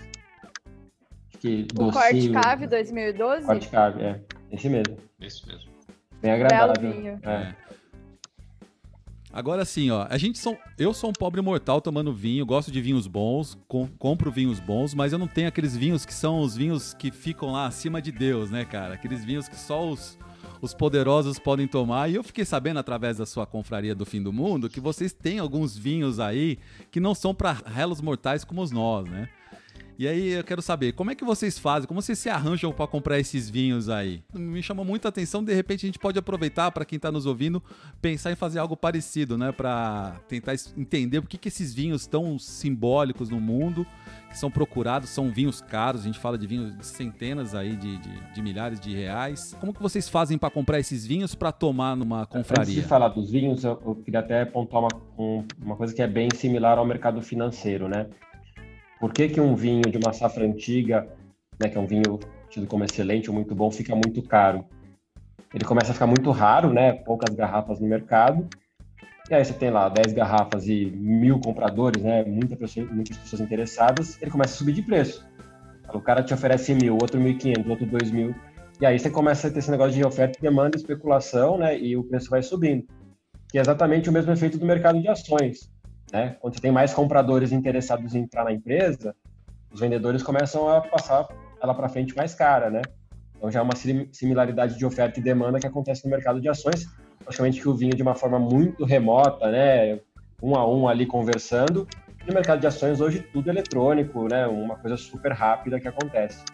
que 1.42 1.66
o 1.72 1.90
docinho. 1.90 1.92
Corte 1.92 2.30
Cave 2.30 2.66
2012? 2.68 3.46
Corte 3.46 3.68
Cave, 3.68 4.00
é. 4.00 4.20
Esse 4.52 4.68
mesmo. 4.68 4.96
Esse 5.20 5.44
mesmo. 5.44 5.72
Bem 6.20 6.30
agradável. 6.30 6.74
Belo 6.80 6.94
vinho. 6.94 7.20
É. 7.24 7.30
é. 7.30 7.56
Agora 9.32 9.64
sim, 9.64 9.90
ó, 9.90 10.06
a 10.10 10.18
gente 10.18 10.38
são, 10.38 10.58
eu 10.78 10.92
sou 10.92 11.08
um 11.08 11.12
pobre 11.12 11.40
mortal 11.40 11.80
tomando 11.80 12.12
vinho, 12.12 12.44
gosto 12.44 12.70
de 12.70 12.82
vinhos 12.82 13.06
bons, 13.06 13.58
com, 13.66 13.88
compro 13.98 14.30
vinhos 14.30 14.60
bons, 14.60 14.92
mas 14.92 15.10
eu 15.10 15.18
não 15.18 15.26
tenho 15.26 15.48
aqueles 15.48 15.74
vinhos 15.74 16.04
que 16.04 16.12
são 16.12 16.40
os 16.40 16.54
vinhos 16.54 16.92
que 16.92 17.10
ficam 17.10 17.50
lá 17.50 17.66
acima 17.66 18.02
de 18.02 18.12
Deus, 18.12 18.50
né, 18.50 18.66
cara? 18.66 18.92
Aqueles 18.92 19.24
vinhos 19.24 19.48
que 19.48 19.56
só 19.56 19.88
os, 19.88 20.18
os 20.60 20.74
poderosos 20.74 21.38
podem 21.38 21.66
tomar. 21.66 22.10
E 22.10 22.14
eu 22.14 22.22
fiquei 22.22 22.44
sabendo 22.44 22.78
através 22.78 23.16
da 23.16 23.24
sua 23.24 23.46
confraria 23.46 23.94
do 23.94 24.04
fim 24.04 24.22
do 24.22 24.34
mundo 24.34 24.68
que 24.68 24.80
vocês 24.80 25.14
têm 25.14 25.38
alguns 25.38 25.78
vinhos 25.78 26.20
aí 26.20 26.58
que 26.90 27.00
não 27.00 27.14
são 27.14 27.34
para 27.34 27.52
relos 27.52 28.02
mortais 28.02 28.44
como 28.44 28.60
os 28.60 28.70
nós, 28.70 29.08
né? 29.08 29.30
E 29.98 30.08
aí 30.08 30.30
eu 30.30 30.44
quero 30.44 30.62
saber, 30.62 30.92
como 30.92 31.10
é 31.10 31.14
que 31.14 31.24
vocês 31.24 31.58
fazem? 31.58 31.86
Como 31.86 32.00
vocês 32.00 32.18
se 32.18 32.28
arranjam 32.28 32.72
para 32.72 32.86
comprar 32.86 33.18
esses 33.18 33.48
vinhos 33.48 33.88
aí? 33.88 34.22
Me 34.32 34.62
chamou 34.62 34.84
muita 34.84 35.08
atenção, 35.08 35.44
de 35.44 35.54
repente 35.54 35.84
a 35.84 35.88
gente 35.88 35.98
pode 35.98 36.18
aproveitar 36.18 36.70
para 36.70 36.84
quem 36.84 36.96
está 36.96 37.12
nos 37.12 37.26
ouvindo, 37.26 37.62
pensar 38.00 38.32
em 38.32 38.34
fazer 38.34 38.58
algo 38.58 38.76
parecido, 38.76 39.36
né, 39.36 39.52
para 39.52 40.16
tentar 40.28 40.54
entender 40.76 41.20
por 41.20 41.28
que, 41.28 41.36
que 41.36 41.48
esses 41.48 41.74
vinhos 41.74 42.06
tão 42.06 42.38
simbólicos 42.38 43.28
no 43.28 43.38
mundo, 43.38 43.86
que 44.30 44.38
são 44.38 44.50
procurados, 44.50 45.10
são 45.10 45.30
vinhos 45.30 45.60
caros, 45.60 46.00
a 46.00 46.04
gente 46.04 46.18
fala 46.18 46.38
de 46.38 46.46
vinhos 46.46 46.76
de 46.76 46.86
centenas 46.86 47.54
aí 47.54 47.76
de, 47.76 47.98
de, 47.98 48.32
de 48.34 48.42
milhares 48.42 48.80
de 48.80 48.94
reais. 48.94 49.54
Como 49.60 49.74
que 49.74 49.82
vocês 49.82 50.08
fazem 50.08 50.38
para 50.38 50.50
comprar 50.50 50.80
esses 50.80 51.06
vinhos 51.06 51.34
para 51.34 51.52
tomar 51.52 51.94
numa 51.94 52.26
confraria? 52.26 52.62
Antes 52.62 52.82
de 52.82 52.88
falar 52.88 53.08
dos 53.08 53.30
vinhos, 53.30 53.62
eu, 53.62 53.80
eu 53.84 53.94
queria 53.96 54.20
até 54.20 54.42
apontar 54.42 54.80
uma, 54.80 54.88
um, 55.18 55.44
uma 55.62 55.76
coisa 55.76 55.94
que 55.94 56.00
é 56.00 56.06
bem 56.06 56.28
similar 56.34 56.78
ao 56.78 56.86
mercado 56.86 57.20
financeiro, 57.20 57.88
né? 57.88 58.06
Por 59.02 59.12
que, 59.12 59.28
que 59.28 59.40
um 59.40 59.56
vinho 59.56 59.82
de 59.90 59.98
uma 59.98 60.12
safra 60.12 60.46
antiga, 60.46 61.08
né, 61.58 61.68
que 61.68 61.76
é 61.76 61.80
um 61.80 61.88
vinho 61.88 62.20
tido 62.48 62.68
como 62.68 62.84
excelente 62.84 63.28
ou 63.28 63.34
muito 63.34 63.52
bom, 63.52 63.68
fica 63.68 63.96
muito 63.96 64.22
caro? 64.22 64.64
Ele 65.52 65.64
começa 65.64 65.90
a 65.90 65.92
ficar 65.92 66.06
muito 66.06 66.30
raro, 66.30 66.72
né? 66.72 66.92
Poucas 66.92 67.34
garrafas 67.34 67.80
no 67.80 67.88
mercado. 67.88 68.46
E 69.28 69.34
aí 69.34 69.44
você 69.44 69.54
tem 69.54 69.70
lá 69.70 69.88
10 69.88 70.12
garrafas 70.12 70.68
e 70.68 70.86
mil 70.86 71.40
compradores, 71.40 72.00
né? 72.00 72.22
Muita 72.22 72.54
pessoa, 72.54 72.86
muitas 72.92 73.16
pessoas 73.16 73.42
interessadas. 73.42 74.22
Ele 74.22 74.30
começa 74.30 74.54
a 74.54 74.56
subir 74.56 74.72
de 74.72 74.82
preço. 74.82 75.26
O 75.92 76.00
cara 76.00 76.22
te 76.22 76.32
oferece 76.32 76.72
mil, 76.72 76.94
outro 76.94 77.20
mil 77.20 77.36
quinhentos, 77.36 77.68
outro 77.68 77.84
dois 77.84 78.08
mil. 78.08 78.32
E 78.80 78.86
aí 78.86 79.00
você 79.00 79.10
começa 79.10 79.48
a 79.48 79.50
ter 79.50 79.58
esse 79.58 79.70
negócio 79.72 79.94
de 79.94 80.06
oferta 80.06 80.38
e 80.38 80.42
demanda, 80.42 80.76
especulação, 80.76 81.58
né? 81.58 81.76
E 81.76 81.96
o 81.96 82.04
preço 82.04 82.30
vai 82.30 82.40
subindo. 82.40 82.86
Que 83.50 83.58
é 83.58 83.62
exatamente 83.62 84.08
o 84.08 84.12
mesmo 84.12 84.30
efeito 84.30 84.58
do 84.58 84.64
mercado 84.64 85.02
de 85.02 85.08
ações. 85.08 85.71
Né? 86.12 86.36
Quando 86.40 86.54
você 86.54 86.60
tem 86.60 86.70
mais 86.70 86.92
compradores 86.92 87.52
interessados 87.52 88.14
em 88.14 88.20
entrar 88.20 88.44
na 88.44 88.52
empresa, 88.52 89.16
os 89.72 89.80
vendedores 89.80 90.22
começam 90.22 90.68
a 90.68 90.82
passar 90.82 91.26
ela 91.62 91.74
para 91.74 91.88
frente 91.88 92.14
mais 92.14 92.34
cara, 92.34 92.68
né? 92.68 92.82
Então 93.36 93.50
já 93.50 93.60
é 93.60 93.62
uma 93.62 93.74
similaridade 94.12 94.76
de 94.76 94.84
oferta 94.84 95.18
e 95.18 95.22
demanda 95.22 95.58
que 95.58 95.66
acontece 95.66 96.04
no 96.04 96.10
mercado 96.10 96.40
de 96.40 96.48
ações, 96.48 96.86
praticamente 97.24 97.60
que 97.60 97.68
o 97.68 97.74
vinho 97.74 97.96
de 97.96 98.02
uma 98.02 98.14
forma 98.14 98.38
muito 98.38 98.84
remota, 98.84 99.50
né, 99.50 99.98
um 100.42 100.54
a 100.54 100.68
um 100.68 100.86
ali 100.86 101.06
conversando. 101.06 101.88
No 102.26 102.34
mercado 102.34 102.60
de 102.60 102.66
ações 102.66 103.00
hoje 103.00 103.20
tudo 103.32 103.48
eletrônico, 103.48 104.28
né, 104.28 104.46
uma 104.46 104.76
coisa 104.76 104.96
super 104.96 105.32
rápida 105.32 105.80
que 105.80 105.88
acontece. 105.88 106.44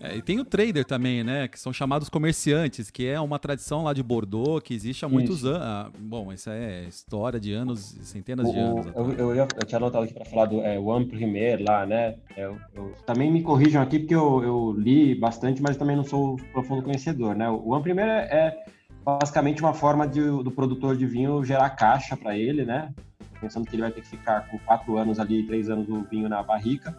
É, 0.00 0.16
e 0.16 0.22
tem 0.22 0.38
o 0.38 0.44
trader 0.44 0.84
também, 0.84 1.24
né? 1.24 1.48
Que 1.48 1.58
são 1.58 1.72
chamados 1.72 2.08
comerciantes, 2.08 2.90
que 2.90 3.06
é 3.06 3.20
uma 3.20 3.38
tradição 3.38 3.82
lá 3.82 3.92
de 3.92 4.02
Bordeaux 4.02 4.62
que 4.62 4.74
existe 4.74 5.04
há 5.04 5.08
muitos 5.08 5.44
anos. 5.44 5.62
Ah, 5.62 5.90
bom, 5.98 6.32
isso 6.32 6.48
é 6.50 6.84
história 6.84 7.40
de 7.40 7.52
anos, 7.52 7.96
centenas 8.02 8.48
o, 8.48 8.52
de 8.52 8.58
anos. 8.58 8.86
Eu, 8.94 9.12
eu, 9.12 9.34
eu, 9.34 9.46
tinha 9.66 9.78
anotado 9.78 10.04
aqui 10.04 10.14
para 10.14 10.24
falar 10.24 10.46
do 10.46 10.60
é, 10.60 10.78
One 10.78 11.06
Premier 11.06 11.60
lá, 11.62 11.84
né? 11.84 12.16
É, 12.36 12.44
eu, 12.44 12.92
também 13.06 13.30
me 13.30 13.42
corrijam 13.42 13.82
aqui 13.82 13.98
porque 13.98 14.14
eu, 14.14 14.74
li 14.76 15.14
bastante, 15.14 15.60
mas 15.60 15.76
também 15.76 15.96
não 15.96 16.04
sou 16.04 16.36
profundo 16.52 16.82
conhecedor, 16.82 17.34
né? 17.34 17.48
O 17.48 17.70
One 17.70 17.82
Premier 17.82 18.08
é, 18.08 18.22
é 18.30 18.64
basicamente 19.04 19.62
uma 19.62 19.72
forma 19.72 20.06
de, 20.06 20.20
do 20.20 20.50
produtor 20.50 20.96
de 20.96 21.06
vinho 21.06 21.44
gerar 21.44 21.70
caixa 21.70 22.16
para 22.16 22.36
ele, 22.36 22.64
né? 22.64 22.92
Pensando 23.40 23.66
que 23.66 23.74
ele 23.74 23.82
vai 23.82 23.90
ter 23.90 24.02
que 24.02 24.08
ficar 24.08 24.48
com 24.48 24.58
quatro 24.58 24.96
anos 24.96 25.18
ali, 25.18 25.46
três 25.46 25.70
anos 25.70 25.88
o 25.88 26.02
vinho 26.02 26.28
na 26.28 26.42
barrica. 26.42 26.96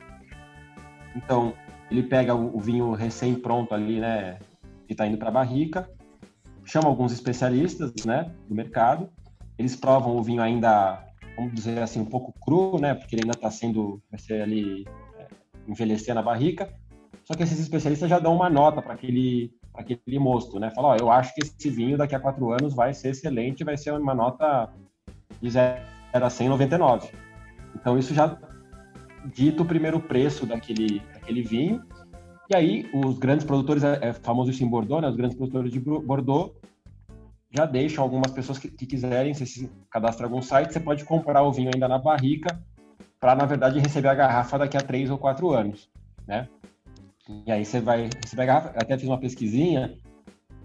Então, 1.16 1.54
ele 1.90 2.04
pega 2.04 2.36
o, 2.36 2.60
vinho 2.60 2.92
recém-pronto 2.94 3.74
ali, 3.74 4.00
né? 4.00 4.40
Que 4.88 4.94
está 4.94 5.06
indo 5.06 5.18
para 5.18 5.30
a 5.30 5.32
barrica, 5.32 5.90
chama 6.66 6.88
alguns 6.88 7.12
especialistas, 7.12 7.92
né? 8.06 8.32
Do 8.48 8.56
mercado. 8.56 9.10
Eles 9.58 9.76
provam 9.76 10.16
o 10.16 10.24
vinho 10.24 10.42
ainda, 10.42 11.04
vamos 11.36 11.54
dizer 11.54 11.82
assim, 11.82 12.00
um 12.00 12.06
pouco 12.06 12.34
cru, 12.40 12.80
né? 12.80 12.94
Porque 12.94 13.16
ele 13.16 13.24
ainda 13.24 13.36
está 13.36 13.52
sendo, 13.52 14.02
vai 14.10 14.20
ser 14.20 14.42
ali, 14.42 14.88
é, 15.18 15.28
envelhecer 15.68 16.14
na 16.14 16.22
barrica. 16.22 16.72
Só 17.26 17.34
que 17.36 17.44
esses 17.44 17.60
especialistas 17.60 18.10
já 18.10 18.20
dão 18.20 18.36
uma 18.36 18.50
nota 18.50 18.82
para 18.82 18.94
aquele 18.94 19.52
aquele 19.74 20.20
mosto, 20.20 20.60
né? 20.60 20.72
Fala, 20.72 20.90
ó, 20.90 20.96
eu 20.96 21.12
acho 21.12 21.34
que 21.34 21.42
esse 21.42 21.70
vinho 21.70 21.98
daqui 21.98 22.14
a 22.14 22.20
quatro 22.20 22.52
anos 22.52 22.74
vai 22.74 22.94
ser 22.94 23.10
excelente, 23.10 23.64
vai 23.64 23.78
ser 23.78 23.94
uma 23.94 24.14
nota 24.14 24.70
de 25.42 25.50
0 25.50 25.80
a 26.12 26.30
199. 26.30 27.10
Então 27.76 27.98
isso 27.98 28.14
já 28.14 28.38
dita 29.34 29.64
o 29.64 29.66
primeiro 29.66 30.00
preço 30.00 30.46
daquele, 30.46 31.02
daquele 31.30 31.44
vinho. 31.44 31.84
E 32.50 32.56
aí 32.56 32.90
os 32.94 33.20
grandes 33.20 33.46
produtores, 33.46 33.84
é, 33.84 34.00
é 34.02 34.14
famoso 34.14 34.52
em 34.52 34.68
Bordeaux, 34.68 35.02
né? 35.02 35.10
Os 35.10 35.16
grandes 35.16 35.38
produtores 35.38 35.72
de 35.72 35.80
Bordeaux 35.80 36.52
já 37.52 37.66
deixam 37.66 38.04
algumas 38.04 38.32
pessoas 38.32 38.58
que, 38.58 38.70
que 38.70 38.86
quiserem, 38.86 39.34
você 39.34 39.46
se 39.46 39.72
cadastra 39.90 40.26
algum 40.26 40.42
site, 40.42 40.74
você 40.74 40.80
pode 40.80 41.04
comprar 41.06 41.44
o 41.44 41.52
vinho 41.52 41.72
ainda 41.74 41.88
na 41.88 41.98
barrica 41.98 42.60
para, 43.20 43.36
na 43.36 43.46
verdade, 43.46 43.80
receber 43.80 44.08
a 44.10 44.16
garrafa 44.16 44.58
daqui 44.58 44.78
a 44.78 44.82
três 44.82 45.10
ou 45.10 45.18
quatro 45.18 45.52
anos, 45.52 45.90
né? 46.28 46.48
E 47.46 47.52
aí 47.52 47.64
você 47.64 47.80
vai 47.80 48.10
receber 48.24 48.44
a 48.44 48.46
garrafa. 48.46 48.70
Até 48.70 48.98
fiz 48.98 49.08
uma 49.08 49.20
pesquisinha. 49.20 49.96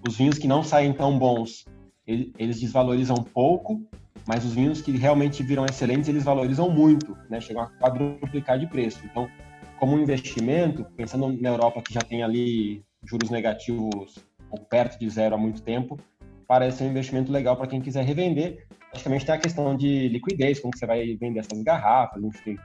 Os 0.07 0.17
vinhos 0.17 0.39
que 0.39 0.49
não 0.49 0.63
saem 0.63 0.93
tão 0.93 1.19
bons, 1.19 1.67
eles 2.07 2.61
desvalorizam 2.61 3.17
pouco, 3.17 3.83
mas 4.27 4.45
os 4.45 4.55
vinhos 4.55 4.81
que 4.81 4.93
realmente 4.93 5.43
viram 5.43 5.67
excelentes, 5.67 6.09
eles 6.09 6.25
valorizam 6.25 6.71
muito, 6.71 7.17
né? 7.29 7.41
Chegam 7.41 7.63
a 7.63 7.67
quadruplicar 7.67 8.59
de 8.59 8.67
preço. 8.67 9.01
Então, 9.05 9.29
como 9.79 9.95
um 9.95 10.01
investimento, 10.01 10.85
pensando 10.97 11.29
na 11.41 11.49
Europa 11.49 11.83
que 11.83 11.93
já 11.93 12.01
tem 12.01 12.23
ali 12.23 12.83
juros 13.05 13.31
negativos 13.31 14.19
ou 14.51 14.59
perto 14.59 14.99
de 14.99 15.09
zero 15.11 15.35
há 15.35 15.39
muito 15.39 15.63
tempo, 15.63 15.99
parece 16.47 16.83
um 16.85 16.91
investimento 16.91 17.33
legal 17.33 17.57
para 17.57 17.67
quem 17.67 17.81
quiser 17.81 18.05
revender. 18.05 18.67
Logicamente 18.93 19.27
tem 19.27 19.35
a 19.35 19.39
questão 19.39 19.77
de 19.77 20.09
liquidez, 20.09 20.61
como 20.61 20.77
você 20.77 20.87
vai 20.87 21.17
vender 21.17 21.41
essas 21.41 21.61
garrafas, 21.63 22.23
enfim, 22.23 22.57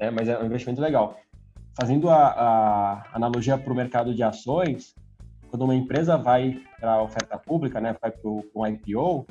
né? 0.00 0.10
mas 0.10 0.28
é 0.28 0.38
um 0.38 0.46
investimento 0.46 0.80
legal 0.80 1.18
fazendo 1.78 2.10
a, 2.10 2.26
a 2.26 3.04
analogia 3.12 3.56
para 3.56 3.72
o 3.72 3.76
mercado 3.76 4.12
de 4.12 4.20
ações, 4.20 4.96
quando 5.48 5.62
uma 5.62 5.76
empresa 5.76 6.16
vai 6.16 6.60
para 6.80 6.94
a 6.94 7.02
oferta 7.02 7.38
pública, 7.38 7.80
né, 7.80 7.94
vai 8.02 8.10
para 8.10 8.28
um 8.28 8.66
IPO, 8.66 9.26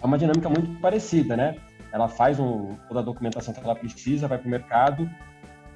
é 0.00 0.06
uma 0.06 0.18
dinâmica 0.18 0.50
muito 0.50 0.78
parecida, 0.80 1.34
né? 1.34 1.56
Ela 1.90 2.08
faz 2.08 2.38
um, 2.38 2.74
toda 2.86 3.00
a 3.00 3.02
documentação 3.02 3.54
que 3.54 3.60
ela 3.60 3.74
precisa, 3.74 4.28
vai 4.28 4.36
para 4.36 4.46
o 4.46 4.50
mercado, 4.50 5.08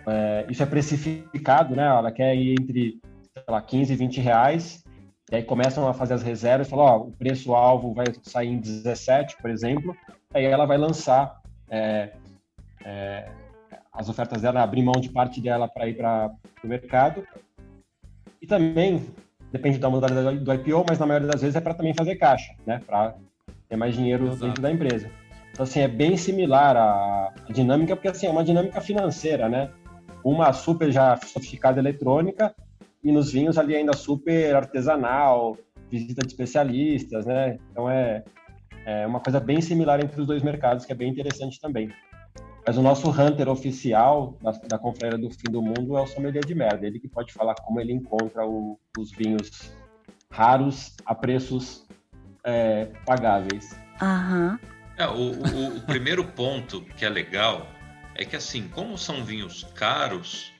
é, 0.07 0.47
isso 0.49 0.63
é 0.63 0.67
precificado, 0.67 1.75
né? 1.75 1.87
Ela 1.87 2.11
quer 2.11 2.35
ir 2.35 2.53
entre, 2.53 3.01
sei 3.35 3.45
lá, 3.49 3.61
15 3.61 3.93
e 3.93 3.97
20 3.97 4.21
reais, 4.21 4.85
e 5.31 5.37
aí 5.37 5.43
começam 5.43 5.87
a 5.89 5.95
fazer 5.95 6.15
as 6.15 6.23
reservas, 6.23 6.69
falam, 6.69 6.85
ó, 6.87 6.97
o 6.99 7.13
preço-alvo 7.13 7.95
vai 7.95 8.07
sair 8.23 8.49
em 8.49 8.59
17, 8.59 9.37
por 9.41 9.51
exemplo, 9.51 9.97
aí 10.35 10.45
ela 10.45 10.67
vai 10.67 10.77
lançar 10.77 11.41
é, 11.69 12.11
é, 12.85 13.29
as 13.93 14.09
ofertas 14.09 14.43
dela, 14.43 14.63
abrir 14.63 14.83
mão 14.83 15.01
de 15.01 15.09
parte 15.09 15.41
dela 15.41 15.69
para 15.69 15.89
ir 15.89 15.97
para 15.97 16.33
o 16.65 16.67
mercado. 16.67 17.27
E 18.41 18.47
também, 18.47 19.07
depende 19.53 19.79
da 19.79 19.91
modalidade 19.91 20.39
do 20.39 20.53
IPO, 20.53 20.85
mas 20.89 20.99
na 20.99 21.07
maioria 21.07 21.29
das 21.29 21.41
vezes 21.41 21.57
é 21.57 21.61
para 21.61 21.75
também 21.75 21.95
fazer 21.95 22.17
caixa, 22.17 22.55
né? 22.67 22.81
Para 22.87 23.15
ter 23.69 23.77
mais 23.77 23.95
dinheiro 23.95 24.27
Exato. 24.27 24.47
dentro 24.47 24.63
da 24.63 24.71
empresa. 24.71 25.11
Então, 25.53 25.65
assim, 25.65 25.81
é 25.81 25.89
bem 25.89 26.17
similar 26.17 26.77
à, 26.77 27.33
dinâmica, 27.51 27.95
porque, 27.95 28.09
assim, 28.09 28.27
é 28.27 28.31
uma 28.31 28.45
dinâmica 28.45 28.81
financeira, 28.81 29.49
né? 29.49 29.71
Uma 30.25 30.53
super 30.53 30.91
já 30.91 31.17
sofisticada 31.17 31.81
eletrônica 31.81 32.55
e 33.03 33.11
nos 33.11 33.33
vinhos 33.33 33.57
ali 33.57 33.75
ainda 33.75 33.95
super 33.95 34.55
artesanal, 34.55 35.57
visita 35.91 36.23
de 36.23 36.29
especialistas, 36.29 37.27
né? 37.27 37.59
Então, 37.71 37.91
é, 37.91 38.23
é 38.85 39.07
uma 39.07 39.21
coisa 39.21 39.41
bem 39.41 39.61
similar 39.61 40.01
entre 40.01 40.21
os 40.21 40.27
dois 40.27 40.43
mercados, 40.43 40.85
que 40.85 40.93
é 40.93 40.95
bem 40.95 41.11
interessante 41.11 41.61
também. 41.61 41.91
Mas 42.67 42.77
o 42.77 42.83
nosso 42.83 43.11
hunter 43.11 43.49
oficial 43.49 44.37
da, 44.43 44.53
da 44.53 44.79
Confraria 44.79 45.19
do 45.19 45.31
Fim 45.31 45.51
do 45.51 45.63
Mundo 45.63 45.97
é 45.97 46.03
o 46.03 46.07
sommelier 46.07 46.45
de 46.45 46.55
merda. 46.55 46.87
Ele 46.87 47.01
que 47.01 47.09
pode 47.09 47.33
falar 47.33 47.55
como 47.55 47.81
ele 47.81 47.93
encontra 47.93 48.47
o, 48.47 48.79
os 48.99 49.11
vinhos 49.13 49.73
raros 50.31 50.95
a 51.05 51.15
preços 51.15 51.87
é, 52.45 52.87
pagáveis. 53.07 53.77
Aham. 54.01 54.59
É, 54.97 55.07
o, 55.07 55.33
o, 55.33 55.77
o 55.79 55.81
primeiro 55.81 56.25
ponto 56.25 56.83
que 56.97 57.05
é 57.05 57.09
legal 57.09 57.67
é 58.21 58.25
que, 58.27 58.37
assim, 58.37 58.69
como 58.69 58.99
são 58.99 59.25
vinhos 59.25 59.65
caros, 59.75 60.53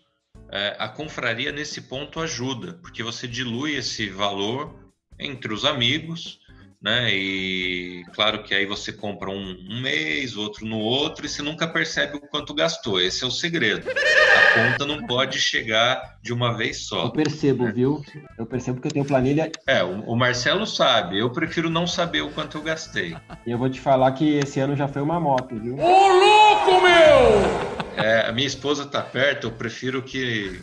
é, 0.51 0.75
a 0.79 0.89
confraria 0.89 1.53
nesse 1.53 1.83
ponto 1.83 2.19
ajuda, 2.19 2.73
porque 2.81 3.03
você 3.03 3.29
dilui 3.29 3.75
esse 3.75 4.09
valor 4.09 4.75
entre 5.19 5.53
os 5.53 5.67
amigos 5.67 6.41
né? 6.83 7.13
E 7.13 8.05
claro 8.15 8.43
que 8.43 8.55
aí 8.55 8.65
você 8.65 8.93
compra 8.93 9.29
um, 9.31 9.57
um, 9.69 9.81
mês, 9.81 10.37
outro 10.37 10.65
no 10.65 10.79
outro, 10.79 11.27
e 11.27 11.29
você 11.29 11.43
nunca 11.43 11.69
percebe 11.69 12.17
o 12.17 12.21
quanto 12.21 12.55
gastou. 12.55 13.01
Esse 13.01 13.23
é 13.23 13.27
o 13.27 13.31
segredo. 13.31 13.87
A 13.91 14.55
conta 14.55 14.87
não 14.87 15.07
pode 15.07 15.39
chegar 15.39 16.19
de 16.23 16.33
uma 16.33 16.57
vez 16.57 16.87
só. 16.87 17.05
Eu 17.05 17.11
percebo, 17.11 17.65
né? 17.65 17.73
viu? 17.73 18.03
Eu 18.39 18.47
percebo 18.47 18.81
que 18.81 18.89
eu 18.89 18.93
tenho 18.93 19.05
planilha. 19.05 19.53
É, 19.67 19.83
o, 19.85 20.01
o, 20.01 20.17
Marcelo 20.17 20.67
sabe. 20.67 21.19
Eu 21.19 21.31
prefiro 21.31 21.69
não 21.69 21.87
saber 21.87 22.23
o 22.23 22.31
quanto 22.31 22.57
eu 22.57 22.63
gastei. 22.63 23.17
E 23.47 23.51
eu 23.51 23.59
vou 23.59 23.69
te 23.69 23.81
falar 23.81 24.13
que 24.13 24.39
esse 24.39 24.59
ano 24.61 24.75
já 24.75 24.89
foi 24.89 25.03
uma 25.03 25.21
moto, 25.21 25.55
viu? 25.57 25.77
Ô, 25.79 26.09
louco, 26.09 26.83
meu! 26.83 28.03
É, 28.03 28.27
a 28.27 28.33
minha 28.33 28.47
esposa 28.47 28.87
tá 28.87 29.03
perto, 29.03 29.49
eu 29.49 29.53
prefiro 29.53 30.03
que 30.03 30.63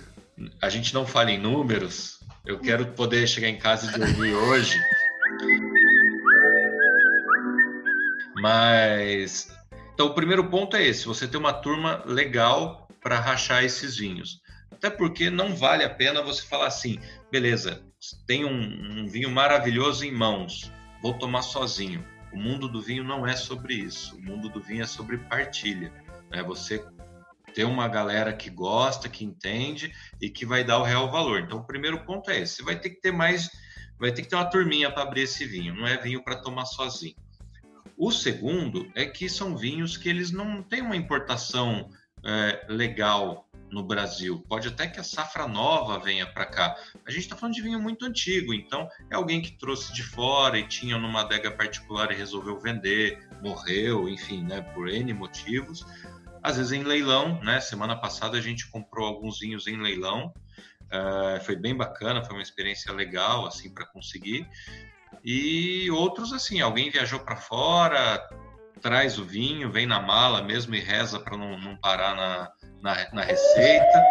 a 0.62 0.70
gente 0.70 0.94
não 0.94 1.06
fale 1.06 1.34
em 1.34 1.38
números. 1.38 2.18
Eu 2.46 2.60
quero 2.60 2.88
poder 2.88 3.28
chegar 3.28 3.50
em 3.50 3.58
casa 3.58 3.92
e 3.92 4.00
dormir 4.00 4.34
hoje. 4.34 4.80
Mas. 8.42 9.56
Então, 9.94 10.08
o 10.08 10.14
primeiro 10.14 10.50
ponto 10.50 10.76
é 10.76 10.86
esse: 10.86 11.06
você 11.06 11.28
ter 11.28 11.38
uma 11.38 11.54
turma 11.54 12.04
legal 12.06 12.88
para 13.02 13.20
rachar 13.20 13.64
esses 13.64 13.98
vinhos. 13.98 14.42
Até 14.72 14.90
porque 14.90 15.30
não 15.30 15.56
vale 15.56 15.84
a 15.84 15.90
pena 15.90 16.22
você 16.22 16.44
falar 16.44 16.68
assim, 16.68 17.00
beleza, 17.32 17.84
tem 18.28 18.46
um, 18.46 19.02
um 19.02 19.08
vinho 19.08 19.32
maravilhoso 19.32 20.06
em 20.06 20.12
mãos, 20.12 20.72
vou 21.02 21.14
tomar 21.14 21.42
sozinho. 21.42 22.06
O 22.32 22.38
mundo 22.38 22.68
do 22.68 22.82
vinho 22.82 23.04
não 23.04 23.26
é 23.26 23.36
sobre 23.36 23.74
isso. 23.74 24.16
O 24.18 24.22
mundo 24.22 24.50
do 24.50 24.62
vinho 24.62 24.84
é 24.84 24.86
sobre 24.86 25.18
partilha. 25.18 25.92
Né? 26.30 26.44
Você 26.44 26.86
ter 27.56 27.64
uma 27.64 27.88
galera 27.88 28.34
que 28.34 28.50
gosta, 28.50 29.10
que 29.10 29.26
entende 29.26 29.92
e 30.22 30.30
que 30.30 30.46
vai 30.46 30.64
dar 30.64 30.78
o 30.78 30.84
real 30.84 31.10
valor. 31.10 31.40
Então, 31.40 31.60
o 31.60 31.66
primeiro 31.66 32.06
ponto 32.06 32.30
é 32.30 32.42
esse: 32.42 32.58
você 32.58 32.64
vai 32.64 32.80
ter 32.80 32.92
que 32.92 33.02
ter 33.02 33.12
mais, 33.12 33.50
vai 34.00 34.12
ter 34.12 34.22
que 34.22 34.28
ter 34.28 34.36
uma 34.36 34.46
turminha 34.46 34.92
para 34.92 35.04
abrir 35.04 35.22
esse 35.22 35.46
vinho. 35.46 35.74
Não 35.74 35.88
é 35.88 35.98
vinho 35.98 36.24
para 36.24 36.36
tomar 36.36 36.66
sozinho. 36.66 37.16
O 37.96 38.12
segundo 38.12 38.92
é 38.96 39.06
que 39.06 39.30
são 39.30 39.56
vinhos 39.56 39.98
que 39.98 40.10
eles 40.10 40.32
não 40.32 40.64
têm 40.64 40.82
uma 40.82 40.96
importação 40.96 41.90
é, 42.26 42.66
legal 42.68 43.48
no 43.70 43.84
Brasil. 43.84 44.44
Pode 44.48 44.68
até 44.68 44.88
que 44.88 45.00
a 45.00 45.04
safra 45.04 45.48
nova 45.48 46.00
venha 46.00 46.26
para 46.26 46.46
cá. 46.46 46.76
A 47.06 47.12
gente 47.12 47.24
está 47.24 47.36
falando 47.36 47.56
de 47.56 47.62
vinho 47.62 47.80
muito 47.80 48.06
antigo, 48.06 48.54
então 48.54 48.88
é 49.12 49.16
alguém 49.16 49.42
que 49.42 49.58
trouxe 49.58 49.94
de 49.94 50.04
fora 50.04 50.58
e 50.58 50.68
tinha 50.68 50.98
numa 50.98 51.22
adega 51.22 51.52
particular 51.52 52.12
e 52.12 52.16
resolveu 52.16 52.60
vender, 52.60 53.28
morreu, 53.42 54.08
enfim, 54.08 54.44
né, 54.44 54.62
por 54.74 54.88
N 54.88 55.14
motivos. 55.14 55.86
Às 56.42 56.58
vezes 56.58 56.72
em 56.72 56.84
leilão, 56.84 57.42
né? 57.44 57.60
Semana 57.60 57.96
passada 57.96 58.38
a 58.38 58.42
gente 58.42 58.70
comprou 58.70 59.06
alguns 59.06 59.40
vinhos 59.40 59.68
em 59.68 59.78
leilão. 59.78 60.34
Uh, 60.86 61.44
foi 61.44 61.58
bem 61.58 61.76
bacana, 61.76 62.24
foi 62.24 62.34
uma 62.36 62.42
experiência 62.42 62.94
legal 62.94 63.46
assim 63.46 63.74
para 63.74 63.86
conseguir. 63.86 64.48
E 65.24 65.90
outros, 65.92 66.32
assim, 66.32 66.62
alguém 66.62 66.90
viajou 66.90 67.20
para 67.20 67.36
fora, 67.36 68.26
traz 68.78 69.18
o 69.18 69.26
vinho, 69.26 69.72
vem 69.72 69.86
na 69.86 70.00
mala 70.00 70.42
mesmo 70.42 70.76
e 70.76 70.80
reza 70.80 71.20
para 71.20 71.38
não, 71.38 71.58
não, 71.60 71.76
parar 71.78 72.16
na, 72.16 72.52
na, 72.82 73.14
na 73.14 73.22
receita. 73.24 74.04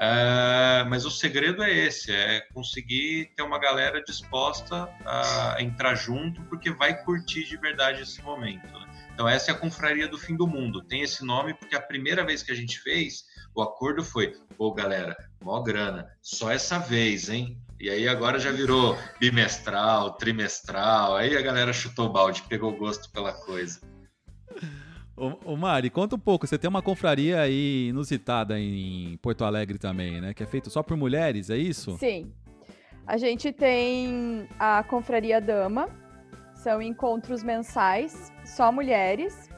É, 0.00 0.84
mas 0.88 1.04
o 1.04 1.10
segredo 1.10 1.62
é 1.62 1.70
esse: 1.70 2.12
é 2.12 2.40
conseguir 2.52 3.32
ter 3.36 3.42
uma 3.42 3.58
galera 3.58 4.02
disposta 4.02 4.88
a 5.04 5.56
entrar 5.60 5.94
junto, 5.94 6.42
porque 6.44 6.70
vai 6.70 7.02
curtir 7.04 7.44
de 7.44 7.56
verdade 7.56 8.02
esse 8.02 8.22
momento. 8.22 8.66
Né? 8.66 8.86
Então, 9.14 9.28
essa 9.28 9.50
é 9.50 9.54
a 9.54 9.58
confraria 9.58 10.08
do 10.08 10.18
fim 10.18 10.36
do 10.36 10.46
mundo. 10.46 10.82
Tem 10.82 11.02
esse 11.02 11.24
nome 11.24 11.54
porque 11.54 11.76
a 11.76 11.82
primeira 11.82 12.24
vez 12.24 12.42
que 12.42 12.52
a 12.52 12.54
gente 12.54 12.80
fez, 12.80 13.24
o 13.54 13.62
acordo 13.62 14.02
foi: 14.02 14.34
pô, 14.56 14.72
galera, 14.72 15.16
mó 15.42 15.60
grana, 15.60 16.10
só 16.22 16.50
essa 16.50 16.78
vez, 16.78 17.28
hein? 17.28 17.60
E 17.80 17.88
aí 17.88 18.06
agora 18.06 18.38
já 18.38 18.52
virou 18.52 18.94
bimestral, 19.18 20.12
trimestral. 20.12 21.16
Aí 21.16 21.34
a 21.34 21.40
galera 21.40 21.72
chutou 21.72 22.06
o 22.06 22.12
balde, 22.12 22.42
pegou 22.42 22.76
gosto 22.76 23.10
pela 23.10 23.32
coisa. 23.32 23.80
Ô, 25.16 25.52
ô 25.52 25.56
Mari, 25.56 25.88
conta 25.88 26.14
um 26.14 26.18
pouco. 26.18 26.46
Você 26.46 26.58
tem 26.58 26.68
uma 26.68 26.82
confraria 26.82 27.40
aí 27.40 27.88
inusitada 27.88 28.60
em 28.60 29.16
Porto 29.22 29.46
Alegre 29.46 29.78
também, 29.78 30.20
né? 30.20 30.34
Que 30.34 30.42
é 30.42 30.46
feito 30.46 30.68
só 30.68 30.82
por 30.82 30.94
mulheres, 30.94 31.48
é 31.48 31.56
isso? 31.56 31.96
Sim. 31.98 32.30
A 33.06 33.16
gente 33.16 33.50
tem 33.50 34.46
a 34.58 34.82
Confraria 34.82 35.40
Dama, 35.40 35.88
São 36.54 36.82
encontros 36.82 37.42
mensais, 37.42 38.30
só 38.44 38.70
mulheres. 38.70 39.48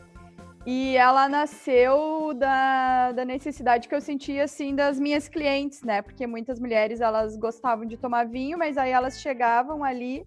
E 0.64 0.96
ela 0.96 1.29
nasceu 1.29 2.33
da, 2.35 3.11
da 3.11 3.25
necessidade 3.25 3.88
que 3.88 3.94
eu 3.94 4.01
sentia, 4.01 4.44
assim, 4.44 4.75
das 4.75 4.98
minhas 4.98 5.29
clientes, 5.29 5.83
né? 5.83 6.03
Porque 6.03 6.25
muitas 6.25 6.61
mulheres, 6.61 7.01
elas 7.01 7.37
gostavam 7.37 7.85
de 7.85 7.96
tomar 7.96 8.29
vinho, 8.29 8.57
mas 8.57 8.79
aí 8.79 8.92
elas 8.92 9.20
chegavam 9.20 9.83
ali 9.83 10.25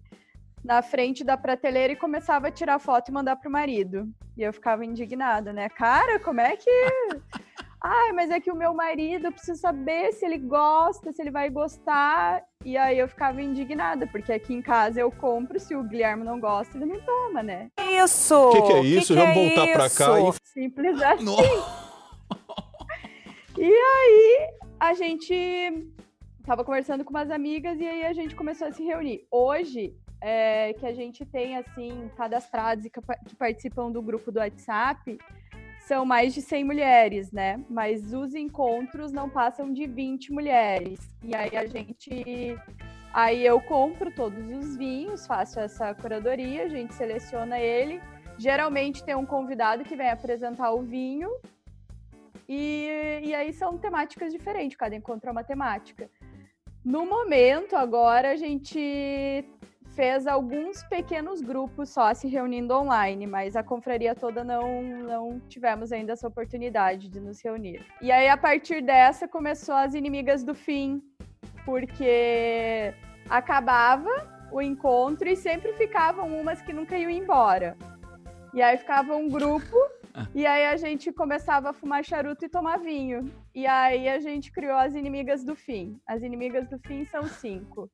na 0.62 0.82
frente 0.82 1.24
da 1.24 1.38
prateleira 1.38 1.94
e 1.94 1.96
começava 1.96 2.48
a 2.48 2.50
tirar 2.50 2.78
foto 2.78 3.08
e 3.08 3.12
mandar 3.12 3.36
pro 3.36 3.50
marido. 3.50 4.06
E 4.36 4.42
eu 4.42 4.52
ficava 4.52 4.84
indignada, 4.84 5.54
né? 5.54 5.70
Cara, 5.70 6.20
como 6.20 6.40
é 6.40 6.54
que. 6.54 6.70
Ai, 7.82 8.12
mas 8.12 8.30
é 8.30 8.40
que 8.40 8.50
o 8.50 8.56
meu 8.56 8.74
marido, 8.74 9.26
eu 9.26 9.32
preciso 9.32 9.60
saber 9.60 10.12
se 10.12 10.24
ele 10.24 10.38
gosta, 10.38 11.12
se 11.12 11.22
ele 11.22 11.30
vai 11.30 11.50
gostar. 11.50 12.42
E 12.64 12.76
aí 12.76 12.98
eu 12.98 13.08
ficava 13.08 13.40
indignada, 13.40 14.06
porque 14.06 14.32
aqui 14.32 14.54
em 14.54 14.62
casa 14.62 15.00
eu 15.00 15.10
compro, 15.10 15.60
se 15.60 15.74
o 15.74 15.82
Guilherme 15.82 16.24
não 16.24 16.40
gosta, 16.40 16.76
ele 16.76 16.86
não 16.86 17.00
toma, 17.00 17.42
né? 17.42 17.70
Isso! 18.02 18.34
O 18.34 18.52
que, 18.52 18.62
que, 18.62 18.72
é 18.72 18.80
isso? 18.80 19.14
Que 19.14 19.20
Vamos 19.20 19.34
que 19.34 19.46
voltar 19.46 19.68
é 19.68 19.72
pra 19.72 19.90
cá 19.90 20.20
e. 20.20 20.32
Simples 20.42 21.02
assim. 21.02 21.26
e 23.58 23.72
aí 23.72 24.50
a 24.80 24.94
gente 24.94 25.86
tava 26.44 26.64
conversando 26.64 27.04
com 27.04 27.10
umas 27.10 27.30
amigas 27.30 27.78
e 27.78 27.86
aí 27.86 28.06
a 28.06 28.12
gente 28.12 28.34
começou 28.34 28.68
a 28.68 28.72
se 28.72 28.82
reunir. 28.82 29.26
Hoje, 29.30 29.94
é, 30.20 30.72
que 30.74 30.86
a 30.86 30.92
gente 30.92 31.24
tem, 31.24 31.56
assim, 31.56 32.10
cadastrados 32.16 32.84
e 32.84 32.90
que 32.90 33.00
participam 33.36 33.90
do 33.90 34.00
grupo 34.00 34.32
do 34.32 34.38
WhatsApp, 34.38 35.18
são 35.86 36.04
mais 36.04 36.34
de 36.34 36.42
100 36.42 36.64
mulheres, 36.64 37.30
né? 37.30 37.64
Mas 37.70 38.12
os 38.12 38.34
encontros 38.34 39.12
não 39.12 39.30
passam 39.30 39.72
de 39.72 39.86
20 39.86 40.32
mulheres. 40.32 40.98
E 41.22 41.34
aí 41.34 41.56
a 41.56 41.64
gente. 41.64 42.58
Aí 43.12 43.46
eu 43.46 43.60
compro 43.60 44.10
todos 44.10 44.44
os 44.50 44.76
vinhos, 44.76 45.26
faço 45.26 45.60
essa 45.60 45.94
curadoria, 45.94 46.64
a 46.64 46.68
gente 46.68 46.92
seleciona 46.92 47.60
ele. 47.60 48.02
Geralmente 48.36 49.04
tem 49.04 49.14
um 49.14 49.24
convidado 49.24 49.84
que 49.84 49.94
vem 49.94 50.10
apresentar 50.10 50.72
o 50.72 50.82
vinho. 50.82 51.30
E, 52.48 53.20
e 53.22 53.34
aí 53.34 53.52
são 53.52 53.78
temáticas 53.78 54.32
diferentes, 54.32 54.76
cada 54.76 54.94
encontro 54.94 55.28
é 55.28 55.32
uma 55.32 55.44
temática. 55.44 56.10
No 56.84 57.06
momento, 57.06 57.76
agora, 57.76 58.32
a 58.32 58.36
gente 58.36 59.44
fez 59.96 60.26
alguns 60.26 60.82
pequenos 60.84 61.40
grupos 61.40 61.88
só 61.88 62.12
se 62.12 62.28
reunindo 62.28 62.74
online, 62.74 63.26
mas 63.26 63.56
a 63.56 63.62
confraria 63.62 64.14
toda 64.14 64.44
não, 64.44 64.82
não 64.82 65.40
tivemos 65.48 65.90
ainda 65.90 66.12
essa 66.12 66.28
oportunidade 66.28 67.08
de 67.08 67.18
nos 67.18 67.42
reunir. 67.42 67.84
E 68.02 68.12
aí, 68.12 68.28
a 68.28 68.36
partir 68.36 68.82
dessa, 68.82 69.26
começou 69.26 69.74
as 69.74 69.94
inimigas 69.94 70.44
do 70.44 70.54
fim, 70.54 71.02
porque 71.64 72.92
acabava 73.30 74.10
o 74.52 74.60
encontro 74.60 75.26
e 75.26 75.34
sempre 75.34 75.72
ficavam 75.72 76.28
umas 76.38 76.60
que 76.60 76.74
nunca 76.74 76.96
iam 76.98 77.10
embora. 77.10 77.74
E 78.52 78.60
aí 78.60 78.76
ficava 78.76 79.16
um 79.16 79.28
grupo, 79.28 79.76
e 80.34 80.46
aí 80.46 80.66
a 80.66 80.76
gente 80.76 81.10
começava 81.10 81.70
a 81.70 81.72
fumar 81.72 82.04
charuto 82.04 82.44
e 82.44 82.50
tomar 82.50 82.78
vinho. 82.78 83.30
E 83.54 83.66
aí 83.66 84.08
a 84.10 84.20
gente 84.20 84.52
criou 84.52 84.76
as 84.76 84.94
inimigas 84.94 85.42
do 85.42 85.56
fim. 85.56 85.98
As 86.06 86.22
inimigas 86.22 86.68
do 86.68 86.78
fim 86.78 87.04
são 87.06 87.24
cinco. 87.24 87.90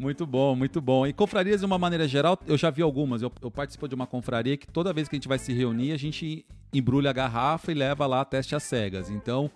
Muito 0.00 0.26
bom, 0.26 0.56
muito 0.56 0.80
bom. 0.80 1.06
E 1.06 1.12
confrarias, 1.12 1.60
de 1.60 1.66
uma 1.66 1.76
maneira 1.76 2.08
geral, 2.08 2.38
eu 2.46 2.56
já 2.56 2.70
vi 2.70 2.80
algumas. 2.80 3.20
Eu, 3.20 3.30
eu, 3.42 3.50
participo 3.50 3.86
de 3.86 3.94
uma 3.94 4.06
confraria 4.06 4.56
que 4.56 4.66
toda 4.66 4.94
vez 4.94 5.06
que 5.06 5.14
a 5.14 5.18
gente 5.18 5.28
vai 5.28 5.38
se 5.38 5.52
reunir, 5.52 5.92
a 5.92 5.98
gente 5.98 6.46
embrulha 6.72 7.10
a 7.10 7.12
garrafa 7.12 7.70
e 7.70 7.74
leva 7.74 8.06
lá 8.06 8.24
teste 8.24 8.54
às 8.54 8.62
cegas. 8.62 9.10
Então, 9.10 9.50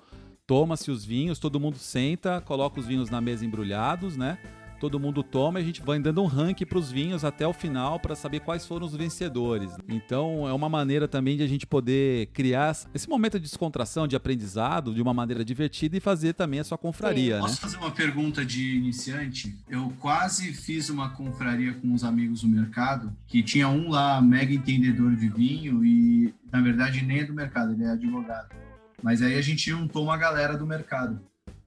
toma-se 0.46 0.90
os 0.90 1.02
vinhos, 1.02 1.38
todo 1.38 1.58
mundo 1.58 1.78
senta, 1.78 2.42
coloca 2.42 2.78
os 2.78 2.86
vinhos 2.86 3.08
na 3.08 3.22
mesa 3.22 3.42
embrulhados, 3.46 4.18
né? 4.18 4.36
Todo 4.84 5.00
mundo 5.00 5.22
toma 5.22 5.58
e 5.58 5.62
a 5.62 5.64
gente 5.64 5.80
vai 5.80 5.98
dando 5.98 6.22
um 6.22 6.26
ranking 6.26 6.66
para 6.66 6.76
os 6.76 6.92
vinhos 6.92 7.24
até 7.24 7.46
o 7.46 7.54
final 7.54 7.98
para 7.98 8.14
saber 8.14 8.40
quais 8.40 8.66
foram 8.66 8.84
os 8.84 8.94
vencedores. 8.94 9.74
Então 9.88 10.46
é 10.46 10.52
uma 10.52 10.68
maneira 10.68 11.08
também 11.08 11.38
de 11.38 11.42
a 11.42 11.46
gente 11.46 11.66
poder 11.66 12.26
criar 12.34 12.76
esse 12.92 13.08
momento 13.08 13.40
de 13.40 13.46
descontração, 13.46 14.06
de 14.06 14.14
aprendizado, 14.14 14.92
de 14.92 15.00
uma 15.00 15.14
maneira 15.14 15.42
divertida 15.42 15.96
e 15.96 16.00
fazer 16.00 16.34
também 16.34 16.60
a 16.60 16.64
sua 16.64 16.76
confraria. 16.76 17.38
Posso 17.38 17.54
né? 17.54 17.60
fazer 17.62 17.78
uma 17.78 17.92
pergunta 17.92 18.44
de 18.44 18.76
iniciante? 18.76 19.56
Eu 19.70 19.90
quase 20.00 20.52
fiz 20.52 20.90
uma 20.90 21.08
confraria 21.08 21.72
com 21.72 21.88
uns 21.88 22.04
amigos 22.04 22.42
no 22.42 22.50
mercado 22.50 23.10
que 23.26 23.42
tinha 23.42 23.70
um 23.70 23.88
lá 23.88 24.20
mega 24.20 24.52
entendedor 24.52 25.16
de 25.16 25.30
vinho 25.30 25.82
e 25.82 26.34
na 26.52 26.60
verdade 26.60 27.02
nem 27.02 27.20
é 27.20 27.24
do 27.24 27.32
mercado, 27.32 27.72
ele 27.72 27.84
é 27.84 27.88
advogado. 27.88 28.54
Mas 29.02 29.22
aí 29.22 29.38
a 29.38 29.42
gente 29.42 29.70
juntou 29.70 30.04
uma 30.04 30.18
galera 30.18 30.58
do 30.58 30.66
mercado. 30.66 31.18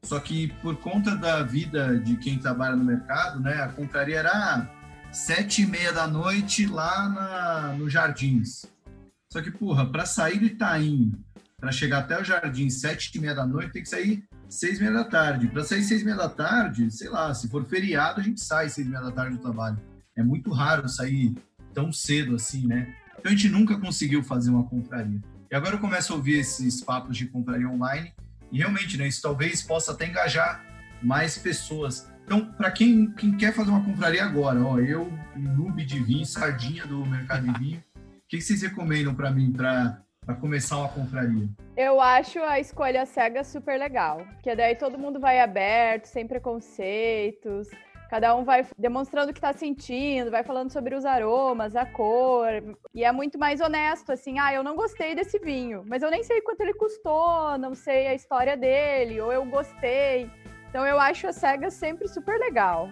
Só 0.04 0.20
que 0.20 0.48
por 0.62 0.78
conta 0.78 1.16
da 1.16 1.44
vida 1.44 1.98
de 2.00 2.18
quem 2.18 2.40
trabalha 2.40 2.76
no 2.76 2.84
mercado, 2.84 3.40
né, 3.40 3.62
a 3.62 3.68
confraria 3.68 4.20
era 4.20 4.70
sete 5.12 5.64
e 5.64 5.66
meia 5.66 5.92
da 5.92 6.08
noite 6.08 6.66
lá 6.66 7.10
na, 7.10 7.74
no 7.74 7.90
Jardins. 7.90 8.66
Só 9.32 9.42
que, 9.42 9.52
porra, 9.52 9.86
para 9.86 10.06
sair 10.06 10.40
do 10.40 10.46
Itaim, 10.46 11.12
para 11.60 11.72
chegar 11.72 12.00
até 12.00 12.20
o 12.20 12.24
Jardins 12.24 12.80
sete 12.80 13.12
e 13.16 13.20
meia 13.20 13.36
da 13.36 13.46
noite, 13.46 13.74
tem 13.74 13.84
que 13.84 13.90
sair 13.90 14.24
seis 14.48 14.78
e 14.78 14.82
meia 14.82 14.94
da 14.94 15.04
tarde. 15.04 15.48
Para 15.48 15.64
sair 15.64 15.84
seis 15.84 16.02
e 16.02 16.06
meia 16.06 16.18
da 16.18 16.30
tarde, 16.30 16.90
sei 16.92 17.10
lá, 17.10 17.34
se 17.34 17.50
for 17.50 17.66
feriado, 17.66 18.22
a 18.22 18.24
gente 18.24 18.40
sai 18.42 18.70
seis 18.70 18.88
e 18.88 18.90
meia 18.90 19.04
da 19.04 19.12
tarde 19.12 19.36
do 19.36 19.42
trabalho. 19.42 19.78
É 20.16 20.24
muito 20.24 20.52
raro 20.52 20.88
sair 20.88 21.36
tão 21.74 21.92
cedo 21.92 22.36
assim, 22.36 22.66
né? 22.66 22.94
Então 23.20 23.32
a 23.32 23.36
gente 23.36 23.50
nunca 23.50 23.78
conseguiu 23.78 24.24
fazer 24.24 24.50
uma 24.50 24.64
confraria. 24.64 25.22
E 25.52 25.56
agora 25.56 25.76
eu 25.76 25.80
começo 25.80 26.14
a 26.14 26.16
ouvir 26.16 26.40
esses 26.40 26.82
papos 26.82 27.18
de 27.18 27.28
confraria 27.28 27.68
online 27.68 28.14
e 28.52 28.60
realmente, 28.60 28.98
né, 28.98 29.08
isso 29.08 29.22
talvez 29.22 29.62
possa 29.62 29.92
até 29.92 30.08
engajar 30.08 30.64
mais 31.02 31.38
pessoas. 31.38 32.12
Então, 32.26 32.46
para 32.46 32.72
quem, 32.72 33.12
quem 33.12 33.38
quer 33.38 33.54
fazer 33.54 33.70
uma 33.70 33.84
confraria 33.84 34.24
agora, 34.24 34.62
ó, 34.62 34.80
eu, 34.80 35.12
noob 35.36 35.84
de 35.86 36.00
vinho, 36.00 36.26
sardinha 36.26 36.86
do 36.86 37.06
mercado 37.06 37.52
de 37.52 37.60
vinho, 37.60 37.84
o 37.96 38.02
que, 38.28 38.38
que 38.38 38.42
vocês 38.42 38.62
recomendam 38.62 39.16
para 39.16 39.32
mim 39.32 39.52
para 39.54 40.04
começar 40.42 40.78
uma 40.78 40.90
confraria? 40.90 41.48
Eu 41.78 42.02
acho 42.02 42.40
a 42.40 42.60
escolha 42.60 43.06
cega 43.06 43.44
super 43.44 43.80
legal, 43.80 44.26
porque 44.34 44.54
daí 44.56 44.76
todo 44.76 45.00
mundo 45.00 45.20
vai 45.20 45.40
aberto, 45.40 46.06
sem 46.08 46.28
preconceitos, 46.28 47.70
Cada 48.10 48.36
um 48.36 48.44
vai 48.44 48.66
demonstrando 48.78 49.32
o 49.32 49.34
que 49.34 49.40
está 49.40 49.52
sentindo, 49.52 50.32
vai 50.32 50.44
falando 50.44 50.72
sobre 50.72 50.96
os 50.96 51.06
aromas, 51.06 51.76
a 51.76 51.86
cor. 51.86 52.48
E 52.94 53.04
é 53.04 53.12
muito 53.12 53.38
mais 53.38 53.60
honesto, 53.60 54.12
assim, 54.12 54.40
ah, 54.40 54.54
eu 54.54 54.64
não 54.64 54.76
gostei 54.76 55.14
desse 55.14 55.38
vinho, 55.40 55.84
mas 55.86 56.02
eu 56.02 56.10
nem 56.10 56.24
sei 56.24 56.42
quanto 56.42 56.62
ele 56.62 56.74
custou, 56.74 57.58
não 57.58 57.76
sei 57.76 58.08
a 58.08 58.14
história 58.14 58.56
dele, 58.56 59.20
ou 59.20 59.32
eu 59.32 59.46
gostei. 59.46 60.30
Então 60.70 60.86
eu 60.86 61.00
acho 61.00 61.28
a 61.28 61.34
cega 61.34 61.70
sempre 61.70 62.08
super 62.08 62.40
legal. 62.40 62.90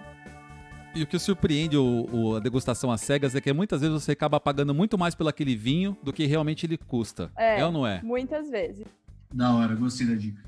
E 0.93 1.04
o 1.04 1.08
que 1.08 1.19
surpreende 1.19 1.75
o, 1.75 2.08
o, 2.12 2.36
a 2.38 2.39
degustação 2.39 2.89
às 2.89 3.01
cegas 3.01 3.36
é 3.36 3.41
que 3.41 3.51
muitas 3.51 3.82
vezes 3.82 4.01
você 4.01 4.13
acaba 4.13 4.39
pagando 4.39 4.73
muito 4.73 4.97
mais 4.97 5.13
pelo 5.13 5.28
aquele 5.28 5.56
vinho 5.56 5.97
do 6.01 6.13
que 6.13 6.25
realmente 6.25 6.65
ele 6.65 6.78
custa. 6.78 7.30
É, 7.38 7.60
é 7.60 7.65
ou 7.65 7.71
não 7.71 7.86
é? 7.86 8.01
Muitas 8.01 8.49
vezes. 8.49 8.86
Da 9.34 9.54
hora, 9.54 9.75
gostei 9.75 10.08
da 10.08 10.15
dica. 10.15 10.41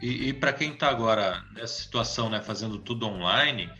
E, 0.00 0.30
e 0.30 0.32
para 0.32 0.52
quem 0.52 0.72
está 0.72 0.88
agora 0.88 1.44
nessa 1.54 1.80
situação, 1.80 2.28
né, 2.28 2.40
fazendo 2.40 2.78
tudo 2.78 3.06
online, 3.06 3.70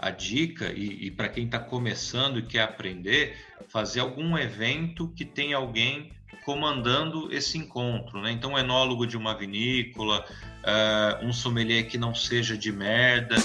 a 0.00 0.10
dica, 0.10 0.72
e, 0.72 1.06
e 1.06 1.10
para 1.10 1.28
quem 1.28 1.44
está 1.44 1.58
começando 1.58 2.38
e 2.38 2.42
quer 2.42 2.62
aprender, 2.62 3.36
fazer 3.68 4.00
algum 4.00 4.36
evento 4.38 5.08
que 5.08 5.26
tenha 5.26 5.58
alguém 5.58 6.10
comandando 6.44 7.30
esse 7.32 7.58
encontro, 7.58 8.20
né? 8.22 8.32
Então, 8.32 8.52
um 8.52 8.58
enólogo 8.58 9.06
de 9.06 9.16
uma 9.16 9.36
vinícola, 9.36 10.24
uh, 10.64 11.24
um 11.24 11.32
sommelier 11.32 11.86
que 11.86 11.98
não 11.98 12.14
seja 12.14 12.56
de 12.56 12.72
merda, 12.72 13.36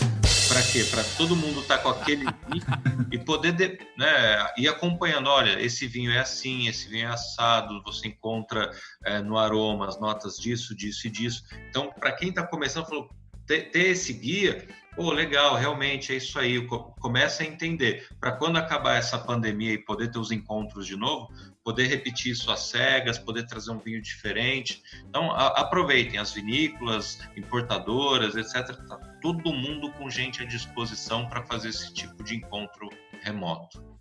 para 0.47 0.61
quê? 0.61 0.83
Para 0.85 1.03
todo 1.17 1.35
mundo 1.35 1.59
estar 1.59 1.77
tá 1.77 1.83
com 1.83 1.89
aquele 1.89 2.23
vinho 2.23 2.63
e 3.11 3.17
poder 3.17 3.51
de, 3.51 3.77
né, 3.97 4.53
ir 4.57 4.69
acompanhando. 4.69 5.27
Olha, 5.27 5.61
esse 5.61 5.87
vinho 5.87 6.11
é 6.11 6.19
assim, 6.19 6.67
esse 6.67 6.87
vinho 6.87 7.07
é 7.07 7.11
assado. 7.11 7.83
Você 7.83 8.07
encontra 8.07 8.71
uh, 9.05 9.23
no 9.23 9.37
aroma 9.37 9.87
as 9.87 9.99
notas 9.99 10.37
disso, 10.37 10.73
disso 10.73 11.07
e 11.07 11.09
disso. 11.09 11.43
Então, 11.69 11.91
para 11.91 12.13
quem 12.13 12.29
está 12.29 12.47
começando, 12.47 12.85
falou 12.85 13.09
ter, 13.45 13.71
ter 13.71 13.87
esse 13.89 14.13
guia 14.13 14.67
Pô, 14.95 15.11
legal, 15.11 15.55
realmente 15.55 16.13
é 16.13 16.15
isso 16.15 16.39
aí. 16.39 16.65
Começa 17.01 17.43
a 17.43 17.45
entender. 17.45 18.07
Para 18.17 18.31
quando 18.31 18.55
acabar 18.55 18.95
essa 18.95 19.19
pandemia 19.19 19.73
e 19.73 19.77
poder 19.77 20.09
ter 20.09 20.17
os 20.17 20.31
encontros 20.31 20.87
de 20.87 20.95
novo, 20.95 21.29
poder 21.65 21.87
repetir 21.87 22.31
isso 22.31 22.49
às 22.49 22.61
cegas, 22.61 23.19
poder 23.19 23.45
trazer 23.45 23.71
um 23.71 23.79
vinho 23.79 24.01
diferente. 24.01 24.81
Então, 25.09 25.31
a, 25.31 25.47
aproveitem 25.47 26.17
as 26.17 26.31
vinícolas, 26.31 27.19
importadoras, 27.35 28.37
etc. 28.37 28.73
Tá 28.87 28.97
todo 29.21 29.51
mundo 29.51 29.91
com 29.91 30.09
gente 30.09 30.41
à 30.41 30.45
disposição 30.45 31.27
para 31.27 31.45
fazer 31.45 31.69
esse 31.69 31.93
tipo 31.93 32.23
de 32.23 32.37
encontro 32.37 32.89
remoto. 33.21 33.94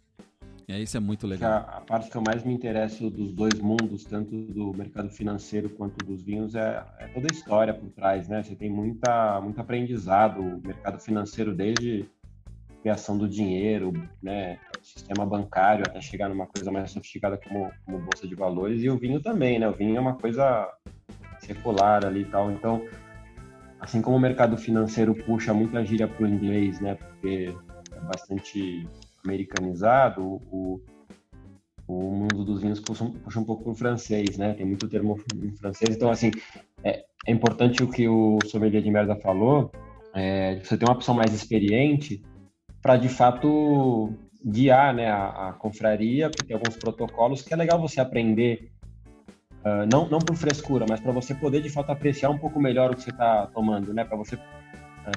É, 0.67 0.81
isso 0.81 0.97
é 0.97 1.01
muito 1.01 1.27
legal. 1.27 1.53
A, 1.53 1.57
a, 1.57 1.81
parte 1.81 2.11
que 2.11 2.17
eu 2.17 2.23
mais 2.23 2.43
me 2.43 2.55
interesso 2.55 3.11
dos 3.11 3.33
dois 3.33 3.55
mundos, 3.59 4.05
tanto 4.05 4.35
do 4.35 4.73
mercado 4.73 5.11
financeiro 5.11 5.69
quanto 5.69 6.05
dos 6.05 6.23
vinhos, 6.23 6.55
é, 6.55 6.83
é, 6.99 7.07
toda 7.09 7.29
a 7.29 7.31
história 7.31 7.75
por 7.75 7.91
trás, 7.91 8.29
né? 8.29 8.43
Você 8.43 8.55
tem 8.55 8.71
muita, 8.71 9.41
muito 9.41 9.61
aprendizado. 9.61 10.41
O 10.41 10.67
mercado 10.67 10.99
financeiro, 10.99 11.55
desde 11.55 12.09
criação 12.83 13.19
do 13.19 13.29
dinheiro, 13.29 13.93
né? 14.23 14.59
Sistema 14.83 15.27
bancário, 15.27 15.85
até 15.87 16.01
chegar 16.01 16.29
numa 16.29 16.47
coisa 16.47 16.71
mais 16.71 16.91
sofisticada 16.91 17.37
como, 17.37 17.71
como 17.85 17.99
bolsa 17.99 18.27
de 18.27 18.35
valores. 18.35 18.83
E 18.83 18.89
o 18.89 18.99
vinho 18.99 19.21
também, 19.21 19.59
né? 19.59 19.69
O 19.69 19.73
vinho 19.73 19.97
é 19.97 20.01
uma 20.01 20.15
coisa 20.15 20.71
secular 21.41 22.07
ali 22.07 22.23
e 22.23 22.25
tal. 22.27 22.51
Então, 22.51 22.83
assim 23.81 24.01
como 24.01 24.17
o 24.17 24.21
mercado 24.21 24.57
financeiro 24.57 25.15
puxa 25.15 25.53
muita 25.53 25.85
gíria 25.85 26.09
para 26.09 26.25
o 26.25 26.29
inglês, 26.29 26.81
né? 26.81 26.95
Porque 26.95 27.55
é 27.93 28.01
bastante 28.01 28.89
americanizado, 29.25 30.23
o, 30.23 30.81
o 31.87 32.11
mundo 32.11 32.45
dos 32.45 32.61
vinhos 32.61 32.81
puxa, 32.81 33.05
puxa 33.23 33.41
um 33.41 33.45
pouco 33.45 33.65
para 33.65 33.73
o 33.73 33.77
francês, 33.77 34.37
né? 34.37 34.55
Tem 34.55 34.67
muito 34.67 34.89
termo 34.89 35.19
em 35.43 35.53
francês. 35.57 35.97
Então, 35.97 36.11
assim, 36.11 36.31
é, 36.83 37.05
é 37.27 37.33
importante 37.33 37.83
o 37.83 37.91
que 37.91 38.09
o 38.09 38.39
sommelier 38.45 38.83
de 38.83 38.91
merda 38.91 39.17
falou, 39.17 39.71
é, 40.15 40.61
você 40.63 40.77
ter 40.77 40.85
uma 40.85 40.97
pessoa 40.97 41.17
mais 41.17 41.33
experiente 41.33 42.23
para, 42.81 42.97
de 42.97 43.09
fato, 43.09 44.13
guiar 44.45 44.95
né, 44.95 45.09
a, 45.09 45.49
a 45.49 45.53
confraria, 45.55 46.29
porque 46.29 46.45
tem 46.45 46.55
alguns 46.55 46.77
protocolos 46.77 47.43
que 47.43 47.53
é 47.53 47.57
legal 47.57 47.81
você 47.81 47.99
aprender, 48.01 48.71
uh, 49.65 49.87
não, 49.91 50.07
não 50.09 50.19
por 50.19 50.37
frescura, 50.37 50.85
mas 50.87 51.01
para 51.01 51.11
você 51.11 51.35
poder, 51.35 51.63
de 51.63 51.71
fato, 51.71 51.91
apreciar 51.91 52.29
um 52.29 52.39
pouco 52.39 52.61
melhor 52.61 52.91
o 52.91 52.97
que 52.97 53.03
você 53.03 53.11
está 53.11 53.47
tomando, 53.47 53.95
né? 53.95 54.05
Para 54.05 54.19
você 54.19 54.39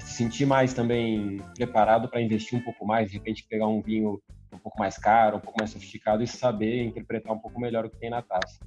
se 0.02 0.13
sentir 0.13 0.45
mais 0.45 0.73
também 0.73 1.41
preparado 1.56 2.10
para 2.10 2.21
investir 2.21 2.58
um 2.58 2.62
pouco 2.62 2.86
mais, 2.86 3.10
de 3.10 3.17
repente 3.17 3.45
pegar 3.50 3.67
um 3.67 3.82
vinho 3.82 4.21
um 4.52 4.58
pouco 4.58 4.80
mais 4.80 4.97
caro, 4.97 5.38
um 5.38 5.39
pouco 5.39 5.60
mais 5.60 5.71
sofisticado 5.71 6.23
e 6.23 6.28
saber 6.28 6.84
interpretar 6.84 7.34
um 7.34 7.39
pouco 7.39 7.60
melhor 7.60 7.86
o 7.86 7.89
que 7.89 7.97
tem 7.97 8.10
na 8.10 8.21
taça. 8.21 8.60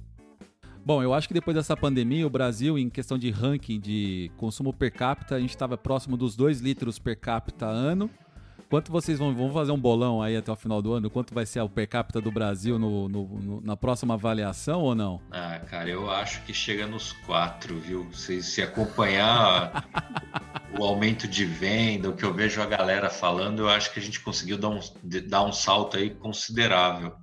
Bom, 0.83 1.03
eu 1.03 1.13
acho 1.13 1.27
que 1.27 1.33
depois 1.33 1.55
dessa 1.55 1.77
pandemia, 1.77 2.25
o 2.25 2.29
Brasil, 2.29 2.77
em 2.77 2.89
questão 2.89 3.17
de 3.17 3.29
ranking 3.29 3.79
de 3.79 4.31
consumo 4.37 4.73
per 4.73 4.91
capita, 4.91 5.35
a 5.35 5.39
gente 5.39 5.51
estava 5.51 5.77
próximo 5.77 6.17
dos 6.17 6.35
2 6.35 6.59
litros 6.59 6.97
per 6.97 7.19
capita 7.19 7.67
ano. 7.67 8.09
Quanto 8.71 8.89
vocês 8.89 9.19
vão, 9.19 9.35
vão 9.35 9.51
fazer 9.51 9.73
um 9.73 9.77
bolão 9.77 10.21
aí 10.21 10.37
até 10.37 10.49
o 10.49 10.55
final 10.55 10.81
do 10.81 10.93
ano? 10.93 11.09
Quanto 11.09 11.33
vai 11.33 11.45
ser 11.45 11.59
o 11.59 11.67
per 11.67 11.89
capita 11.89 12.21
do 12.21 12.31
Brasil 12.31 12.79
no, 12.79 13.09
no, 13.09 13.27
no, 13.27 13.61
na 13.61 13.75
próxima 13.75 14.13
avaliação 14.13 14.79
ou 14.79 14.95
não? 14.95 15.19
Ah, 15.29 15.59
cara, 15.59 15.89
eu 15.89 16.09
acho 16.09 16.41
que 16.43 16.53
chega 16.53 16.87
nos 16.87 17.11
4, 17.11 17.77
viu? 17.77 18.07
Se, 18.13 18.41
se 18.41 18.61
acompanhar 18.61 19.85
o 20.79 20.85
aumento 20.85 21.27
de 21.27 21.43
venda, 21.43 22.11
o 22.11 22.13
que 22.13 22.23
eu 22.23 22.33
vejo 22.33 22.61
a 22.61 22.65
galera 22.65 23.09
falando, 23.09 23.59
eu 23.59 23.69
acho 23.69 23.91
que 23.91 23.99
a 23.99 24.01
gente 24.01 24.21
conseguiu 24.21 24.57
dar 24.57 24.69
um, 24.69 24.79
dar 25.27 25.43
um 25.43 25.51
salto 25.51 25.97
aí 25.97 26.09
considerável. 26.09 27.13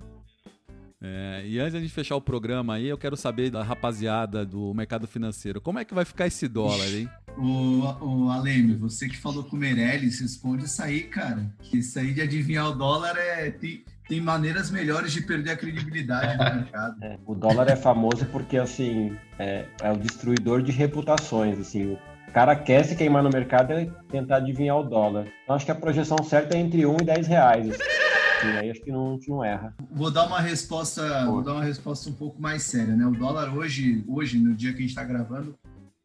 É, 1.01 1.43
e 1.45 1.59
antes 1.59 1.81
de 1.81 1.87
fechar 1.89 2.17
o 2.17 2.21
programa 2.21 2.75
aí, 2.75 2.87
eu 2.87 2.97
quero 2.97 3.15
saber 3.15 3.49
da 3.49 3.63
rapaziada 3.63 4.45
do 4.45 4.73
mercado 4.73 5.07
financeiro, 5.07 5.61
como 5.61 5.79
é 5.79 5.85
que 5.85 5.93
vai 5.93 6.03
ficar 6.03 6.27
esse 6.27 6.47
dólar, 6.47 6.93
hein? 6.93 7.09
O, 7.37 8.25
o 8.25 8.29
Aleme, 8.29 8.75
você 8.75 9.07
que 9.07 9.17
falou 9.17 9.43
com 9.43 9.55
o 9.55 9.59
Meirelles, 9.59 10.19
responde 10.19 10.65
isso 10.65 10.81
aí, 10.81 11.03
cara. 11.03 11.49
Que 11.61 11.79
isso 11.79 11.97
aí 11.97 12.13
de 12.13 12.21
adivinhar 12.21 12.69
o 12.69 12.75
dólar 12.75 13.17
é. 13.17 13.51
Tem, 13.51 13.83
tem 14.07 14.19
maneiras 14.19 14.71
melhores 14.71 15.11
de 15.11 15.21
perder 15.21 15.51
a 15.51 15.57
credibilidade 15.57 16.37
no 16.37 16.43
mercado. 16.61 16.95
É, 17.01 17.17
o 17.25 17.35
dólar 17.35 17.69
é 17.69 17.75
famoso 17.75 18.25
porque, 18.25 18.57
assim, 18.57 19.15
é, 19.37 19.65
é 19.81 19.91
o 19.91 19.97
destruidor 19.97 20.61
de 20.61 20.71
reputações, 20.71 21.59
assim. 21.59 21.97
O 22.27 22.31
cara 22.31 22.55
quer 22.55 22.83
se 22.83 22.95
queimar 22.95 23.23
no 23.23 23.29
mercado 23.29 23.73
e 23.73 23.91
tentar 24.11 24.37
adivinhar 24.37 24.77
o 24.77 24.83
dólar. 24.83 25.27
Então, 25.43 25.55
acho 25.55 25.65
que 25.65 25.71
a 25.71 25.75
projeção 25.75 26.17
certa 26.23 26.55
é 26.57 26.59
entre 26.59 26.85
1 26.85 26.97
e 27.01 27.05
10 27.05 27.27
reais. 27.27 27.69
Assim. 27.69 27.99
E 28.41 28.57
aí 28.57 28.71
acho 28.71 28.81
que 28.81 28.91
não, 28.91 29.19
não 29.27 29.43
erra. 29.43 29.75
Vou 29.91 30.09
dar 30.09 30.25
uma 30.25 30.39
resposta, 30.39 31.25
vou 31.25 31.41
dar 31.41 31.53
uma 31.53 31.63
resposta 31.63 32.09
um 32.09 32.13
pouco 32.13 32.41
mais 32.41 32.63
séria, 32.63 32.95
né? 32.95 33.05
O 33.05 33.11
dólar 33.11 33.53
hoje, 33.53 34.03
hoje 34.07 34.39
no 34.39 34.55
dia 34.55 34.71
que 34.71 34.77
a 34.77 34.81
gente 34.81 34.89
está 34.89 35.03
gravando, 35.03 35.57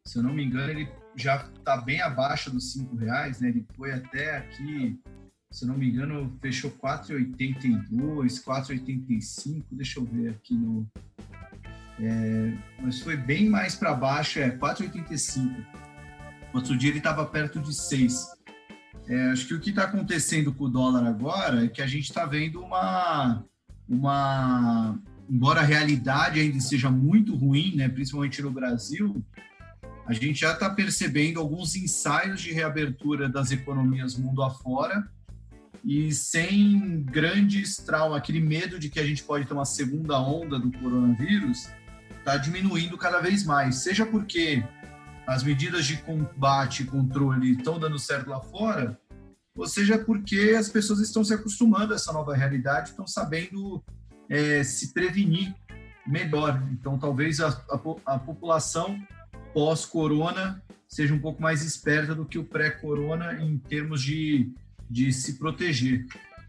se 0.05 0.17
eu 0.17 0.23
não 0.23 0.33
me 0.33 0.43
engano, 0.43 0.69
ele 0.69 0.89
já 1.15 1.47
está 1.57 1.77
bem 1.77 2.01
abaixo 2.01 2.51
dos 2.51 2.71
5 2.73 2.95
reais, 2.95 3.39
né? 3.39 3.49
Ele 3.49 3.65
foi 3.75 3.91
até 3.93 4.37
aqui, 4.37 4.99
se 5.51 5.65
não 5.65 5.77
me 5.77 5.89
engano, 5.89 6.37
fechou 6.41 6.71
4,82, 6.71 8.43
4,85. 8.43 9.63
Deixa 9.71 9.99
eu 9.99 10.05
ver 10.05 10.29
aqui 10.29 10.55
no. 10.55 10.87
É, 11.99 12.53
mas 12.81 12.99
foi 12.99 13.15
bem 13.15 13.49
mais 13.49 13.75
para 13.75 13.93
baixo, 13.93 14.39
é 14.39 14.49
4,85 14.49 15.65
Outro 16.55 16.77
dia 16.77 16.89
ele 16.89 16.99
estava 16.99 17.25
perto 17.25 17.59
de 17.59 17.73
6. 17.73 18.33
É, 19.09 19.31
acho 19.31 19.45
que 19.45 19.53
o 19.53 19.59
que 19.59 19.71
está 19.71 19.83
acontecendo 19.83 20.53
com 20.53 20.63
o 20.63 20.69
dólar 20.69 21.05
agora 21.05 21.65
é 21.65 21.67
que 21.67 21.81
a 21.81 21.87
gente 21.87 22.05
está 22.05 22.25
vendo 22.25 22.61
uma, 22.61 23.43
uma. 23.89 24.97
Embora 25.29 25.59
a 25.59 25.65
realidade 25.65 26.39
ainda 26.39 26.59
seja 26.61 26.89
muito 26.89 27.35
ruim, 27.35 27.75
né, 27.75 27.89
principalmente 27.89 28.41
no 28.41 28.51
Brasil, 28.51 29.21
a 30.05 30.13
gente 30.13 30.39
já 30.39 30.53
está 30.53 30.69
percebendo 30.69 31.39
alguns 31.39 31.75
ensaios 31.75 32.41
de 32.41 32.51
reabertura 32.51 33.27
das 33.27 33.51
economias 33.51 34.15
mundo 34.15 34.43
afora 34.43 35.09
e 35.83 36.11
sem 36.13 37.03
grandes 37.03 37.77
traumas, 37.77 38.17
aquele 38.17 38.39
medo 38.39 38.79
de 38.79 38.89
que 38.89 38.99
a 38.99 39.05
gente 39.05 39.23
pode 39.23 39.45
ter 39.45 39.53
uma 39.53 39.65
segunda 39.65 40.19
onda 40.19 40.59
do 40.59 40.71
coronavírus, 40.71 41.69
está 42.17 42.37
diminuindo 42.37 42.97
cada 42.97 43.19
vez 43.19 43.43
mais. 43.43 43.77
Seja 43.77 44.05
porque 44.05 44.63
as 45.27 45.43
medidas 45.43 45.85
de 45.85 45.97
combate 45.97 46.83
e 46.83 46.85
controle 46.85 47.51
estão 47.51 47.79
dando 47.79 47.97
certo 47.97 48.29
lá 48.29 48.41
fora, 48.41 48.99
ou 49.55 49.67
seja, 49.67 49.97
porque 49.97 50.55
as 50.57 50.69
pessoas 50.69 50.99
estão 50.99 51.23
se 51.23 51.33
acostumando 51.33 51.93
a 51.93 51.95
essa 51.95 52.11
nova 52.11 52.35
realidade, 52.35 52.89
estão 52.89 53.07
sabendo 53.07 53.83
é, 54.29 54.63
se 54.63 54.91
prevenir 54.93 55.55
melhor. 56.05 56.61
Então, 56.71 56.97
talvez 56.97 57.39
a, 57.39 57.49
a, 57.49 58.15
a 58.15 58.19
população 58.19 58.99
pós-corona 59.55 60.61
seja 60.85 61.13
um 61.13 61.19
pouco 61.19 61.41
mais 61.41 61.63
esperta 61.63 62.13
do 62.13 62.25
que 62.25 62.37
o 62.37 62.43
pré-corona 62.43 63.41
em 63.41 63.57
termos 63.57 64.01
de, 64.03 64.53
de 64.89 65.13
se 65.13 65.39
proteger. 65.39 66.05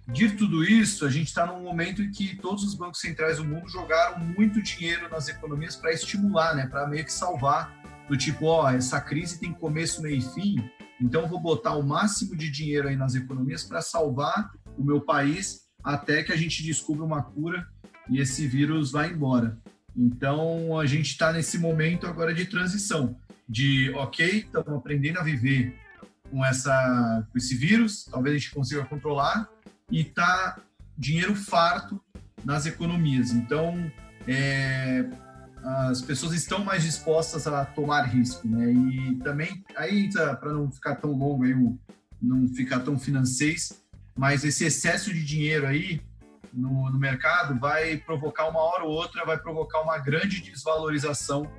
Dito 0.08 0.36
tudo 0.38 0.64
isso, 0.64 1.06
a 1.06 1.08
gente 1.08 1.28
está 1.28 1.46
num 1.46 1.62
momento 1.62 2.02
em 2.02 2.10
que 2.10 2.34
todos 2.36 2.64
os 2.64 2.74
bancos 2.74 3.00
centrais 3.00 3.36
do 3.36 3.44
mundo 3.44 3.68
jogaram 3.68 4.18
muito 4.18 4.60
dinheiro 4.60 5.08
nas 5.08 5.28
economias 5.28 5.76
para 5.76 5.92
estimular, 5.92 6.54
né, 6.56 6.66
para 6.66 6.88
meio 6.88 7.04
que 7.04 7.12
salvar 7.12 7.80
do 8.08 8.16
tipo, 8.16 8.46
ó, 8.46 8.70
essa 8.70 9.00
crise 9.00 9.38
tem 9.38 9.52
começo, 9.52 10.02
meio 10.02 10.18
e 10.18 10.22
fim, 10.22 10.70
então 11.00 11.28
vou 11.28 11.40
botar 11.40 11.76
o 11.76 11.82
máximo 11.82 12.36
de 12.36 12.50
dinheiro 12.50 12.88
aí 12.88 12.96
nas 12.96 13.14
economias 13.14 13.62
para 13.62 13.82
salvar 13.82 14.50
o 14.76 14.82
meu 14.82 15.00
país 15.00 15.62
até 15.82 16.24
que 16.24 16.32
a 16.32 16.36
gente 16.36 16.62
descubra 16.62 17.04
uma 17.04 17.22
cura 17.22 17.66
e 18.10 18.20
esse 18.20 18.48
vírus 18.48 18.90
vá 18.90 19.06
embora. 19.06 19.58
Então 19.96 20.78
a 20.78 20.84
gente 20.84 21.06
está 21.06 21.32
nesse 21.32 21.58
momento 21.58 22.06
agora 22.06 22.34
de 22.34 22.44
transição, 22.44 23.16
de 23.48 23.90
ok, 23.94 24.40
estamos 24.40 24.72
aprendendo 24.74 25.18
a 25.18 25.22
viver 25.22 25.74
com 26.30 26.44
essa 26.44 27.26
com 27.30 27.38
esse 27.38 27.54
vírus, 27.54 28.04
talvez 28.04 28.34
a 28.34 28.38
gente 28.38 28.50
consiga 28.52 28.84
controlar 28.84 29.48
e 29.90 30.04
tá 30.04 30.58
dinheiro 30.98 31.34
farto 31.34 32.00
nas 32.44 32.66
economias. 32.66 33.30
Então 33.30 33.90
é, 34.28 35.06
as 35.88 36.02
pessoas 36.02 36.32
estão 36.34 36.64
mais 36.64 36.82
dispostas 36.82 37.46
a 37.46 37.64
tomar 37.64 38.02
risco, 38.02 38.46
né? 38.46 38.70
E 38.72 39.16
também, 39.16 39.64
aí 39.76 40.10
para 40.10 40.52
não 40.52 40.70
ficar 40.70 40.96
tão 40.96 41.12
longo 41.12 41.44
aí, 41.44 41.54
não 42.20 42.48
ficar 42.48 42.80
tão 42.80 42.98
financeiro, 42.98 43.60
mas 44.16 44.44
esse 44.44 44.64
excesso 44.64 45.12
de 45.12 45.24
dinheiro 45.24 45.66
aí 45.66 46.00
no, 46.56 46.90
no, 46.90 46.98
mercado 46.98 47.58
vai 47.60 47.96
provocar 47.98 48.48
uma 48.48 48.60
hora 48.60 48.84
ou 48.84 48.90
outra, 48.90 49.24
vai 49.24 49.38
provocar 49.38 49.82
uma 49.82 49.98
grande 49.98 50.40
desvalorização 50.40 51.50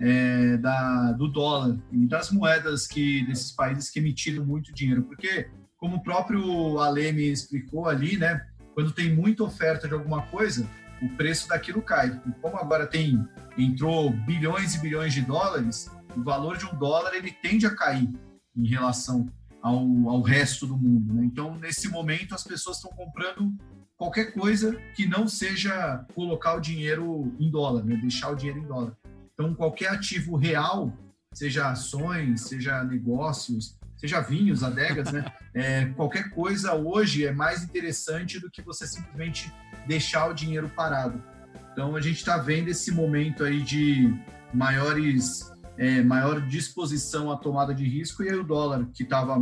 é, 0.00 0.56
da, 0.56 1.12
do 1.12 1.28
dólar 1.28 1.76
e 1.92 2.06
das 2.06 2.30
moedas 2.30 2.86
que 2.86 3.24
desses 3.26 3.52
países 3.52 3.90
que 3.90 3.98
emitiram 3.98 4.44
muito 4.44 4.72
dinheiro, 4.72 5.02
porque 5.02 5.50
como 5.76 5.96
o 5.96 6.02
próprio 6.02 6.78
Aleme 6.78 7.30
explicou 7.30 7.88
ali, 7.88 8.16
né? 8.16 8.46
Quando 8.74 8.92
tem 8.92 9.14
muita 9.14 9.44
oferta 9.44 9.88
de 9.88 9.94
alguma 9.94 10.22
coisa, 10.22 10.68
o 11.02 11.08
preço 11.16 11.48
daquilo 11.48 11.82
cai. 11.82 12.20
E 12.26 12.32
como 12.40 12.56
agora 12.58 12.86
tem 12.86 13.26
entrou 13.56 14.10
bilhões 14.10 14.74
e 14.74 14.78
bilhões 14.78 15.12
de 15.12 15.22
dólares, 15.22 15.90
o 16.16 16.22
valor 16.22 16.56
de 16.56 16.66
um 16.66 16.78
dólar 16.78 17.14
ele 17.14 17.32
tende 17.32 17.66
a 17.66 17.74
cair 17.74 18.08
em 18.56 18.66
relação 18.66 19.26
ao, 19.62 19.78
ao 20.08 20.22
resto 20.22 20.66
do 20.66 20.76
mundo. 20.76 21.14
Né? 21.14 21.24
Então, 21.24 21.56
nesse 21.56 21.88
momento, 21.88 22.34
as 22.34 22.44
pessoas 22.44 22.76
estão 22.76 22.90
comprando 22.90 23.52
qualquer 24.00 24.32
coisa 24.32 24.74
que 24.96 25.06
não 25.06 25.28
seja 25.28 26.06
colocar 26.14 26.54
o 26.54 26.60
dinheiro 26.60 27.36
em 27.38 27.50
dólar, 27.50 27.84
né? 27.84 27.96
deixar 27.96 28.30
o 28.30 28.34
dinheiro 28.34 28.58
em 28.58 28.66
dólar. 28.66 28.96
Então, 29.34 29.54
qualquer 29.54 29.90
ativo 29.90 30.36
real, 30.36 30.90
seja 31.34 31.70
ações, 31.70 32.40
seja 32.40 32.82
negócios, 32.82 33.76
seja 33.98 34.22
vinhos, 34.22 34.64
adegas, 34.64 35.12
né? 35.12 35.24
É, 35.52 35.86
qualquer 35.96 36.30
coisa 36.30 36.74
hoje 36.74 37.26
é 37.26 37.32
mais 37.32 37.64
interessante 37.64 38.38
do 38.38 38.48
que 38.48 38.62
você 38.62 38.86
simplesmente 38.86 39.52
deixar 39.84 40.30
o 40.30 40.32
dinheiro 40.32 40.68
parado. 40.68 41.20
Então 41.72 41.96
a 41.96 42.00
gente 42.00 42.18
está 42.18 42.38
vendo 42.38 42.68
esse 42.68 42.92
momento 42.92 43.42
aí 43.42 43.60
de 43.60 44.14
maiores, 44.54 45.50
é, 45.76 46.04
maior 46.04 46.40
disposição 46.46 47.32
à 47.32 47.36
tomada 47.36 47.74
de 47.74 47.84
risco 47.84 48.22
e 48.22 48.28
aí 48.28 48.36
o 48.36 48.44
dólar 48.44 48.86
que 48.94 49.02
estava 49.02 49.36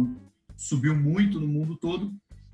subiu 0.57 0.97
muito 0.97 1.39
no 1.39 1.47
mundo 1.47 1.77
todo 1.77 2.11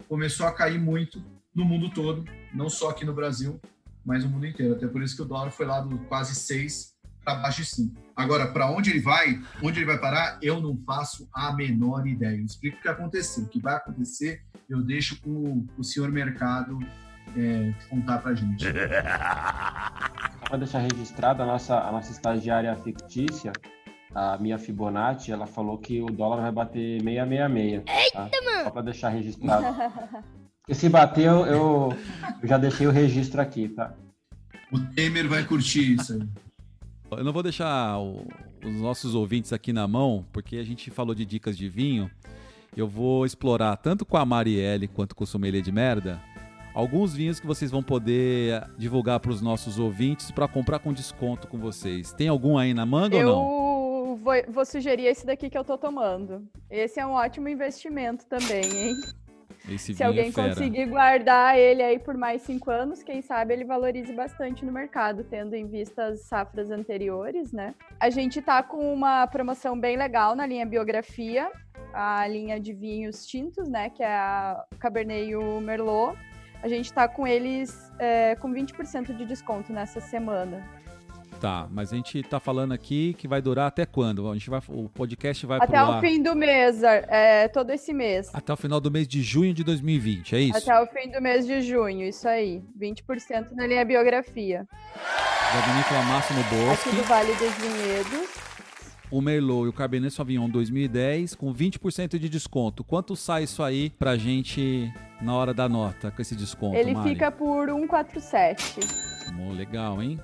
começou 0.08 0.48
a 0.48 0.52
cair 0.52 0.80
muito 0.80 1.22
no 1.54 1.64
mundo 1.64 1.88
todo, 1.90 2.24
não 2.52 2.68
só 2.68 2.90
aqui 2.90 3.04
no 3.04 3.14
Brasil, 3.14 3.60
mas 4.04 4.24
no 4.24 4.30
mundo 4.30 4.46
inteiro. 4.46 4.74
Até 4.74 4.86
por 4.86 5.02
isso 5.02 5.16
que 5.16 5.22
o 5.22 5.24
dólar 5.24 5.50
foi 5.50 5.66
lá 5.66 5.80
do 5.80 5.98
quase 6.06 6.34
6 6.34 6.94
para 7.24 7.36
baixo 7.36 7.62
de 7.62 7.68
5. 7.68 8.02
Agora, 8.14 8.48
para 8.48 8.70
onde 8.70 8.90
ele 8.90 9.00
vai, 9.00 9.40
onde 9.62 9.78
ele 9.78 9.86
vai 9.86 9.98
parar, 9.98 10.38
eu 10.42 10.60
não 10.60 10.76
faço 10.84 11.28
a 11.32 11.52
menor 11.52 12.06
ideia. 12.06 12.36
Eu 12.36 12.44
explico 12.44 12.78
o 12.78 12.82
que 12.82 12.88
aconteceu. 12.88 13.44
O 13.44 13.48
que 13.48 13.60
vai 13.60 13.74
acontecer, 13.74 14.42
eu 14.68 14.82
deixo 14.82 15.20
para 15.20 15.30
o 15.30 15.84
senhor 15.84 16.10
mercado 16.10 16.78
é, 17.36 17.72
contar 17.88 18.18
para 18.18 18.32
a 18.32 18.34
gente. 18.34 18.66
Para 20.44 20.58
deixar 20.58 20.80
registrado, 20.80 21.42
a 21.42 21.46
nossa, 21.46 21.80
a 21.80 21.90
nossa 21.90 22.12
estagiária 22.12 22.76
fictícia, 22.76 23.50
a 24.14 24.36
minha 24.36 24.58
Fibonacci, 24.58 25.32
ela 25.32 25.46
falou 25.46 25.78
que 25.78 26.02
o 26.02 26.06
dólar 26.06 26.42
vai 26.42 26.52
bater 26.52 27.00
666. 27.02 28.12
Tá? 28.12 28.24
Eita, 28.26 28.42
mano! 28.44 28.64
Só 28.64 28.70
para 28.70 28.82
deixar 28.82 29.08
registrado. 29.08 29.64
Porque 30.64 30.74
se 30.74 30.88
bater, 30.88 31.26
eu, 31.26 31.44
eu, 31.44 31.92
eu, 32.42 32.48
já 32.48 32.56
deixei 32.56 32.86
o 32.86 32.90
registro 32.90 33.38
aqui, 33.40 33.68
tá? 33.68 33.92
O 34.72 34.80
Temer 34.80 35.28
vai 35.28 35.44
curtir 35.44 35.94
isso 35.94 36.14
aí. 36.14 36.22
Eu 37.18 37.22
não 37.22 37.34
vou 37.34 37.42
deixar 37.42 37.98
o- 37.98 38.26
os 38.64 38.80
nossos 38.80 39.14
ouvintes 39.14 39.52
aqui 39.52 39.74
na 39.74 39.86
mão, 39.86 40.24
porque 40.32 40.56
a 40.56 40.64
gente 40.64 40.90
falou 40.90 41.14
de 41.14 41.26
dicas 41.26 41.56
de 41.58 41.68
vinho. 41.68 42.10
Eu 42.74 42.88
vou 42.88 43.26
explorar 43.26 43.76
tanto 43.76 44.06
com 44.06 44.16
a 44.16 44.24
Marielle 44.24 44.88
quanto 44.88 45.14
com 45.14 45.22
o 45.24 45.26
Sommelier 45.26 45.62
de 45.62 45.70
Merda 45.70 46.20
alguns 46.74 47.14
vinhos 47.14 47.38
que 47.38 47.46
vocês 47.46 47.70
vão 47.70 47.82
poder 47.82 48.66
divulgar 48.76 49.20
para 49.20 49.30
os 49.30 49.40
nossos 49.40 49.78
ouvintes 49.78 50.32
para 50.32 50.48
comprar 50.48 50.80
com 50.80 50.92
desconto 50.92 51.46
com 51.46 51.56
vocês. 51.58 52.12
Tem 52.12 52.26
algum 52.26 52.58
aí 52.58 52.74
na 52.74 52.84
manga 52.84 53.16
ou 53.18 53.22
não? 53.22 53.30
Eu 54.10 54.16
vou, 54.16 54.34
vou 54.48 54.64
sugerir 54.64 55.04
esse 55.06 55.24
daqui 55.24 55.48
que 55.48 55.56
eu 55.58 55.62
tô 55.62 55.78
tomando. 55.78 56.42
Esse 56.68 56.98
é 56.98 57.06
um 57.06 57.12
ótimo 57.12 57.48
investimento 57.48 58.26
também, 58.26 58.64
hein? 58.76 58.94
Esse 59.68 59.94
Se 59.94 60.02
alguém 60.02 60.28
é 60.28 60.32
conseguir 60.32 60.86
guardar 60.86 61.58
ele 61.58 61.82
aí 61.82 61.98
por 61.98 62.16
mais 62.16 62.42
cinco 62.42 62.70
anos, 62.70 63.02
quem 63.02 63.22
sabe 63.22 63.54
ele 63.54 63.64
valorize 63.64 64.12
bastante 64.12 64.64
no 64.64 64.70
mercado, 64.70 65.24
tendo 65.24 65.54
em 65.54 65.66
vista 65.66 66.06
as 66.06 66.20
safras 66.20 66.70
anteriores, 66.70 67.50
né? 67.52 67.74
A 67.98 68.10
gente 68.10 68.42
tá 68.42 68.62
com 68.62 68.92
uma 68.92 69.26
promoção 69.26 69.78
bem 69.78 69.96
legal 69.96 70.36
na 70.36 70.46
linha 70.46 70.66
biografia, 70.66 71.50
a 71.94 72.26
linha 72.26 72.60
de 72.60 72.74
vinhos 72.74 73.26
tintos, 73.26 73.66
né? 73.66 73.88
Que 73.88 74.02
é 74.02 74.14
a 74.14 74.64
Cabernet 74.78 75.30
e 75.30 75.36
o 75.36 75.60
Merlot. 75.60 76.18
A 76.62 76.68
gente 76.68 76.92
tá 76.92 77.08
com 77.08 77.26
eles 77.26 77.90
é, 77.98 78.36
com 78.36 78.52
20% 78.52 79.16
de 79.16 79.24
desconto 79.24 79.72
nessa 79.72 80.00
semana. 80.00 80.62
Tá, 81.40 81.68
mas 81.70 81.92
a 81.92 81.96
gente 81.96 82.22
tá 82.22 82.40
falando 82.40 82.72
aqui 82.72 83.14
que 83.18 83.28
vai 83.28 83.42
durar 83.42 83.66
até 83.66 83.84
quando? 83.84 84.30
A 84.30 84.34
gente 84.34 84.48
vai, 84.48 84.60
o 84.68 84.88
podcast 84.88 85.44
vai 85.44 85.58
Até 85.60 85.82
o 85.82 85.92
ar 85.92 86.00
fim 86.00 86.22
do 86.22 86.34
mês, 86.34 86.82
é, 86.82 87.48
todo 87.48 87.70
esse 87.70 87.92
mês. 87.92 88.30
até 88.32 88.52
o 88.52 88.56
final 88.56 88.80
do 88.80 88.90
mês 88.90 89.06
de 89.06 89.22
junho 89.22 89.52
de 89.52 89.62
2020, 89.62 90.34
é 90.34 90.40
isso? 90.40 90.56
Até 90.56 90.80
o 90.80 90.86
fim 90.86 91.10
do 91.10 91.20
mês 91.20 91.46
de 91.46 91.60
junho, 91.60 92.06
isso 92.08 92.26
aí. 92.26 92.62
20% 92.80 93.52
na 93.52 93.66
linha 93.66 93.84
biografia. 93.84 94.66
Da 94.94 95.60
vinícola 95.60 96.02
Máximo 96.04 96.40
Aqui 96.40 96.54
Bosque, 96.56 96.96
do 96.96 97.02
Vale 97.02 97.32
dos 97.34 97.52
Vinhedos. 97.54 98.28
o 99.10 99.20
Merlot 99.20 99.66
e 99.66 99.68
o 99.68 99.72
Cabernet 99.72 100.14
Sauvignon 100.14 100.48
2010 100.48 101.34
com 101.34 101.52
20% 101.52 102.18
de 102.18 102.28
desconto. 102.30 102.82
Quanto 102.82 103.14
sai 103.14 103.42
isso 103.42 103.62
aí 103.62 103.90
pra 103.90 104.16
gente 104.16 104.90
na 105.20 105.34
hora 105.34 105.52
da 105.52 105.68
nota 105.68 106.10
com 106.10 106.22
esse 106.22 106.34
desconto, 106.34 106.74
Ele 106.76 106.94
Mari? 106.94 107.10
fica 107.10 107.30
por 107.30 107.68
147. 107.68 108.80
Mó 109.34 109.52
legal, 109.52 110.02
hein? 110.02 110.18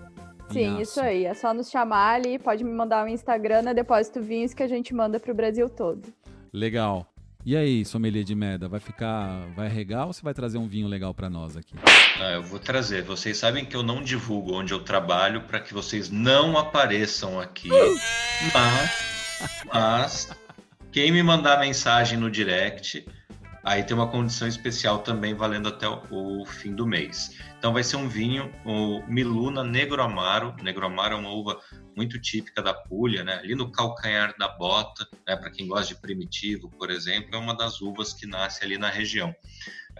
Sim, 0.52 0.80
isso 0.80 1.00
aí. 1.00 1.24
É 1.24 1.34
só 1.34 1.54
nos 1.54 1.70
chamar 1.70 2.14
ali, 2.14 2.38
pode 2.38 2.64
me 2.64 2.72
mandar 2.72 3.04
um 3.04 3.08
Instagram 3.08 3.62
na 3.62 3.72
Depósito 3.72 4.20
Vinhos 4.20 4.54
que 4.54 4.62
a 4.62 4.68
gente 4.68 4.94
manda 4.94 5.18
pro 5.18 5.34
Brasil 5.34 5.68
todo. 5.68 6.12
Legal. 6.52 7.06
E 7.44 7.56
aí, 7.56 7.86
sommelier 7.86 8.22
de 8.22 8.34
merda, 8.34 8.68
vai 8.68 8.80
ficar, 8.80 9.46
vai 9.56 9.66
regar 9.66 10.06
ou 10.06 10.12
você 10.12 10.22
vai 10.22 10.34
trazer 10.34 10.58
um 10.58 10.68
vinho 10.68 10.86
legal 10.86 11.14
pra 11.14 11.30
nós 11.30 11.56
aqui? 11.56 11.74
Ah, 12.20 12.32
eu 12.32 12.42
vou 12.42 12.58
trazer. 12.58 13.02
Vocês 13.02 13.38
sabem 13.38 13.64
que 13.64 13.74
eu 13.74 13.82
não 13.82 14.02
divulgo 14.02 14.52
onde 14.52 14.74
eu 14.74 14.84
trabalho 14.84 15.42
para 15.42 15.58
que 15.58 15.72
vocês 15.72 16.10
não 16.10 16.58
apareçam 16.58 17.40
aqui. 17.40 17.70
Mas, 18.52 19.56
mas 19.72 20.30
quem 20.92 21.10
me 21.10 21.22
mandar 21.22 21.60
mensagem 21.60 22.18
no 22.18 22.30
direct, 22.30 23.06
aí 23.64 23.82
tem 23.82 23.96
uma 23.96 24.08
condição 24.08 24.48
especial 24.48 25.00
também 25.00 25.34
valendo 25.34 25.68
até 25.68 25.88
o, 25.88 26.42
o 26.42 26.46
fim 26.46 26.74
do 26.74 26.86
mês. 26.86 27.36
Então 27.58 27.72
vai 27.72 27.82
ser 27.82 27.96
um 27.96 28.08
vinho, 28.08 28.52
o 28.64 29.02
Miluna 29.06 29.62
Negro 29.62 30.02
Amaro. 30.02 30.54
Negro 30.62 30.86
Amaro 30.86 31.14
é 31.14 31.18
uma 31.18 31.30
uva 31.30 31.60
muito 31.96 32.20
típica 32.20 32.62
da 32.62 32.72
Puglia, 32.72 33.22
né? 33.22 33.34
Ali 33.34 33.54
no 33.54 33.70
calcanhar 33.70 34.34
da 34.38 34.48
bota, 34.48 35.06
né? 35.26 35.36
Para 35.36 35.50
quem 35.50 35.68
gosta 35.68 35.94
de 35.94 36.00
primitivo, 36.00 36.70
por 36.70 36.90
exemplo, 36.90 37.34
é 37.34 37.38
uma 37.38 37.54
das 37.54 37.80
uvas 37.80 38.12
que 38.12 38.26
nasce 38.26 38.64
ali 38.64 38.78
na 38.78 38.88
região 38.88 39.34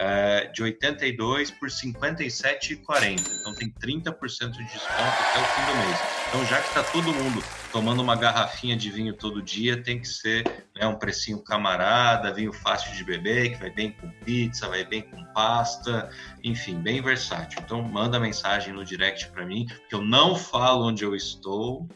é, 0.01 0.47
de 0.47 0.63
82 0.63 1.51
por 1.51 1.69
57,40. 1.69 3.21
Então 3.41 3.55
tem 3.55 3.71
30% 3.71 4.51
de 4.53 4.65
desconto 4.65 4.93
até 4.95 5.41
o 5.41 5.45
fim 5.45 5.67
do 5.67 5.87
mês. 5.87 6.01
Então 6.29 6.47
já 6.47 6.59
que 6.63 6.69
está 6.69 6.83
todo 6.83 7.13
mundo 7.13 7.45
tomando 7.71 8.01
uma 8.01 8.17
garrafinha 8.17 8.75
de 8.75 8.91
vinho 8.91 9.13
todo 9.13 9.43
dia, 9.43 9.83
tem 9.83 10.01
que 10.01 10.09
ser 10.09 10.67
né, 10.75 10.87
um 10.87 10.95
precinho 10.95 11.39
camarada, 11.45 12.33
vinho 12.33 12.51
fácil 12.51 12.97
de 12.97 13.05
beber, 13.05 13.53
que 13.53 13.59
vai 13.59 13.71
bem 13.71 13.93
com 13.93 14.09
pizza, 14.25 14.69
vai 14.69 14.87
bem 14.87 15.03
com 15.03 15.23
pasta, 15.35 16.09
enfim, 16.43 16.81
bem 16.81 17.03
versátil. 17.03 17.61
Então 17.63 17.83
manda 17.83 18.19
mensagem 18.19 18.73
no 18.73 18.83
direct 18.83 19.29
para 19.29 19.45
mim, 19.45 19.67
que 19.87 19.95
eu 19.95 20.01
não 20.01 20.35
falo 20.35 20.87
onde 20.87 21.05
eu 21.05 21.15
estou, 21.15 21.87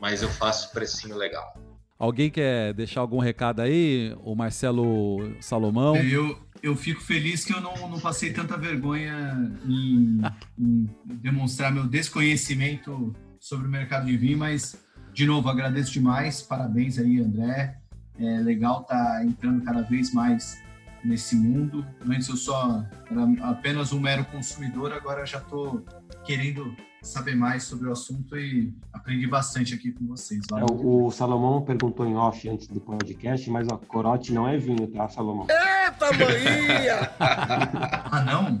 mas 0.00 0.22
eu 0.22 0.28
faço 0.28 0.72
precinho 0.72 1.16
legal. 1.16 1.54
Alguém 1.98 2.30
quer 2.30 2.72
deixar 2.74 3.00
algum 3.00 3.18
recado 3.18 3.60
aí? 3.60 4.14
O 4.22 4.36
Marcelo 4.36 5.34
Salomão? 5.40 5.96
Eu, 5.96 6.38
eu 6.62 6.76
fico 6.76 7.00
feliz 7.00 7.44
que 7.44 7.52
eu 7.52 7.60
não, 7.60 7.88
não 7.88 8.00
passei 8.00 8.32
tanta 8.32 8.56
vergonha 8.56 9.50
em, 9.66 10.20
em 10.58 10.90
demonstrar 11.04 11.72
meu 11.72 11.86
desconhecimento 11.86 13.14
sobre 13.40 13.66
o 13.66 13.70
mercado 13.70 14.06
de 14.06 14.16
vinho, 14.16 14.38
mas, 14.38 14.76
de 15.12 15.26
novo, 15.26 15.48
agradeço 15.48 15.92
demais. 15.92 16.42
Parabéns 16.42 16.98
aí, 16.98 17.20
André. 17.20 17.78
É 18.18 18.38
legal 18.40 18.82
estar 18.82 19.24
entrando 19.24 19.62
cada 19.62 19.82
vez 19.82 20.12
mais 20.12 20.58
nesse 21.04 21.36
mundo. 21.36 21.86
Antes 22.08 22.28
eu 22.28 22.36
só 22.36 22.84
era 23.10 23.48
apenas 23.48 23.92
um 23.92 24.00
mero 24.00 24.24
consumidor, 24.24 24.92
agora 24.92 25.24
já 25.24 25.38
estou 25.38 25.84
querendo 26.24 26.76
saber 27.02 27.34
mais 27.34 27.64
sobre 27.64 27.88
o 27.88 27.92
assunto 27.92 28.36
e 28.36 28.72
aprendi 28.92 29.26
bastante 29.26 29.74
aqui 29.74 29.92
com 29.92 30.06
vocês. 30.06 30.44
É, 30.52 30.64
o, 30.64 31.06
o 31.06 31.10
Salomão 31.10 31.62
perguntou 31.62 32.06
em 32.06 32.16
off 32.16 32.48
antes 32.48 32.66
do 32.68 32.80
podcast, 32.80 33.48
mas 33.50 33.68
ó, 33.70 33.76
corote 33.76 34.32
não 34.32 34.48
é 34.48 34.56
vinho, 34.56 34.86
tá, 34.88 35.08
Salomão? 35.08 35.46
Eita, 35.48 36.12
maninha! 36.12 37.10
Ah, 38.10 38.22
não? 38.22 38.60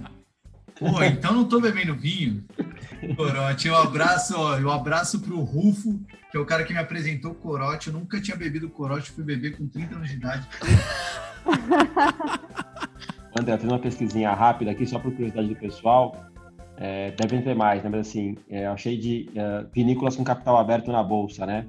Pô, 0.78 1.02
então 1.02 1.32
não 1.32 1.44
tô 1.44 1.60
bebendo 1.60 1.94
vinho. 1.94 2.44
Corote, 3.16 3.68
um 3.68 3.76
abraço, 3.76 4.34
ó, 4.36 4.56
um 4.58 4.70
abraço 4.70 5.20
pro 5.20 5.40
Rufo, 5.40 5.98
que 6.30 6.36
é 6.36 6.40
o 6.40 6.46
cara 6.46 6.64
que 6.64 6.72
me 6.72 6.78
apresentou 6.78 7.32
o 7.32 7.34
corote. 7.34 7.88
Eu 7.88 7.94
nunca 7.94 8.20
tinha 8.20 8.36
bebido 8.36 8.68
corote, 8.68 9.10
fui 9.10 9.24
beber 9.24 9.56
com 9.56 9.66
30 9.66 9.96
anos 9.96 10.08
de 10.08 10.16
idade. 10.16 10.46
André, 13.38 13.54
eu 13.54 13.58
fiz 13.58 13.68
uma 13.68 13.78
pesquisinha 13.78 14.32
rápida 14.32 14.70
aqui, 14.70 14.86
só 14.86 14.98
por 14.98 15.12
curiosidade 15.12 15.48
do 15.48 15.56
pessoal. 15.56 16.27
É, 16.80 17.10
devem 17.10 17.42
ter 17.42 17.54
mais, 17.54 17.82
né? 17.82 17.90
Mas 17.90 18.08
assim, 18.08 18.36
é, 18.48 18.66
achei 18.66 18.96
de 18.96 19.28
é, 19.34 19.66
vinícolas 19.72 20.16
com 20.16 20.22
capital 20.22 20.56
aberto 20.56 20.92
na 20.92 21.02
bolsa, 21.02 21.44
né? 21.44 21.66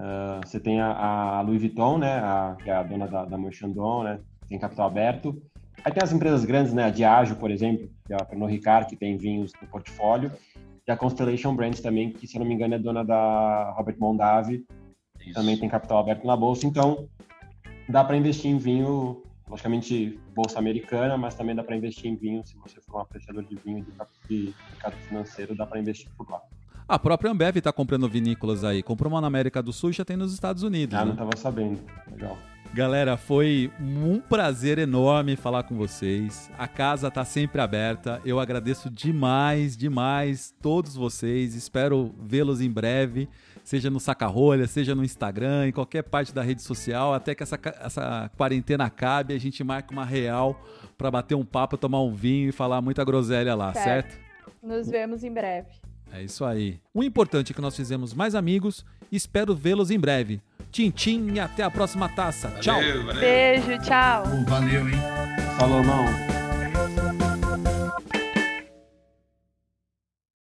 Ah, 0.00 0.40
você 0.42 0.58
tem 0.58 0.80
a, 0.80 0.92
a 0.92 1.40
Louis 1.42 1.60
Vuitton, 1.60 1.98
né? 1.98 2.14
A, 2.18 2.56
que 2.62 2.70
é 2.70 2.74
a 2.74 2.82
dona 2.82 3.06
da, 3.06 3.26
da 3.26 3.36
Merchandon, 3.36 4.04
né? 4.04 4.18
Tem 4.48 4.58
capital 4.58 4.86
aberto. 4.86 5.40
Aí 5.84 5.92
tem 5.92 6.02
as 6.02 6.12
empresas 6.12 6.44
grandes, 6.44 6.72
né? 6.72 6.84
A 6.84 6.90
Diageo, 6.90 7.36
por 7.36 7.50
exemplo, 7.50 7.88
que 8.06 8.14
é 8.14 8.16
a 8.16 8.24
Pernod 8.24 8.50
Ricard, 8.50 8.88
que 8.88 8.96
tem 8.96 9.18
vinhos 9.18 9.52
no 9.60 9.68
portfólio. 9.68 10.32
E 10.88 10.90
a 10.90 10.96
Constellation 10.96 11.54
Brands 11.54 11.80
também, 11.80 12.12
que 12.12 12.26
se 12.26 12.36
eu 12.36 12.40
não 12.40 12.48
me 12.48 12.54
engano 12.54 12.74
é 12.74 12.78
dona 12.78 13.04
da 13.04 13.72
Robert 13.76 13.96
Mondavi, 13.98 14.64
Isso. 15.20 15.34
também 15.34 15.58
tem 15.58 15.68
capital 15.68 15.98
aberto 15.98 16.26
na 16.26 16.36
bolsa. 16.36 16.66
Então, 16.66 17.06
dá 17.86 18.02
para 18.02 18.16
investir 18.16 18.50
em 18.50 18.56
vinho, 18.56 19.22
logicamente 19.50 20.18
bolsa 20.34 20.58
americana, 20.58 21.18
mas 21.18 21.34
também 21.34 21.54
dá 21.54 21.64
para 21.64 21.76
investir 21.76 22.06
em 22.06 22.14
vinho 22.14 22.46
se 22.46 22.56
você 22.56 22.80
for 22.80 22.98
um 22.98 23.00
apreciador 23.00 23.44
de 23.44 23.56
vinho 23.56 23.84
de, 24.28 24.54
mercado 24.70 24.96
financeiro, 25.08 25.54
dá 25.56 25.66
para 25.66 25.80
investir 25.80 26.08
por 26.16 26.30
lá. 26.30 26.40
A 26.88 26.98
própria 26.98 27.30
Ambev 27.30 27.56
tá 27.60 27.72
comprando 27.72 28.08
vinícolas 28.08 28.64
aí. 28.64 28.82
Comprou 28.82 29.12
uma 29.12 29.20
na 29.20 29.26
América 29.26 29.62
do 29.62 29.72
Sul 29.72 29.90
e 29.90 29.92
já 29.92 30.04
tem 30.04 30.16
nos 30.16 30.32
Estados 30.32 30.62
Unidos. 30.62 30.94
Ah, 30.94 31.00
né? 31.00 31.04
não 31.06 31.12
estava 31.12 31.36
sabendo. 31.36 31.80
Legal. 32.10 32.38
Galera, 32.72 33.16
foi 33.16 33.68
um 33.80 34.20
prazer 34.20 34.78
enorme 34.78 35.34
falar 35.34 35.64
com 35.64 35.76
vocês. 35.76 36.48
A 36.56 36.68
casa 36.68 37.10
tá 37.10 37.24
sempre 37.24 37.60
aberta. 37.60 38.20
Eu 38.24 38.38
agradeço 38.38 38.88
demais, 38.88 39.76
demais 39.76 40.54
todos 40.62 40.94
vocês. 40.94 41.56
Espero 41.56 42.14
vê-los 42.20 42.60
em 42.60 42.70
breve, 42.70 43.28
seja 43.64 43.90
no 43.90 44.00
Sacarrolha, 44.00 44.66
seja 44.66 44.94
no 44.94 45.04
Instagram, 45.04 45.68
em 45.68 45.72
qualquer 45.72 46.02
parte 46.02 46.34
da 46.34 46.42
rede 46.42 46.62
social, 46.62 47.14
até 47.14 47.34
que 47.34 47.42
essa, 47.42 47.58
essa 47.80 48.30
quarentena 48.36 48.84
acabe, 48.84 49.34
a 49.34 49.38
gente 49.38 49.62
marca 49.64 49.92
uma 49.92 50.04
real 50.04 50.60
para 50.98 51.10
bater 51.10 51.34
um 51.34 51.44
papo, 51.44 51.76
tomar 51.76 52.02
um 52.02 52.14
vinho 52.14 52.48
e 52.48 52.52
falar 52.52 52.80
muita 52.80 53.04
groselha 53.04 53.54
lá, 53.54 53.72
Certo. 53.72 54.12
certo? 54.12 54.18
Nos 54.62 54.88
vemos 54.88 55.24
em 55.24 55.32
breve. 55.32 55.68
É 56.12 56.22
isso 56.22 56.44
aí. 56.44 56.80
O 56.92 57.02
importante 57.02 57.52
é 57.52 57.54
que 57.54 57.60
nós 57.60 57.76
fizemos 57.76 58.12
mais 58.12 58.34
amigos. 58.34 58.84
Espero 59.12 59.54
vê-los 59.54 59.90
em 59.90 59.98
breve. 59.98 60.40
Tchim, 60.72 60.90
tchim 60.90 61.32
e 61.34 61.40
até 61.40 61.62
a 61.62 61.70
próxima 61.70 62.08
taça. 62.08 62.48
Tchau. 62.60 62.74
Valeu, 62.76 63.04
valeu. 63.06 63.20
Beijo, 63.20 63.78
tchau. 63.82 64.24
Valeu, 64.46 64.88
hein? 64.88 64.94
Salomão, 65.58 66.04